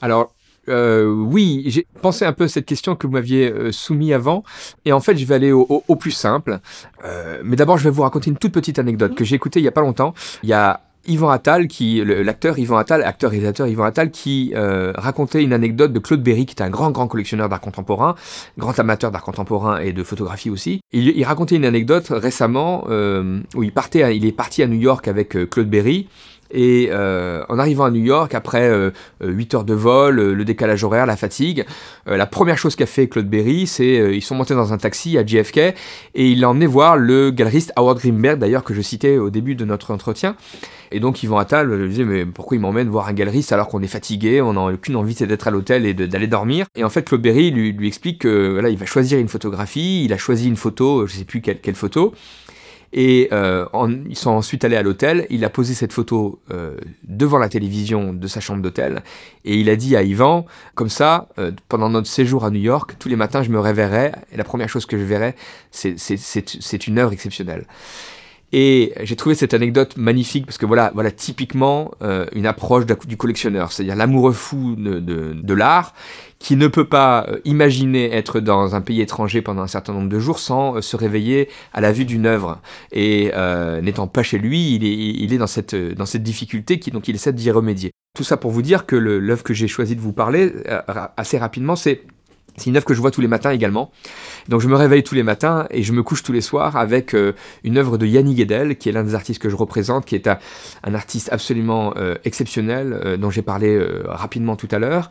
Alors, 0.00 0.32
euh, 0.68 1.06
oui, 1.06 1.64
j'ai 1.66 1.86
pensé 2.02 2.24
un 2.24 2.32
peu 2.32 2.44
à 2.44 2.48
cette 2.48 2.66
question 2.66 2.96
que 2.96 3.06
vous 3.06 3.12
m'aviez 3.12 3.50
euh, 3.50 3.72
soumise 3.72 4.12
avant, 4.12 4.42
et 4.84 4.92
en 4.92 5.00
fait, 5.00 5.16
je 5.16 5.24
vais 5.24 5.34
aller 5.34 5.52
au, 5.52 5.96
plus 5.96 6.10
simple. 6.10 6.60
Euh, 7.04 7.40
mais 7.44 7.56
d'abord, 7.56 7.78
je 7.78 7.84
vais 7.84 7.90
vous 7.90 8.02
raconter 8.02 8.30
une 8.30 8.36
toute 8.36 8.52
petite 8.52 8.78
anecdote 8.78 9.14
que 9.14 9.24
j'ai 9.24 9.36
écoutée 9.36 9.60
il 9.60 9.64
y 9.64 9.68
a 9.68 9.72
pas 9.72 9.80
longtemps. 9.80 10.14
Il 10.42 10.48
y 10.48 10.52
a 10.52 10.80
Yvan 11.08 11.30
Attal, 11.30 11.66
qui, 11.68 12.02
l'acteur 12.04 12.58
Yvan 12.58 12.76
Attal, 12.76 13.02
acteur 13.02 13.30
réalisateur 13.30 13.66
Yvan 13.66 13.84
Attal, 13.84 14.10
qui 14.10 14.52
euh, 14.54 14.92
racontait 14.94 15.42
une 15.42 15.52
anecdote 15.52 15.92
de 15.92 15.98
Claude 15.98 16.22
Berry, 16.22 16.46
qui 16.46 16.54
est 16.54 16.62
un 16.62 16.70
grand 16.70 16.90
grand 16.90 17.08
collectionneur 17.08 17.48
d'art 17.48 17.60
contemporain, 17.60 18.14
grand 18.58 18.78
amateur 18.78 19.10
d'art 19.10 19.22
contemporain 19.22 19.78
et 19.80 19.92
de 19.92 20.02
photographie 20.02 20.50
aussi. 20.50 20.80
Il, 20.92 21.24
racontait 21.24 21.56
une 21.56 21.64
anecdote 21.64 22.08
récemment 22.10 22.84
euh, 22.88 23.40
où 23.54 23.62
il 23.62 23.72
partait, 23.72 24.16
il 24.16 24.26
est 24.26 24.32
parti 24.32 24.62
à 24.62 24.66
New 24.66 24.78
York 24.78 25.08
avec 25.08 25.36
euh, 25.36 25.46
Claude 25.46 25.68
Berry 25.68 26.08
Et 26.50 26.88
euh, 26.90 27.44
en 27.48 27.58
arrivant 27.58 27.84
à 27.84 27.90
New 27.90 28.02
York, 28.02 28.34
après 28.34 28.70
8 29.22 29.54
heures 29.54 29.64
de 29.64 29.74
vol, 29.74 30.16
le 30.16 30.44
décalage 30.44 30.84
horaire, 30.84 31.06
la 31.06 31.16
fatigue, 31.16 31.64
la 32.06 32.26
première 32.26 32.58
chose 32.58 32.76
qu'a 32.76 32.86
fait 32.86 33.08
Claude 33.08 33.28
Berry, 33.28 33.66
c'est 33.66 34.14
ils 34.14 34.22
sont 34.22 34.34
montés 34.34 34.54
dans 34.54 34.72
un 34.72 34.78
taxi 34.78 35.18
à 35.18 35.26
JFK 35.26 35.58
et 35.58 35.74
il 36.14 36.40
l'a 36.40 36.48
emmené 36.48 36.66
voir 36.66 36.96
le 36.96 37.30
galeriste 37.30 37.72
Howard 37.76 37.98
Greenberg, 37.98 38.38
d'ailleurs 38.38 38.64
que 38.64 38.74
je 38.74 38.80
citais 38.80 39.18
au 39.18 39.30
début 39.30 39.54
de 39.54 39.64
notre 39.64 39.92
entretien. 39.92 40.36
Et 40.90 41.00
donc 41.00 41.22
Yvan 41.22 41.38
Attal 41.38 41.70
lui 41.70 41.88
disait 41.88 42.04
mais 42.04 42.24
pourquoi 42.24 42.56
il 42.56 42.60
m'emmène 42.60 42.88
voir 42.88 43.08
un 43.08 43.12
galeriste 43.12 43.52
alors 43.52 43.68
qu'on 43.68 43.82
est 43.82 43.88
fatigué, 43.88 44.40
on 44.40 44.54
n'a 44.54 44.72
aucune 44.72 44.96
envie 44.96 45.14
d'être 45.14 45.48
à 45.48 45.50
l'hôtel 45.50 45.86
et 45.86 45.94
d'aller 45.94 46.26
dormir? 46.26 46.66
Et 46.76 46.84
en 46.84 46.90
fait 46.90 47.02
Claude 47.02 47.22
Berry 47.22 47.50
lui, 47.50 47.72
lui 47.72 47.88
explique 47.88 48.20
que 48.22 48.52
voilà, 48.52 48.70
il 48.70 48.78
va 48.78 48.86
choisir 48.86 49.18
une 49.18 49.28
photographie, 49.28 50.04
il 50.04 50.12
a 50.12 50.18
choisi 50.18 50.48
une 50.48 50.56
photo, 50.56 51.06
je 51.06 51.14
sais 51.14 51.24
plus 51.24 51.40
quelle, 51.40 51.60
quelle 51.60 51.74
photo. 51.74 52.14
Et 52.92 53.28
euh, 53.32 53.66
ils 54.08 54.16
sont 54.16 54.30
ensuite 54.30 54.64
allés 54.64 54.76
à 54.76 54.82
l'hôtel. 54.82 55.26
Il 55.30 55.44
a 55.44 55.50
posé 55.50 55.74
cette 55.74 55.92
photo 55.92 56.40
euh, 56.50 56.76
devant 57.04 57.38
la 57.38 57.48
télévision 57.48 58.12
de 58.12 58.26
sa 58.26 58.40
chambre 58.40 58.62
d'hôtel. 58.62 59.02
Et 59.44 59.56
il 59.56 59.68
a 59.68 59.76
dit 59.76 59.96
à 59.96 60.02
Yvan, 60.02 60.46
comme 60.74 60.88
ça, 60.88 61.28
euh, 61.38 61.52
pendant 61.68 61.90
notre 61.90 62.08
séjour 62.08 62.44
à 62.44 62.50
New 62.50 62.60
York, 62.60 62.96
tous 62.98 63.08
les 63.08 63.16
matins, 63.16 63.42
je 63.42 63.50
me 63.50 63.60
réveillerai. 63.60 64.12
Et 64.32 64.36
la 64.36 64.44
première 64.44 64.68
chose 64.68 64.86
que 64.86 64.98
je 64.98 65.04
verrai, 65.04 65.34
c'est 65.70 66.86
une 66.86 66.98
œuvre 66.98 67.12
exceptionnelle. 67.12 67.66
Et 68.52 68.94
j'ai 69.02 69.14
trouvé 69.16 69.34
cette 69.34 69.52
anecdote 69.52 69.96
magnifique 69.98 70.46
parce 70.46 70.56
que 70.56 70.64
voilà, 70.64 70.90
voilà 70.94 71.10
typiquement 71.10 71.90
euh, 72.02 72.24
une 72.32 72.46
approche 72.46 72.86
du 72.86 73.16
collectionneur, 73.16 73.72
c'est-à-dire 73.72 73.94
l'amoureux 73.94 74.32
fou 74.32 74.74
de, 74.74 75.00
de, 75.00 75.34
de 75.34 75.54
l'art 75.54 75.92
qui 76.38 76.56
ne 76.56 76.66
peut 76.66 76.86
pas 76.86 77.26
euh, 77.28 77.40
imaginer 77.44 78.14
être 78.14 78.40
dans 78.40 78.74
un 78.74 78.80
pays 78.80 79.02
étranger 79.02 79.42
pendant 79.42 79.62
un 79.62 79.66
certain 79.66 79.92
nombre 79.92 80.08
de 80.08 80.18
jours 80.18 80.38
sans 80.38 80.76
euh, 80.76 80.80
se 80.80 80.96
réveiller 80.96 81.48
à 81.74 81.82
la 81.82 81.92
vue 81.92 82.06
d'une 82.06 82.24
œuvre. 82.24 82.60
Et 82.90 83.30
n'étant 83.82 84.06
pas 84.06 84.22
chez 84.22 84.38
lui, 84.38 84.74
il 84.74 84.84
est, 84.84 84.94
il 84.94 85.32
est 85.34 85.38
dans, 85.38 85.46
cette, 85.46 85.74
dans 85.74 86.06
cette 86.06 86.22
difficulté 86.22 86.78
qui 86.78 86.90
donc 86.90 87.08
il 87.08 87.14
essaie 87.14 87.32
d'y 87.32 87.50
remédier. 87.50 87.90
Tout 88.16 88.24
ça 88.24 88.38
pour 88.38 88.50
vous 88.50 88.62
dire 88.62 88.86
que 88.86 88.96
l'œuvre 88.96 89.42
que 89.42 89.52
j'ai 89.52 89.68
choisi 89.68 89.94
de 89.94 90.00
vous 90.00 90.12
parler 90.12 90.52
assez 91.16 91.38
rapidement, 91.38 91.76
c'est 91.76 92.02
c'est 92.58 92.70
une 92.70 92.76
œuvre 92.76 92.84
que 92.84 92.94
je 92.94 93.00
vois 93.00 93.10
tous 93.10 93.20
les 93.20 93.28
matins 93.28 93.50
également. 93.50 93.90
Donc 94.48 94.60
je 94.60 94.68
me 94.68 94.76
réveille 94.76 95.02
tous 95.02 95.14
les 95.14 95.22
matins 95.22 95.66
et 95.70 95.82
je 95.82 95.92
me 95.92 96.02
couche 96.02 96.22
tous 96.22 96.32
les 96.32 96.40
soirs 96.40 96.76
avec 96.76 97.14
euh, 97.14 97.32
une 97.64 97.76
œuvre 97.76 97.98
de 97.98 98.06
Yanni 98.06 98.34
Guedel, 98.34 98.76
qui 98.76 98.88
est 98.88 98.92
l'un 98.92 99.04
des 99.04 99.14
artistes 99.14 99.40
que 99.40 99.48
je 99.48 99.56
représente, 99.56 100.04
qui 100.04 100.14
est 100.14 100.26
un, 100.26 100.94
artiste 100.94 101.28
absolument 101.32 101.94
euh, 101.96 102.14
exceptionnel, 102.24 102.92
euh, 103.04 103.16
dont 103.16 103.30
j'ai 103.30 103.42
parlé 103.42 103.78
rapidement 104.06 104.56
tout 104.56 104.68
à 104.70 104.78
l'heure. 104.78 105.10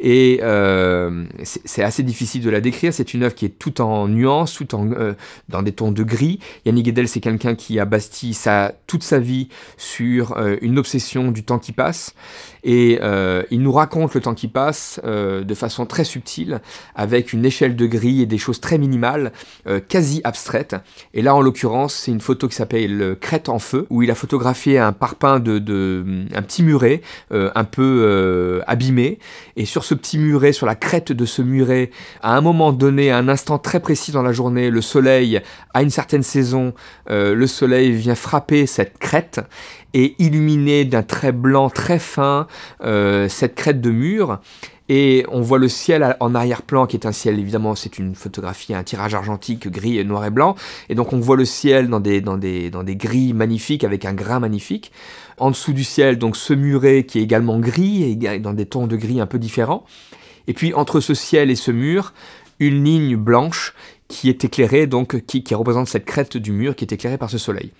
Et 0.00 0.40
euh, 0.42 1.24
c'est 1.42 1.82
assez 1.82 2.02
difficile 2.02 2.42
de 2.42 2.50
la 2.50 2.60
décrire. 2.60 2.92
C'est 2.92 3.14
une 3.14 3.22
œuvre 3.22 3.34
qui 3.34 3.44
est 3.44 3.58
tout 3.58 3.80
en 3.80 4.08
nuances, 4.08 4.54
tout 4.54 4.74
en, 4.74 4.90
euh, 4.92 5.14
dans 5.48 5.62
des 5.62 5.72
tons 5.72 5.92
de 5.92 6.02
gris. 6.02 6.40
Yannick 6.66 6.86
Guedel, 6.86 7.08
c'est 7.08 7.20
quelqu'un 7.20 7.54
qui 7.54 7.78
a 7.78 7.84
bâti 7.84 8.34
sa, 8.34 8.72
toute 8.86 9.02
sa 9.02 9.18
vie 9.18 9.48
sur 9.76 10.36
euh, 10.36 10.56
une 10.62 10.78
obsession 10.78 11.30
du 11.30 11.44
temps 11.44 11.58
qui 11.58 11.72
passe. 11.72 12.14
Et 12.66 12.98
il 13.50 13.60
nous 13.60 13.72
raconte 13.72 14.14
le 14.14 14.22
temps 14.22 14.32
qui 14.32 14.48
passe 14.48 14.98
de 15.04 15.54
façon 15.54 15.84
très 15.84 16.02
subtile, 16.02 16.62
avec 16.94 17.34
une 17.34 17.44
échelle 17.44 17.76
de 17.76 17.84
gris 17.84 18.22
et 18.22 18.26
des 18.26 18.38
choses 18.38 18.58
très 18.58 18.78
minimales, 18.78 19.32
quasi 19.88 20.22
abstraites. 20.24 20.74
Et 21.12 21.20
là, 21.20 21.34
en 21.34 21.42
l'occurrence, 21.42 21.92
c'est 21.92 22.10
une 22.10 22.22
photo 22.22 22.48
qui 22.48 22.54
s'appelle 22.54 23.18
Crête 23.20 23.50
en 23.50 23.58
feu, 23.58 23.86
où 23.90 24.02
il 24.02 24.10
a 24.10 24.14
photographié 24.14 24.78
un 24.78 24.92
parpaing 24.92 25.40
de, 25.40 25.58
de 25.58 26.24
un 26.34 26.40
petit 26.40 26.62
muret, 26.62 27.02
un 27.30 27.64
peu 27.64 28.62
abîmé. 28.66 29.18
Et 29.56 29.66
sur 29.66 29.84
ce 29.84 29.93
petit 29.94 30.18
muret, 30.18 30.52
sur 30.52 30.66
la 30.66 30.74
crête 30.74 31.12
de 31.12 31.24
ce 31.24 31.42
muret, 31.42 31.90
à 32.22 32.36
un 32.36 32.40
moment 32.40 32.72
donné, 32.72 33.10
à 33.10 33.18
un 33.18 33.28
instant 33.28 33.58
très 33.58 33.80
précis 33.80 34.12
dans 34.12 34.22
la 34.22 34.32
journée, 34.32 34.70
le 34.70 34.80
soleil, 34.80 35.40
à 35.72 35.82
une 35.82 35.90
certaine 35.90 36.22
saison, 36.22 36.74
euh, 37.10 37.34
le 37.34 37.46
soleil 37.46 37.92
vient 37.92 38.14
frapper 38.14 38.66
cette 38.66 38.98
crête 38.98 39.40
et 39.94 40.14
illuminer 40.18 40.84
d'un 40.84 41.02
trait 41.02 41.32
blanc 41.32 41.70
très 41.70 41.98
fin 41.98 42.46
euh, 42.82 43.28
cette 43.28 43.54
crête 43.54 43.80
de 43.80 43.90
mur. 43.90 44.40
Et 44.90 45.24
on 45.30 45.40
voit 45.40 45.58
le 45.58 45.68
ciel 45.68 46.14
en 46.20 46.34
arrière-plan, 46.34 46.86
qui 46.86 46.96
est 46.96 47.06
un 47.06 47.12
ciel, 47.12 47.38
évidemment, 47.38 47.74
c'est 47.74 47.98
une 47.98 48.14
photographie, 48.14 48.74
un 48.74 48.82
tirage 48.82 49.14
argentique 49.14 49.68
gris, 49.68 50.04
noir 50.04 50.26
et 50.26 50.30
blanc. 50.30 50.56
Et 50.90 50.94
donc 50.94 51.14
on 51.14 51.20
voit 51.20 51.36
le 51.36 51.46
ciel 51.46 51.88
dans 51.88 52.00
des, 52.00 52.20
dans 52.20 52.36
des, 52.36 52.68
dans 52.68 52.82
des 52.82 52.96
gris 52.96 53.32
magnifiques, 53.32 53.82
avec 53.82 54.04
un 54.04 54.12
grain 54.12 54.40
magnifique. 54.40 54.92
En 55.38 55.50
dessous 55.50 55.72
du 55.72 55.84
ciel, 55.84 56.18
donc 56.18 56.36
ce 56.36 56.54
muret 56.54 57.04
qui 57.04 57.18
est 57.18 57.22
également 57.22 57.58
gris, 57.58 58.16
dans 58.40 58.52
des 58.52 58.66
tons 58.66 58.86
de 58.86 58.96
gris 58.96 59.20
un 59.20 59.26
peu 59.26 59.38
différents. 59.38 59.84
Et 60.46 60.52
puis 60.52 60.74
entre 60.74 61.00
ce 61.00 61.14
ciel 61.14 61.50
et 61.50 61.56
ce 61.56 61.70
mur, 61.70 62.12
une 62.60 62.84
ligne 62.84 63.16
blanche 63.16 63.74
qui 64.08 64.28
est 64.28 64.44
éclairée, 64.44 64.86
donc 64.86 65.24
qui, 65.26 65.42
qui 65.42 65.54
représente 65.54 65.88
cette 65.88 66.04
crête 66.04 66.36
du 66.36 66.52
mur 66.52 66.76
qui 66.76 66.84
est 66.84 66.92
éclairée 66.92 67.18
par 67.18 67.30
ce 67.30 67.38
soleil. 67.38 67.72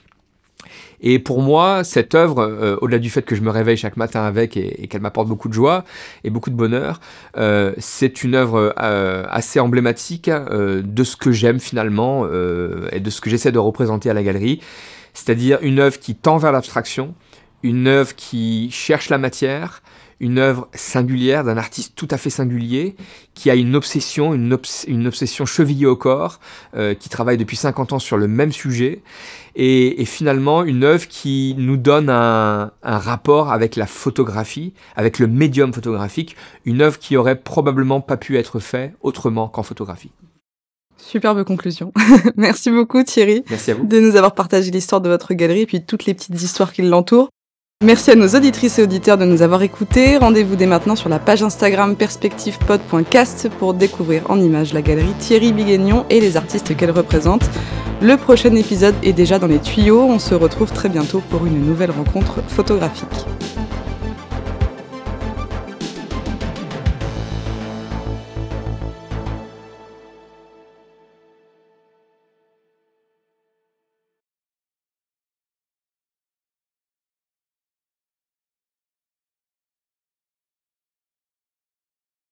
Et 1.00 1.18
pour 1.18 1.42
moi, 1.42 1.84
cette 1.84 2.14
œuvre, 2.14 2.40
euh, 2.40 2.76
au-delà 2.80 2.98
du 2.98 3.11
fait 3.11 3.22
que 3.22 3.34
je 3.34 3.42
me 3.42 3.50
réveille 3.50 3.76
chaque 3.76 3.96
matin 3.96 4.22
avec 4.22 4.57
et, 4.57 4.88
qu'elle 4.88 5.02
m'apporte 5.02 5.28
beaucoup 5.28 5.48
de 5.48 5.55
joie 5.55 5.84
et 6.24 6.30
beaucoup 6.30 6.50
de 6.50 6.57
bonheur, 6.57 7.00
euh, 7.36 7.72
c'est 7.78 8.24
une 8.24 8.34
œuvre 8.34 8.74
euh, 8.80 9.24
assez 9.28 9.61
emblématique 9.61 10.30
de 10.30 11.05
ce 11.05 11.16
que 11.16 11.32
j'aime 11.32 11.61
finalement 11.61 12.26
et 12.26 13.00
de 13.00 13.11
ce 13.11 13.20
que 13.20 13.28
j'essaie 13.28 13.52
de 13.52 13.59
représenter 13.59 14.11
à 14.11 14.14
la 14.14 14.22
galerie. 14.22 14.61
C'est-à-dire 15.12 15.59
une 15.62 15.78
œuvre 15.78 15.98
qui 15.98 16.14
tend 16.14 16.38
vers 16.38 16.52
l'abstraction, 16.52 17.14
une 17.65 17.89
œuvre 17.89 18.15
qui 18.15 18.71
cherche 18.71 19.09
la 19.09 19.17
matière, 19.19 19.83
une 20.21 20.39
œuvre 20.39 20.69
singulière 20.75 21.45
d'un 21.45 21.57
artiste 21.57 21.95
tout 21.97 22.07
à 22.11 22.19
fait 22.19 22.31
singulier 22.31 22.95
qui 23.33 23.51
a 23.51 23.57
une 23.57 23.75
obsession, 23.75 24.35
une, 24.35 24.53
obsession 25.07 25.47
chevillée 25.47 25.87
au 25.87 25.97
corps, 25.97 26.41
qui 27.01 27.09
travaille 27.09 27.37
depuis 27.37 27.57
50 27.57 27.95
ans 27.95 27.99
sur 27.99 28.17
le 28.17 28.29
même 28.29 28.53
sujet 28.53 29.03
et, 29.57 30.05
finalement 30.05 30.62
une 30.62 30.85
œuvre 30.85 31.09
qui 31.09 31.55
nous 31.59 31.77
donne 31.77 32.11
un, 32.11 32.71
rapport 32.83 33.51
avec 33.51 33.77
la 33.77 33.87
photographie, 33.87 34.75
avec 34.95 35.19
le 35.19 35.27
médium 35.27 35.73
photographique, 35.73 36.37
une 36.65 36.83
œuvre 36.83 36.99
qui 36.99 37.17
aurait 37.17 37.41
probablement 37.41 38.01
pas 38.01 38.17
pu 38.17 38.37
être 38.37 38.61
faite 38.61 38.93
autrement 39.01 39.49
qu'en 39.49 39.62
photographie. 39.62 40.12
Superbe 40.97 41.45
conclusion. 41.45 41.93
Merci 42.37 42.71
beaucoup 42.71 43.03
Thierry 43.03 43.45
Merci 43.51 43.73
à 43.73 43.75
vous. 43.75 43.85
de 43.85 44.01
nous 44.01 44.17
avoir 44.17 44.35
partagé 44.35 44.71
l'histoire 44.71 45.01
de 45.01 45.09
votre 45.09 45.35
galerie 45.35 45.62
et 45.62 45.67
puis 45.67 45.85
toutes 45.85 46.07
les 46.07 46.15
petites 46.15 46.41
histoires 46.41 46.73
qui 46.73 46.83
l'entourent. 46.83 47.29
Merci 47.85 48.11
à 48.11 48.14
nos 48.14 48.28
auditrices 48.28 48.78
et 48.78 48.82
auditeurs 48.82 49.18
de 49.18 49.26
nous 49.26 49.43
avoir 49.43 49.61
écoutés. 49.61 50.16
Rendez-vous 50.16 50.57
dès 50.57 50.64
maintenant 50.64 50.97
sur 50.97 51.11
la 51.11 51.18
page 51.18 51.43
Instagram 51.43 51.97
perspectivepod.cast 51.97 53.51
pour 53.59 53.74
découvrir 53.74 54.22
en 54.30 54.41
images 54.41 54.72
la 54.72 54.80
galerie 54.80 55.12
Thierry 55.18 55.53
Biguignon 55.53 56.07
et 56.09 56.18
les 56.18 56.39
artistes 56.39 56.74
qu'elle 56.74 56.93
représente. 56.93 57.43
Le 58.01 58.16
prochain 58.16 58.55
épisode 58.55 58.95
est 59.03 59.12
déjà 59.12 59.39
dans 59.39 59.49
les 59.49 59.59
tuyaux. 59.59 60.01
On 60.01 60.18
se 60.18 60.35
retrouve 60.35 60.72
très 60.72 60.89
bientôt 60.89 61.20
pour 61.28 61.45
une 61.45 61.61
nouvelle 61.61 61.91
rencontre 61.91 62.43
photographique. 62.49 63.26